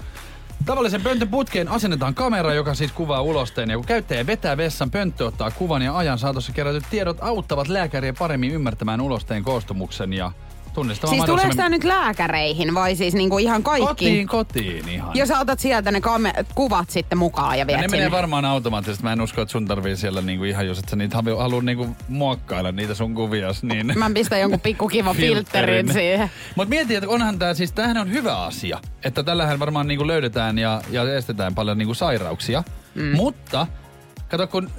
Tavallisen 0.66 1.02
pöntön 1.02 1.28
putkeen 1.28 1.68
asennetaan 1.68 2.14
kamera, 2.14 2.54
joka 2.54 2.74
siis 2.74 2.92
kuvaa 2.92 3.22
ulosteen. 3.22 3.70
Ja 3.70 3.76
kun 3.76 3.86
käyttäjä 3.86 4.26
vetää 4.26 4.56
vessan, 4.56 4.90
pönttö 4.90 5.26
ottaa 5.26 5.50
kuvan 5.50 5.82
ja 5.82 5.96
ajan 5.96 6.18
saatossa 6.18 6.52
kerätyt 6.52 6.84
tiedot 6.90 7.16
auttavat 7.20 7.68
lääkäriä 7.68 8.12
paremmin 8.18 8.50
ymmärtämään 8.50 9.00
ulosteen 9.00 9.42
koostumuksen 9.44 10.12
ja 10.12 10.32
tunnistamaan 10.78 11.16
Siis 11.16 11.26
tuleeko 11.26 11.54
tää 11.56 11.68
nyt 11.68 11.84
lääkäreihin 11.84 12.74
vai 12.74 12.96
siis 12.96 13.14
niinku 13.14 13.38
ihan 13.38 13.62
kaikki? 13.62 13.86
Kotiin, 13.86 14.26
kotiin 14.26 14.88
ihan. 14.88 15.10
Ja 15.14 15.26
sä 15.26 15.40
otat 15.40 15.60
sieltä 15.60 15.92
ne 15.92 15.98
kame- 15.98 16.44
kuvat 16.54 16.90
sitten 16.90 17.18
mukaan 17.18 17.58
ja 17.58 17.66
viet 17.66 17.76
ne 17.80 17.82
sinne. 17.82 17.96
menee 17.96 18.10
varmaan 18.10 18.44
automaattisesti. 18.44 19.04
Mä 19.04 19.12
en 19.12 19.20
usko, 19.20 19.42
että 19.42 19.52
sun 19.52 19.66
tarvii 19.66 19.96
siellä 19.96 20.20
niinku 20.20 20.44
ihan, 20.44 20.66
jos 20.66 20.78
et 20.78 20.88
sä 20.88 20.96
niitä 20.96 21.16
halu- 21.16 21.38
halua 21.38 21.62
niinku 21.62 21.96
muokkailla 22.08 22.72
niitä 22.72 22.94
sun 22.94 23.14
kuvias, 23.14 23.62
niin... 23.62 23.98
Mä 23.98 24.10
pistän 24.14 24.40
jonkun 24.40 24.60
pikkukivan 24.60 25.16
filterin 25.22 25.92
siihen. 25.92 26.30
Mutta 26.54 26.70
mieti, 26.70 26.94
että 26.94 27.08
onhan 27.08 27.38
tämä 27.38 27.54
siis, 27.54 27.72
tämähän 27.72 27.96
on 27.98 28.12
hyvä 28.12 28.36
asia. 28.38 28.80
Että 29.04 29.22
tällähän 29.22 29.58
varmaan 29.58 29.88
niinku 29.88 30.06
löydetään 30.06 30.58
ja, 30.58 30.82
ja 30.90 31.16
estetään 31.16 31.54
paljon 31.54 31.78
niinku 31.78 31.94
sairauksia. 31.94 32.62
Mm. 32.94 33.16
Mutta, 33.16 33.66
kato 34.28 34.46
kun, 34.46 34.70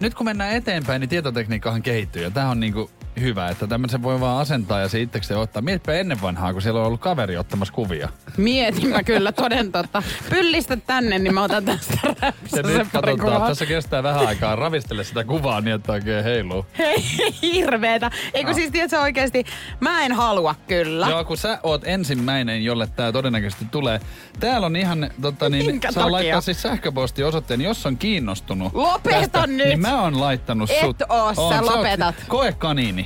nyt 0.00 0.14
kun 0.14 0.26
mennään 0.26 0.52
eteenpäin, 0.52 1.00
niin 1.00 1.08
tietotekniikkahan 1.08 1.82
kehittyy. 1.82 2.22
Ja 2.22 2.30
tämä 2.30 2.50
on 2.50 2.60
niinku 2.60 2.90
hyvä, 3.20 3.48
että 3.48 3.66
tämmöisen 3.66 4.02
voi 4.02 4.20
vaan 4.20 4.40
asentaa 4.40 4.80
ja 4.80 4.88
se 4.88 5.00
itsekseen 5.00 5.40
ottaa. 5.40 5.62
Mietipä 5.62 5.92
ennen 5.92 6.22
vanhaa, 6.22 6.52
kun 6.52 6.62
siellä 6.62 6.80
on 6.80 6.86
ollut 6.86 7.00
kaveri 7.00 7.36
ottamassa 7.36 7.74
kuvia. 7.74 8.08
Mietin 8.36 8.88
mä 8.88 9.02
kyllä 9.02 9.32
toden 9.32 9.72
totta. 9.72 10.02
Pyllistä 10.30 10.76
tänne, 10.76 11.18
niin 11.18 11.34
mä 11.34 11.42
otan 11.42 11.64
tästä 11.64 11.98
räpsäsen 12.20 12.66
nyt 12.66 12.76
pari 12.92 13.12
katsotaan, 13.12 13.18
kuvaa. 13.18 13.48
tässä 13.48 13.66
kestää 13.66 14.02
vähän 14.02 14.26
aikaa 14.26 14.56
ravistele 14.56 15.04
sitä 15.04 15.24
kuvaa 15.24 15.60
niin, 15.60 15.74
että 15.74 15.92
oikein 15.92 16.24
heiluu. 16.24 16.66
Hei, 16.78 16.96
hirveetä. 17.42 18.10
Eikö 18.34 18.54
siis 18.54 18.70
tiedätkö 18.70 19.00
oikeesti, 19.00 19.44
mä 19.80 20.02
en 20.04 20.12
halua 20.12 20.54
kyllä. 20.68 21.08
Joo, 21.08 21.24
kun 21.24 21.36
sä 21.36 21.58
oot 21.62 21.82
ensimmäinen, 21.84 22.64
jolle 22.64 22.86
tää 22.96 23.12
todennäköisesti 23.12 23.64
tulee. 23.70 24.00
Täällä 24.40 24.66
on 24.66 24.76
ihan, 24.76 25.10
tota 25.22 25.48
niin, 25.48 25.66
Minkä 25.66 25.92
saa 25.92 26.02
takia? 26.02 26.12
laittaa 26.12 26.40
siis 26.40 26.62
sähköpostiosoitteen, 26.62 27.60
jos 27.60 27.86
on 27.86 27.96
kiinnostunut. 27.96 28.74
Lopeta 28.74 29.20
tästä, 29.20 29.46
nyt! 29.46 29.66
Niin 29.66 29.80
mä 29.80 30.02
oon 30.02 30.20
laittanut 30.20 30.70
Et 30.70 30.80
sut. 30.80 31.02
oo, 31.08 31.34
sä 31.34 31.40
oot 31.42 31.60
lopetat. 31.60 32.14
Koekaniini. 32.28 33.05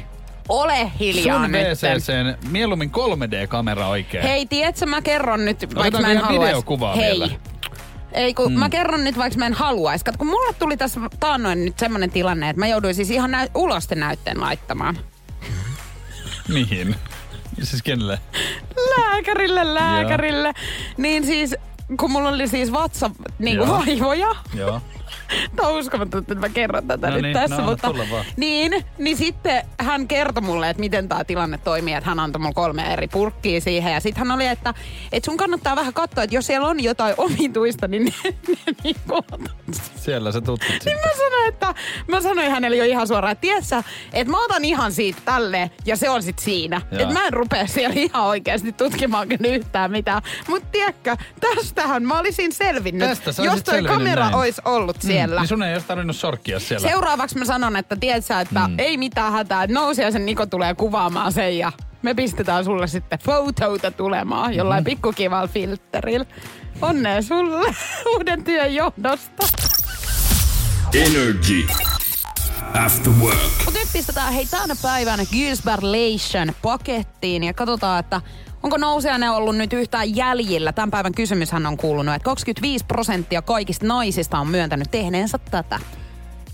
Ole 0.50 0.92
hiljaa 1.00 1.44
Sun. 1.44 1.52
VCCn 1.52 2.48
mieluummin 2.48 2.90
3D-kamera 2.90 3.86
oikein. 3.88 4.22
Hei, 4.22 4.46
tiedätkö, 4.46 4.86
mä 4.86 5.02
kerron 5.02 5.44
nyt, 5.44 5.74
vaikka 5.74 6.00
mä 6.00 6.06
en 6.06 6.12
ihan 6.12 6.24
haluais. 6.24 6.48
videokuvaa 6.48 6.94
Hei. 6.94 7.18
vielä? 7.18 7.28
Ei, 8.12 8.34
kun 8.34 8.52
mm. 8.52 8.58
mä 8.58 8.68
kerron 8.70 9.04
nyt, 9.04 9.18
vaikka 9.18 9.38
mä 9.38 9.46
en 9.46 9.52
haluaisi. 9.52 10.04
Kato, 10.04 10.18
kun 10.18 10.26
mulle 10.26 10.52
tuli 10.58 10.76
tässä 10.76 11.00
taannoin 11.20 11.64
nyt 11.64 11.78
semmonen 11.78 12.10
tilanne, 12.10 12.48
että 12.50 12.60
mä 12.60 12.66
jouduin 12.66 12.94
siis 12.94 13.10
ihan 13.10 13.30
nä- 13.30 13.48
ulosten 13.54 14.00
näytteen 14.00 14.40
laittamaan. 14.40 14.98
Mihin? 16.48 16.94
Siis 17.62 17.82
kenelle? 17.82 18.18
Lääkärille, 18.98 19.74
lääkärille. 19.74 20.52
Niin 20.96 21.26
siis, 21.26 21.54
kun 22.00 22.10
mulla 22.10 22.28
oli 22.28 22.48
siis 22.48 22.72
vatsa 22.72 23.10
niinku 23.38 23.64
Joo. 23.64 23.78
vaivoja. 23.78 24.34
Joo. 24.54 24.80
Tämä 25.56 25.68
on 25.68 25.74
uskomatonta, 25.78 26.32
että 26.32 26.46
mä 26.46 26.48
kerron 26.48 26.86
tätä 26.86 27.06
No 27.10 27.14
nyt 27.14 27.22
niin, 27.22 27.32
tässä. 27.34 27.56
no 27.56 27.62
mutta, 27.64 27.88
niin, 28.36 28.84
niin 28.98 29.16
sitten 29.16 29.62
hän 29.80 30.08
kertoi 30.08 30.42
mulle, 30.42 30.70
että 30.70 30.80
miten 30.80 31.08
tämä 31.08 31.24
tilanne 31.24 31.58
toimii, 31.58 31.94
että 31.94 32.10
hän 32.10 32.20
antoi 32.20 32.40
mulle 32.40 32.54
kolme 32.54 32.92
eri 32.92 33.08
purkkiä 33.08 33.60
siihen. 33.60 33.92
Ja 33.92 34.00
sitten 34.00 34.26
hän 34.26 34.34
oli, 34.36 34.46
että, 34.46 34.74
että 35.12 35.24
sun 35.30 35.36
kannattaa 35.36 35.76
vähän 35.76 35.94
katsoa, 35.94 36.24
että 36.24 36.36
jos 36.36 36.46
siellä 36.46 36.66
on 36.68 36.82
jotain 36.82 37.14
omituista, 37.16 37.88
niin 37.88 38.04
ne, 38.04 38.12
ne 38.48 38.74
niinku 38.84 39.18
Siellä 39.96 40.32
sä 40.32 40.40
tutkit 40.40 40.68
niin 40.70 40.80
sitten. 40.82 40.94
mä 41.04 41.16
sanoin, 41.16 41.48
että 41.48 41.74
mä 42.08 42.20
sanoin 42.20 42.50
hänelle 42.50 42.76
jo 42.76 42.84
ihan 42.84 43.06
suoraan, 43.08 43.32
että 43.32 43.40
tiedätkö, 43.40 43.82
että 44.12 44.30
mä 44.30 44.44
otan 44.44 44.64
ihan 44.64 44.92
siitä 44.92 45.20
tälle 45.24 45.70
ja 45.86 45.96
se 45.96 46.10
on 46.10 46.22
sit 46.22 46.38
siinä. 46.38 46.80
Että 46.92 47.12
mä 47.14 47.26
en 47.26 47.32
rupea 47.32 47.66
siellä 47.66 47.94
ihan 47.96 48.24
oikeasti 48.24 48.72
tutkimaan 48.72 49.28
yhtään 49.48 49.90
mitään. 49.90 50.22
Mutta 50.48 50.68
tiedätkö, 50.72 51.16
tästähän 51.40 52.02
mä 52.02 52.18
olisin 52.18 52.52
selvinnyt, 52.52 53.08
Tästä 53.08 53.42
jos 53.42 53.62
toi 53.62 53.82
kamera 53.82 54.30
olisi 54.32 54.62
ollut 54.64 54.96
siellä. 55.02 55.19
Mm, 55.19 55.19
niin 55.26 55.48
sun 55.48 55.62
ei 55.62 55.72
olisi 55.72 55.86
tarvinnut 55.86 56.16
sorkkia 56.16 56.60
siellä. 56.60 56.88
Seuraavaksi 56.88 57.38
mä 57.38 57.44
sanon, 57.44 57.76
että 57.76 57.96
tiedätkö, 57.96 58.40
että 58.40 58.68
mm. 58.68 58.74
ei 58.78 58.96
mitään 58.96 59.32
hätää, 59.32 59.62
että 59.62 59.74
nousi 59.74 60.02
ja 60.02 60.10
sen 60.10 60.26
Niko 60.26 60.46
tulee 60.46 60.74
kuvaamaan 60.74 61.32
sen 61.32 61.58
ja 61.58 61.72
me 62.02 62.14
pistetään 62.14 62.64
sulle 62.64 62.86
sitten 62.86 63.18
fotouta 63.18 63.90
tulemaan 63.90 64.54
jollain 64.54 64.82
Mhm. 64.82 64.90
pikkukivalla 64.90 65.48
filterillä. 65.48 66.26
Onnea 66.82 67.22
sulle 67.22 67.74
uuden 68.16 68.44
työn 68.44 68.74
johdosta. 68.74 69.46
Energy. 70.94 71.66
After 72.84 73.12
work. 73.12 73.38
Mut 73.64 73.74
nyt 73.74 73.88
pistetään 73.92 74.32
hei 74.32 74.46
tänä 74.46 74.74
päivänä 74.82 75.22
Gilsberlation 75.32 76.52
pakettiin 76.62 77.44
ja 77.44 77.54
katsotaan, 77.54 78.00
että 78.00 78.20
onko 78.62 78.76
nousijainen 78.76 79.30
ollut 79.30 79.56
nyt 79.56 79.72
yhtään 79.72 80.16
jäljillä. 80.16 80.72
Tämän 80.72 80.90
päivän 80.90 81.14
kysymyshän 81.14 81.66
on 81.66 81.76
kuulunut, 81.76 82.14
että 82.14 82.24
25 82.24 82.84
prosenttia 82.84 83.42
kaikista 83.42 83.86
naisista 83.86 84.38
on 84.38 84.46
myöntänyt 84.48 84.90
tehneensä 84.90 85.38
tätä. 85.38 85.80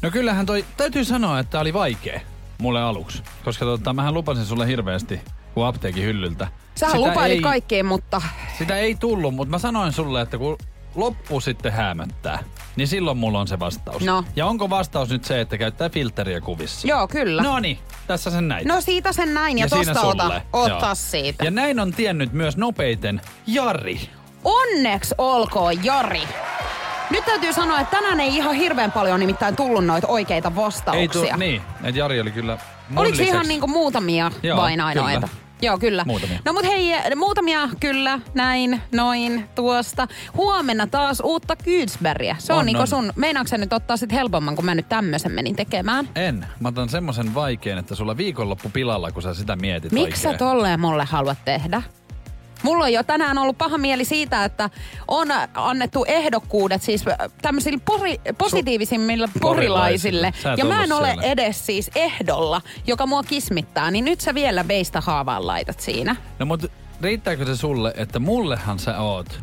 No 0.03 0.11
kyllähän 0.11 0.47
toi, 0.47 0.65
täytyy 0.77 1.05
sanoa, 1.05 1.39
että 1.39 1.61
oli 1.61 1.73
vaikea 1.73 2.21
mulle 2.59 2.83
aluksi. 2.83 3.23
Koska 3.45 3.65
tota, 3.65 3.93
mähän 3.93 4.15
lupasin 4.15 4.45
sulle 4.45 4.67
hirveästi 4.67 5.21
kuin 5.55 5.67
apteekin 5.67 6.05
hyllyltä. 6.05 6.49
Sähän 6.75 6.97
Sitä 6.97 7.09
lupailit 7.09 7.37
ei- 7.37 7.43
kaikkeen, 7.43 7.87
mutta 7.87 8.23
Sitä 8.59 8.77
ei 8.77 8.95
tullut, 8.95 9.35
mutta 9.35 9.51
mä 9.51 9.59
sanoin 9.59 9.93
sulle, 9.93 10.21
että 10.21 10.39
kun 10.39 10.59
loppu 10.97 11.41
sitten 11.41 11.73
häämöttää, 11.73 12.39
niin 12.77 12.89
silloin 12.89 13.19
mulla 13.19 13.41
on 13.41 13.49
se 13.49 13.59
vastaus. 13.59 14.03
No. 14.03 14.25
Ja 14.37 14.47
onko 14.47 14.71
vastaus 14.71 15.09
nyt 15.11 15.25
se, 15.25 15.41
että 15.41 15.59
käyttää 15.59 15.89
filteriä 15.89 16.41
kuvissa? 16.41 16.89
joo, 16.89 17.09
kyllä. 17.09 17.43
No 17.43 17.59
niin, 17.59 17.79
tässä 18.07 18.31
sen 18.31 18.49
näit. 18.49 18.67
No 18.67 18.81
siitä 18.81 19.13
sen 19.13 19.35
näin 19.35 19.59
ja, 19.59 19.69
siinä 19.69 19.95
tosta 19.95 20.07
ota, 20.07 20.41
ota 20.53 20.95
siitä. 20.95 21.45
Ja 21.45 21.51
näin 21.51 21.81
on 21.81 21.93
tiennyt 21.93 22.33
myös 22.33 22.57
nopeiten 22.57 23.21
Jari. 23.47 24.01
Onneksi 24.45 25.15
olkoon 25.19 25.85
Jari. 25.85 26.23
Nyt 27.11 27.25
täytyy 27.25 27.53
sanoa, 27.53 27.81
että 27.81 27.97
tänään 27.97 28.21
ei 28.21 28.37
ihan 28.37 28.55
hirveän 28.55 28.93
paljon 28.93 29.21
nimittäin 29.21 29.57
tullut 29.57 29.85
noita 29.87 30.07
oikeita 30.07 30.57
vastauksia. 30.57 31.01
Ei 31.01 31.09
tuu, 31.09 31.37
niin, 31.37 31.63
että 31.85 31.99
Jari 31.99 32.21
oli 32.21 32.31
kyllä 32.31 32.59
Oliko 32.97 33.23
ihan 33.23 33.49
niinku 33.49 33.67
muutamia 33.67 34.31
Joo, 34.43 34.57
vain 34.57 34.81
ainoita? 34.81 35.29
kyllä. 35.29 35.46
Joo, 35.63 35.79
kyllä. 35.79 36.05
Muutamia. 36.07 36.39
No 36.45 36.53
mut 36.53 36.65
hei, 36.65 36.93
muutamia 37.17 37.69
kyllä, 37.81 38.21
näin, 38.35 38.83
noin, 38.93 39.49
tuosta. 39.55 40.09
Huomenna 40.37 40.87
taas 40.87 41.21
uutta 41.25 41.57
Kyydsbergiä. 41.57 42.37
Se 42.39 42.53
on, 42.53 42.59
On, 42.59 42.67
niinku 42.67 42.87
sun, 42.87 43.13
meinaatko 43.17 43.49
sä 43.49 43.59
nyt 43.59 43.73
ottaa 43.73 43.97
sit 43.97 44.13
helpomman, 44.13 44.57
kun 44.57 44.65
mä 44.65 44.75
nyt 44.75 44.89
tämmösen 44.89 45.33
menin 45.33 45.57
tekemään? 45.57 46.09
En. 46.15 46.47
Mä 46.61 46.69
otan 46.69 46.89
semmosen 46.89 47.35
vaikean, 47.35 47.79
että 47.79 47.95
sulla 47.95 48.17
viikonloppu 48.17 48.71
pilalla, 48.73 49.13
kun 49.13 49.23
sä 49.23 49.35
sitä 49.35 49.57
mietit 49.57 49.93
Miksi 49.93 50.23
sä 50.23 50.35
tolleen 50.35 50.81
mulle 50.81 51.05
haluat 51.05 51.39
tehdä? 51.45 51.83
Mulla 52.63 52.85
on 52.85 52.93
jo 52.93 53.03
tänään 53.03 53.39
ollut 53.39 53.59
paha 53.59 53.79
mieli 53.79 54.05
siitä, 54.05 54.45
että 54.45 54.71
on 55.09 55.29
annettu 55.55 56.05
ehdokkuudet 56.09 56.83
siis 56.83 57.05
tämmöisille 57.43 57.79
pori, 57.85 58.21
positiivisimmille 58.39 59.29
porilaisille. 59.41 60.33
Ja 60.57 60.65
mä 60.65 60.85
en 60.85 60.93
ole 60.93 61.07
siellä. 61.07 61.23
edes 61.23 61.67
siis 61.67 61.91
ehdolla, 61.95 62.63
joka 62.87 63.07
mua 63.07 63.23
kismittaa. 63.23 63.91
Niin 63.91 64.05
nyt 64.05 64.21
sä 64.21 64.35
vielä 64.35 64.69
veistä 64.69 65.01
haavaan 65.01 65.47
laitat 65.47 65.81
siinä. 65.81 66.17
No 66.39 66.47
mut 66.47 66.73
riittääkö 67.03 67.47
se 67.47 67.57
sulle, 67.57 67.93
että 67.97 68.19
mullehan 68.19 68.79
sä 68.79 68.99
oot 68.99 69.41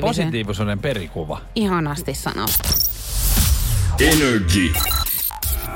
positiivisuuden 0.00 0.78
perikuva? 0.78 1.40
Ihanasti 1.54 2.14
sanottu. 2.14 2.68
Energy. 4.00 4.72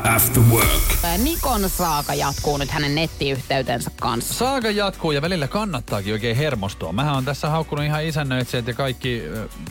After 0.04 0.42
work. 0.50 0.68
Nikon 1.24 1.68
saaka 1.68 2.14
jatkuu 2.14 2.56
nyt 2.56 2.70
hänen 2.70 2.94
nettiyhteytensä 2.94 3.90
kanssa. 4.00 4.34
Saaga 4.34 4.70
jatkuu 4.70 5.12
ja 5.12 5.22
välillä 5.22 5.48
kannattaakin 5.48 6.12
oikein 6.12 6.36
hermostua. 6.36 6.92
Mähän 6.92 7.14
on 7.16 7.24
tässä 7.24 7.50
haukkunut 7.50 7.84
ihan 7.84 8.04
isännöitsijät 8.04 8.66
ja 8.66 8.74
kaikki 8.74 9.22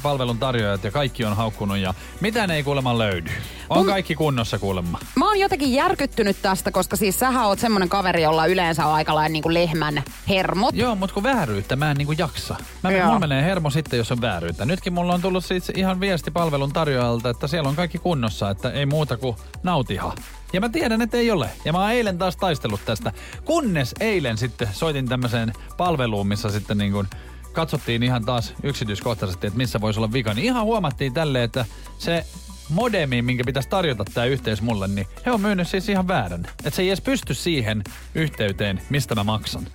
palvelun 0.04 0.40
tarjoajat 0.40 0.84
ja 0.84 0.92
kaikki 0.92 1.26
on 1.26 1.36
haukkunut 1.36 1.78
ja 1.78 1.94
mitään 2.20 2.52
ei 2.52 2.64
kuulemma 2.64 2.98
löydy. 2.98 3.32
On 3.70 3.86
Mun- 3.86 3.90
kaikki 3.90 4.16
kunnossa 4.16 4.60
kuulemma. 4.60 5.00
Mä 5.16 5.28
oon 5.28 5.40
jotenkin 5.40 5.74
järkyttynyt 5.74 6.42
tästä, 6.42 6.72
koska 6.72 6.96
siis 6.96 7.20
sähän 7.20 7.46
oot 7.46 7.60
semmonen 7.60 7.90
kaveri, 7.90 8.24
jolla 8.24 8.46
yleensä 8.46 8.86
on 8.86 8.94
aika 8.94 9.16
lailla 9.16 9.30
niin 9.30 9.44
kuin 9.44 9.54
lehmän 9.54 10.04
hermot. 10.30 10.76
Joo, 10.76 10.96
mutta 10.96 11.14
kun 11.14 11.24
vääryyttä 11.24 11.76
mä 11.76 11.92
en 11.92 11.98
niinku 11.98 12.14
jaksa. 12.18 12.56
Mä, 12.84 12.92
Joo. 12.92 13.06
mulla 13.06 13.20
menee 13.20 13.44
hermo 13.44 13.70
sitten, 13.70 13.98
jos 13.98 14.12
on 14.12 14.22
vääryyttä. 14.22 14.66
Nytkin 14.66 14.94
mulla 14.94 15.14
on 15.14 15.22
tullut 15.22 15.46
siis 15.46 15.72
ihan 15.76 16.00
viesti 16.00 16.32
palvelun 16.32 16.74
tarjoajalta, 16.74 17.30
että 17.30 17.48
siellä 17.48 17.70
on 17.70 17.76
kaikki 17.76 17.98
kunnossa, 17.98 18.50
että 18.50 18.72
ei 18.72 18.86
muuta 18.86 19.18
kuin 19.18 19.36
nautiha. 19.64 20.07
Ja 20.54 20.62
mä 20.62 20.70
tiedän, 20.70 21.02
että 21.02 21.18
ei 21.18 21.32
ole. 21.32 21.50
Ja 21.66 21.74
mä 21.74 21.80
oon 21.80 21.92
eilen 21.92 22.18
taas 22.18 22.38
taistellut 22.38 22.86
tästä. 22.86 23.12
Kunnes 23.46 23.96
eilen 24.00 24.38
sitten 24.38 24.68
soitin 24.72 25.08
tämmöiseen 25.08 25.54
palveluun, 25.78 26.28
missä 26.28 26.50
sitten 26.50 26.78
niin 26.78 26.92
kuin 26.92 27.08
katsottiin 27.54 28.04
ihan 28.04 28.26
taas 28.26 28.54
yksityiskohtaisesti, 28.64 29.48
että 29.48 29.58
missä 29.58 29.82
voisi 29.82 30.00
olla 30.00 30.14
vika. 30.14 30.34
Niin 30.34 30.46
ihan 30.46 30.64
huomattiin 30.64 31.14
tälle, 31.14 31.44
että 31.44 31.66
se 31.98 32.26
modemi, 32.70 33.22
minkä 33.22 33.44
pitäisi 33.46 33.70
tarjota 33.70 34.06
tämä 34.14 34.26
yhteys 34.26 34.62
mulle, 34.62 34.88
niin 34.88 35.08
he 35.26 35.32
on 35.32 35.42
myynyt 35.42 35.68
siis 35.68 35.90
ihan 35.90 36.08
väärän. 36.08 36.48
Että 36.50 36.70
se 36.70 36.82
ei 36.82 36.90
edes 36.90 37.02
pysty 37.02 37.34
siihen 37.34 37.84
yhteyteen, 38.16 38.82
mistä 38.90 39.16
mä 39.16 39.24
maksan. 39.24 39.68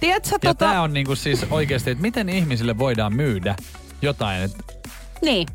Tiedätkö, 0.00 0.30
Ja 0.32 0.38
tota... 0.38 0.54
tämä 0.54 0.82
on 0.82 0.92
niinku 0.92 1.16
siis 1.16 1.46
oikeasti, 1.50 1.90
että 1.90 2.02
miten 2.02 2.28
ihmisille 2.28 2.78
voidaan 2.78 3.16
myydä 3.16 3.56
jotain. 4.02 4.42
Et, 4.42 4.77
Niin. 5.22 5.48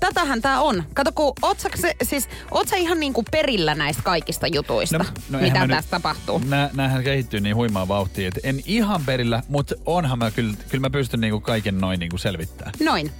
Tätähän 0.00 0.42
tää 0.42 0.60
on. 0.60 0.84
Kato, 0.94 1.12
kun 1.12 1.32
oot 1.42 1.60
sä, 1.60 1.68
siis, 2.02 2.28
oot 2.50 2.68
sä 2.68 2.76
ihan 2.76 3.00
niinku 3.00 3.22
perillä 3.30 3.74
näistä 3.74 4.02
kaikista 4.02 4.46
jutuista, 4.46 4.98
no 4.98 5.04
eihän 5.38 5.42
mitä 5.42 5.58
mä 5.58 5.66
nyt- 5.66 5.76
tässä 5.76 5.90
tapahtuu? 5.90 6.42
nää, 6.44 6.70
näähän 6.72 7.04
kehittyy 7.04 7.40
niin 7.40 7.56
huimaa 7.56 7.88
vauhtia, 7.88 8.28
että 8.28 8.40
en 8.42 8.60
ihan 8.66 9.04
perillä, 9.06 9.42
mutta 9.48 9.74
onhan 9.86 10.18
mä 10.18 10.30
kyllä, 10.30 10.54
kyllä 10.68 10.82
mä 10.82 10.90
pystyn 10.90 11.20
niinku 11.20 11.40
kaiken 11.40 11.78
noin 11.78 12.00
niinku 12.00 12.18
selvittämään. 12.18 12.74
Noin. 12.80 13.12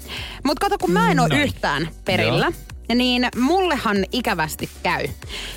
Mutta 0.45 0.61
kato, 0.61 0.79
kun 0.79 0.91
mä 0.91 1.11
en 1.11 1.21
ole 1.21 1.43
yhtään 1.43 1.89
perillä, 2.05 2.53
niin 2.95 3.29
mullehan 3.41 3.97
ikävästi 4.13 4.71
käy. 4.83 5.09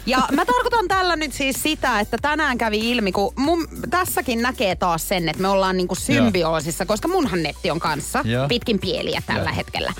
Ja 0.06 0.18
mä 0.32 0.46
tarkoitan 0.46 0.88
tällä 0.88 1.16
nyt 1.16 1.34
siis 1.34 1.64
sitä, 1.64 2.00
että 2.00 2.18
tänään 2.22 2.58
kävi 2.58 2.92
ilmi, 2.92 3.12
kun 3.12 3.34
mun, 3.36 3.68
tässäkin 3.90 4.42
näkee 4.42 4.76
taas 4.76 5.08
sen, 5.10 5.30
että 5.30 5.42
me 5.42 5.48
ollaan 5.48 5.78
niinku 5.78 5.96
symbioosissa, 5.96 6.86
koska 6.86 7.08
munhan 7.08 7.44
netti 7.44 7.72
on 7.72 7.80
kanssa 7.80 8.22
Joo. 8.26 8.48
pitkin 8.48 8.80
pieliä 8.80 9.22
tällä 9.26 9.50
Joo. 9.50 9.56
hetkellä. 9.56 9.94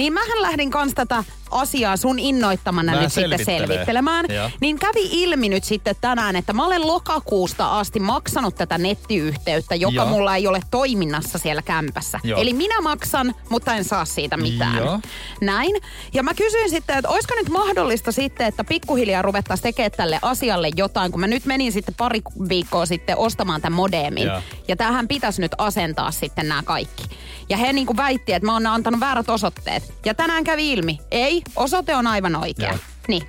Niin 0.00 0.12
mähän 0.12 0.42
lähdin 0.42 0.70
kans 0.70 0.94
tätä 0.94 1.24
asiaa 1.50 1.96
sun 1.96 2.18
innoittamana 2.18 3.00
nyt 3.00 3.12
sitten 3.12 3.44
selvittelemään. 3.44 4.26
Joo. 4.28 4.50
Niin 4.60 4.78
kävi 4.78 5.22
ilmi 5.22 5.48
nyt 5.48 5.64
sitten 5.64 5.96
tänään, 6.00 6.36
että 6.36 6.52
mä 6.52 6.66
olen 6.66 6.86
lokakuusta 6.86 7.78
asti 7.78 8.00
maksanut 8.00 8.54
tätä 8.54 8.78
nettiyhteyttä, 8.78 9.74
joka 9.74 9.94
Joo. 9.94 10.06
mulla 10.06 10.36
ei 10.36 10.46
ole 10.46 10.60
toiminnassa 10.70 11.38
siellä 11.38 11.62
kämpässä. 11.62 12.20
Joo. 12.24 12.40
Eli 12.40 12.52
minä 12.52 12.80
maksan, 12.80 13.34
mutta 13.48 13.74
en 13.74 13.84
saa 13.84 14.04
siitä 14.04 14.36
mitään. 14.36 14.76
Joo. 14.76 15.00
Näin. 15.40 15.76
Ja 16.14 16.22
mä 16.22 16.34
kysyin 16.34 16.70
sitten, 16.70 16.98
että 16.98 17.08
olisiko 17.08 17.34
nyt 17.34 17.48
mahdollista 17.48 18.12
sitten, 18.12 18.46
että 18.46 18.64
pikkuhiljaa 18.64 19.22
ruvettaisiin 19.22 19.62
tekemään 19.62 19.92
tälle 19.96 20.18
asialle 20.22 20.70
jotain, 20.76 21.12
kun 21.12 21.20
mä 21.20 21.26
nyt 21.26 21.44
menin 21.44 21.72
sitten 21.72 21.94
pari 21.94 22.20
viikkoa 22.48 22.86
sitten 22.86 23.18
ostamaan 23.18 23.60
tämän 23.60 23.76
modeemin. 23.76 24.26
Joo. 24.26 24.40
Ja 24.68 24.76
tähän 24.76 25.08
pitäisi 25.08 25.40
nyt 25.40 25.52
asentaa 25.58 26.10
sitten 26.10 26.48
nämä 26.48 26.62
kaikki. 26.62 27.04
Ja 27.48 27.56
he 27.56 27.72
niin 27.72 27.86
kuin 27.86 27.96
väitti, 27.96 28.32
että 28.32 28.46
mä 28.46 28.52
oon 28.52 28.66
antanut 28.66 29.00
väärät 29.00 29.28
osoitteet. 29.28 29.94
Ja 30.04 30.14
tänään 30.14 30.44
kävi 30.44 30.72
ilmi, 30.72 30.98
ei, 31.10 31.39
osoite 31.56 31.96
on 31.96 32.06
aivan 32.06 32.36
oikea. 32.36 32.68
Joo. 32.68 32.78
Niin. 33.08 33.22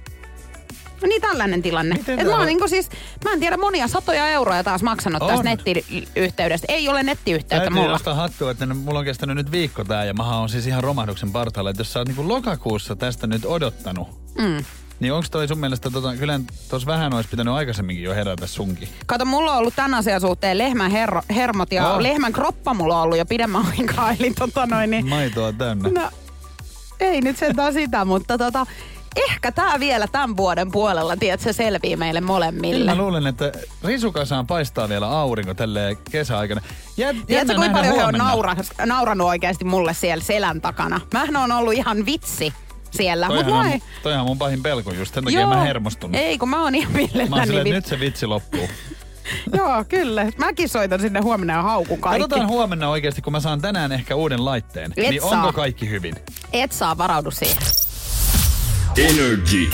No 1.01 1.07
niin 1.07 1.21
tällainen 1.21 1.61
tilanne. 1.61 1.95
Miten 1.95 2.19
Et 2.19 2.27
mä, 2.27 2.37
oon 2.37 2.45
niinku 2.45 2.67
siis, 2.67 2.89
mä 3.25 3.31
en 3.33 3.39
tiedä 3.39 3.57
monia 3.57 3.87
satoja 3.87 4.29
euroja 4.29 4.63
taas 4.63 4.83
maksanut 4.83 5.21
On. 5.21 5.27
tästä 5.27 5.43
nettiyhteydestä. 5.43 6.65
Ei 6.69 6.89
ole 6.89 7.03
nettiyhteyttä 7.03 7.55
Täytyy 7.55 7.75
mulla. 7.77 7.91
nostaa 7.91 8.15
hattua, 8.15 8.51
että 8.51 8.65
mulla 8.65 8.99
on 8.99 9.05
kestänyt 9.05 9.35
nyt 9.35 9.51
viikko 9.51 9.83
tää 9.83 10.05
ja 10.05 10.13
mä 10.13 10.37
oon 10.39 10.49
siis 10.49 10.67
ihan 10.67 10.83
romahduksen 10.83 11.31
partaalla. 11.31 11.69
Että 11.69 11.79
jos 11.79 11.93
sä 11.93 11.99
oot 11.99 12.07
niinku 12.07 12.27
lokakuussa 12.27 12.95
tästä 12.95 13.27
nyt 13.27 13.45
odottanut, 13.45 14.07
Mm. 14.37 14.65
niin 14.99 15.13
onko 15.13 15.27
toi 15.31 15.47
sun 15.47 15.57
mielestä, 15.59 15.89
tota, 15.89 16.15
kyllä 16.15 16.39
tuossa 16.69 16.87
vähän 16.87 17.13
olisi 17.13 17.29
pitänyt 17.29 17.53
aikaisemminkin 17.53 18.03
jo 18.05 18.13
herätä 18.13 18.47
sunkin. 18.47 18.89
Kato, 19.05 19.25
mulla 19.25 19.51
on 19.51 19.57
ollut 19.57 19.75
tämän 19.75 19.93
asian 19.93 20.21
suhteen 20.21 20.57
lehmän 20.57 20.91
herro, 20.91 21.21
hermot 21.35 21.71
ja 21.71 21.93
Oh. 21.93 21.99
lehmän 22.01 22.33
kroppa 22.33 22.73
mulla 22.73 22.95
on 22.97 23.01
ollut 23.03 23.17
jo 23.17 23.25
pidemmän 23.25 23.65
aikaa. 23.79 24.11
Eli 24.19 24.31
tota 24.33 24.65
noin, 24.65 24.89
niin, 24.91 25.09
Maitoa 25.09 25.53
täynnä. 25.53 25.89
no, 25.89 26.09
ei 27.01 27.21
nyt 27.21 27.37
sentään 27.37 27.73
sitä, 27.73 28.05
mutta 28.05 28.37
tota, 28.37 28.65
ehkä 29.29 29.51
tää 29.51 29.79
vielä 29.79 30.07
tämän 30.07 30.37
vuoden 30.37 30.71
puolella, 30.71 31.17
tiedätkö, 31.17 31.53
selvii 31.53 31.95
meille 31.95 32.21
molemmille. 32.21 32.77
Kyllä 32.79 32.95
mä 32.95 33.01
luulen, 33.01 33.27
että 33.27 33.51
risukasaan 33.83 34.47
paistaa 34.47 34.89
vielä 34.89 35.09
aurinko 35.09 35.53
tälleen 35.53 35.97
kesäaikana. 36.11 36.61
Jä, 36.97 37.13
Tiedätkö, 37.27 37.55
kuinka 37.55 37.77
paljon 37.77 37.85
he 37.95 37.99
on 37.99 38.03
huomenna. 38.03 38.25
naura, 38.27 38.55
nauranut 38.85 39.27
oikeasti 39.27 39.65
mulle 39.65 39.93
siellä 39.93 40.23
selän 40.23 40.61
takana? 40.61 41.01
Mähän 41.13 41.35
on 41.35 41.51
ollut 41.51 41.73
ihan 41.73 42.05
vitsi 42.05 42.53
siellä. 42.91 43.27
Mut 43.27 43.35
Toihan 43.35 43.51
mua 43.53 43.59
on, 43.61 43.67
ei, 43.67 43.81
toihan 44.03 44.21
on 44.21 44.27
mun 44.27 44.37
pahin 44.37 44.63
pelko 44.63 44.91
just, 44.91 45.13
sen 45.13 45.23
takia 45.23 45.47
mä 45.47 45.61
hermostun. 45.63 46.15
Ei, 46.15 46.37
kun 46.37 46.49
mä 46.49 46.63
oon 46.63 46.75
ihan 46.75 46.93
Mä 47.29 47.35
oon 47.35 47.45
silleen, 47.47 47.67
vit- 47.67 47.71
nyt 47.71 47.85
se 47.85 47.99
vitsi 47.99 48.25
loppuu. 48.25 48.69
Joo, 49.57 49.83
kyllä. 49.89 50.31
Mäkin 50.37 50.69
soitan 50.69 50.99
sinne 51.01 51.19
huomenna 51.19 51.53
ja 51.53 51.61
haukun 51.61 51.99
kaikki. 51.99 52.21
Katsotaan 52.21 52.47
huomenna 52.49 52.89
oikeasti, 52.89 53.21
kun 53.21 53.33
mä 53.33 53.39
saan 53.39 53.61
tänään 53.61 53.91
ehkä 53.91 54.15
uuden 54.15 54.45
laitteen. 54.45 54.93
Et 54.97 55.09
niin 55.09 55.21
saa. 55.21 55.29
onko 55.31 55.53
kaikki 55.53 55.89
hyvin? 55.89 56.15
Et 56.53 56.71
saa 56.71 56.97
varaudu 56.97 57.31
siihen. 57.31 57.57
Energy. 58.97 59.69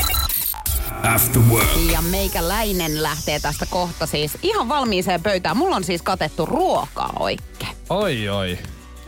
After 1.16 1.42
work. 1.42 1.68
Ja 1.92 2.02
meikäläinen 2.02 3.04
lähtee 3.04 3.40
tästä 3.40 3.66
kohta 3.70 4.06
siis 4.06 4.38
ihan 4.44 4.70
valmiiseen 4.70 5.24
pöytään. 5.24 5.58
Mulla 5.58 5.76
on 5.76 5.84
siis 5.84 6.02
katettu 6.02 6.46
ruokaa 6.46 7.14
oikein. 7.20 7.76
Oi 7.90 8.30
oi. 8.30 8.58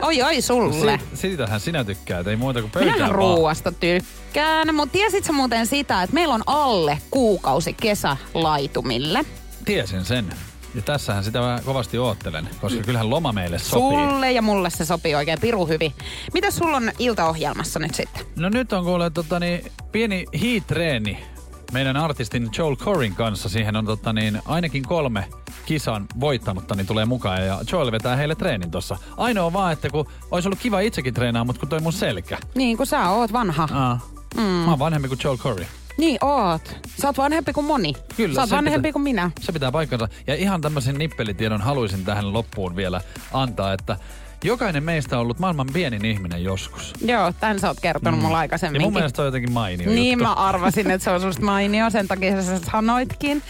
Oi 0.02 0.22
oi 0.22 0.40
sulle. 0.42 1.00
Si- 1.14 1.16
siitähän 1.20 1.60
sinä 1.60 1.84
tykkäät, 1.84 2.26
ei 2.26 2.36
muuta 2.36 2.60
kuin 2.60 2.70
pöytään 2.70 2.94
Minähän 2.94 3.16
vaan. 3.16 3.34
ruuasta 3.36 3.72
tykkään, 3.72 4.74
mutta 4.74 4.92
tiesit 4.92 5.24
sä 5.24 5.32
muuten 5.32 5.66
sitä, 5.66 6.02
että 6.02 6.14
meillä 6.14 6.34
on 6.34 6.42
alle 6.46 6.98
kuukausi 7.10 7.72
kesälaitumille? 7.72 9.24
Tiesin 9.64 10.04
sen. 10.04 10.34
Ja 10.74 10.82
tässähän 10.82 11.24
sitä 11.24 11.40
mä 11.40 11.60
kovasti 11.64 11.98
oottelen, 11.98 12.48
koska 12.60 12.82
kyllähän 12.82 13.10
loma 13.10 13.32
meille 13.32 13.58
sopii. 13.58 13.98
Sulle 13.98 14.32
ja 14.32 14.42
mulle 14.42 14.70
se 14.70 14.84
sopii 14.84 15.14
oikein 15.14 15.40
piru 15.40 15.66
hyvin. 15.66 15.92
Mitä 16.34 16.50
sulla 16.50 16.76
on 16.76 16.92
iltaohjelmassa 16.98 17.78
nyt 17.78 17.94
sitten? 17.94 18.26
No 18.36 18.48
nyt 18.48 18.72
on 18.72 18.84
kuule 18.84 19.10
tota, 19.10 19.40
niin, 19.40 19.72
pieni 19.92 20.24
hiitreeni 20.40 21.24
meidän 21.72 21.96
artistin 21.96 22.48
Joel 22.58 22.76
Corin 22.76 23.14
kanssa. 23.14 23.48
Siihen 23.48 23.76
on 23.76 23.86
tota, 23.86 24.12
niin, 24.12 24.42
ainakin 24.46 24.82
kolme 24.82 25.28
kisan 25.66 26.06
voittanutta 26.20 26.74
niin 26.74 26.86
tulee 26.86 27.04
mukaan 27.04 27.46
ja 27.46 27.58
Joel 27.72 27.92
vetää 27.92 28.16
heille 28.16 28.34
treenin 28.34 28.70
tossa. 28.70 28.96
Ainoa 29.16 29.52
vaan, 29.52 29.72
että 29.72 29.90
kun 29.90 30.06
olisi 30.30 30.48
ollut 30.48 30.58
kiva 30.58 30.80
itsekin 30.80 31.14
treenaa, 31.14 31.44
mutta 31.44 31.60
kun 31.60 31.68
toi 31.68 31.80
mun 31.80 31.92
selkä. 31.92 32.38
Niin, 32.54 32.76
kun 32.76 32.86
sä 32.86 33.10
oot 33.10 33.32
vanha. 33.32 33.68
Aa. 33.72 34.00
Mm. 34.36 34.42
Mä 34.42 34.70
oon 34.70 34.78
vanhempi 34.78 35.08
kuin 35.08 35.20
Joel 35.24 35.38
Corey. 35.38 35.66
Niin 36.00 36.18
oot. 36.24 36.76
Sä 37.02 37.08
oot 37.08 37.18
vanhempi 37.18 37.52
kuin 37.52 37.66
moni. 37.66 37.92
Kyllä, 38.16 38.34
Sä 38.34 38.40
oot 38.40 38.50
vanhempi 38.50 38.78
pitää- 38.78 38.92
kuin 38.92 39.02
minä. 39.02 39.30
Se 39.40 39.52
pitää 39.52 39.72
paikkansa. 39.72 40.08
Ja 40.26 40.34
ihan 40.34 40.60
tämmöisen 40.60 40.98
nippelitiedon 40.98 41.60
haluaisin 41.60 42.04
tähän 42.04 42.32
loppuun 42.32 42.76
vielä 42.76 43.00
antaa, 43.32 43.72
että 43.72 43.96
jokainen 44.44 44.82
meistä 44.84 45.16
on 45.16 45.22
ollut 45.22 45.38
maailman 45.38 45.66
pienin 45.72 46.04
ihminen 46.04 46.44
joskus. 46.44 46.92
Joo, 47.04 47.32
tän 47.40 47.58
sä 47.60 47.68
oot 47.68 47.80
kertonut 47.80 48.20
mm. 48.20 48.22
mulle 48.24 48.36
Ja 48.36 48.40
aikaisemminkin. 48.40 48.86
mun 48.86 48.92
mielestä 48.92 49.22
on 49.22 49.26
jotenkin 49.26 49.52
mainio 49.52 49.90
Niin 49.90 50.12
juttu. 50.18 50.24
mä 50.24 50.32
arvasin, 50.32 50.90
että 50.90 51.04
se 51.04 51.10
on 51.10 51.20
susta 51.20 51.42
mainio, 51.42 51.90
sen 51.90 52.08
takia 52.08 52.42
sä 52.42 52.58
sanoitkin. 52.58 53.42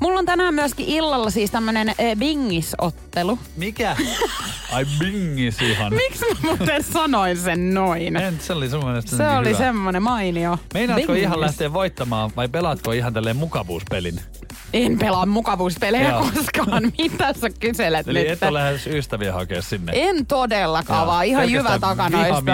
Mulla 0.00 0.18
on 0.18 0.26
tänään 0.26 0.54
myöskin 0.54 0.86
illalla 0.86 1.30
siis 1.30 1.50
tämmönen 1.50 1.88
äh, 1.88 1.94
bingisottelu. 2.18 3.38
Mikä? 3.56 3.96
Ai 4.72 4.86
bingis 4.98 5.62
ihan. 5.62 5.92
Miksi 5.94 6.24
mä 6.24 6.40
muuten 6.42 6.82
sanoin 6.82 7.36
sen 7.36 7.74
noin? 7.74 8.16
En, 8.16 8.38
se 8.40 8.52
oli 8.52 8.68
sun 8.70 8.84
mielestä 8.84 9.16
Se 9.16 9.28
oli 9.28 9.48
hyvä. 9.48 9.58
semmonen 9.58 10.02
mainio. 10.02 10.58
Meinaatko 10.74 11.06
Bingis. 11.06 11.22
ihan 11.22 11.40
lähteä 11.40 11.72
voittamaan 11.72 12.30
vai 12.36 12.48
pelaatko 12.48 12.92
ihan 12.92 13.12
tälleen 13.12 13.36
mukavuuspelin? 13.36 14.20
En 14.72 14.98
pelaa 14.98 15.26
mukavuuspelejä 15.26 16.08
Joo. 16.08 16.26
koskaan. 16.34 16.92
Mitä 16.98 17.32
sä 17.32 17.50
kyselet 17.60 18.08
Eli 18.08 18.18
nyt? 18.18 18.28
et 18.30 18.42
ole 18.42 18.52
lähes 18.52 18.86
ystäviä 18.86 19.32
hakea 19.32 19.62
sinne. 19.62 19.92
En 19.94 20.26
todellakaan, 20.38 21.06
vaan 21.06 21.26
ihan 21.26 21.50
jyvä 21.52 21.78
takanoista. 21.78 22.52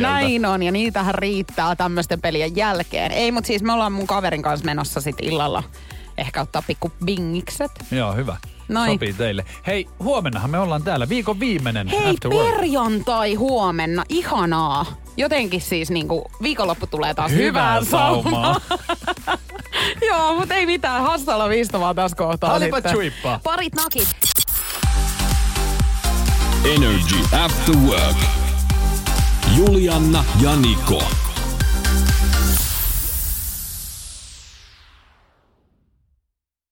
Näin 0.00 0.46
on, 0.46 0.62
ja 0.62 0.72
niitähän 0.72 1.14
riittää 1.14 1.76
tämmöisten 1.76 2.20
pelien 2.20 2.56
jälkeen. 2.56 3.12
Ei, 3.12 3.32
mutta 3.32 3.46
siis 3.48 3.62
me 3.62 3.72
ollaan 3.72 3.92
mun 3.92 4.06
kaverin 4.06 4.42
kanssa 4.42 4.66
menossa 4.66 5.00
sit 5.00 5.16
illalla 5.22 5.62
ehkä 6.18 6.40
ottaa 6.40 6.62
pikku 6.66 6.92
bingikset. 7.04 7.70
Joo, 7.90 8.12
hyvä. 8.14 8.36
Noin. 8.68 8.92
Sopii 8.92 9.12
teille. 9.12 9.44
Hei, 9.66 9.86
huomennahan 9.98 10.50
me 10.50 10.58
ollaan 10.58 10.82
täällä. 10.82 11.08
Viikon 11.08 11.40
viimeinen 11.40 11.88
Hei, 11.88 12.10
After 12.10 12.30
Work. 12.30 12.54
perjantai 12.56 13.34
huomenna. 13.34 14.04
Ihanaa. 14.08 14.86
Jotenkin 15.16 15.60
siis 15.60 15.90
niinku 15.90 16.30
viikonloppu 16.42 16.86
tulee 16.86 17.14
taas 17.14 17.32
Hyvää 17.32 17.74
hyvää 17.74 17.84
saumaa. 17.84 18.60
Joo, 20.08 20.34
mutta 20.36 20.54
ei 20.54 20.66
mitään. 20.66 21.02
Hassalla 21.02 21.48
viistomaa 21.48 21.94
tässä 21.94 22.16
kohtaa 22.16 22.54
Olipa 22.54 22.76
sitten. 22.76 22.92
chuippaa. 22.92 23.40
Parit 23.44 23.74
nakit. 23.74 24.08
Energy 26.74 27.20
After 27.44 27.76
Work. 27.76 28.16
Julianna 29.56 30.24
ja 30.42 30.56
Niko. 30.56 31.02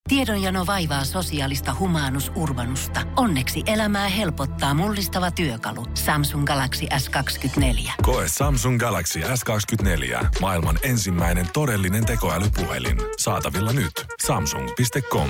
Tiedonjano 0.08 0.66
vaivaa 0.66 1.04
sosiaalista 1.04 1.76
humanus 1.78 2.32
urbanusta. 2.36 3.00
Onneksi 3.16 3.62
elämää 3.66 4.08
helpottaa 4.08 4.74
mullistava 4.74 5.30
työkalu. 5.30 5.86
Samsung 5.94 6.44
Galaxy 6.44 6.86
S24. 6.86 7.92
Koe 8.02 8.24
Samsung 8.28 8.78
Galaxy 8.78 9.20
S24. 9.20 10.26
Maailman 10.40 10.78
ensimmäinen 10.82 11.46
todellinen 11.52 12.06
tekoälypuhelin. 12.06 12.98
Saatavilla 13.18 13.72
nyt. 13.72 13.92
Samsung.com. 14.26 15.28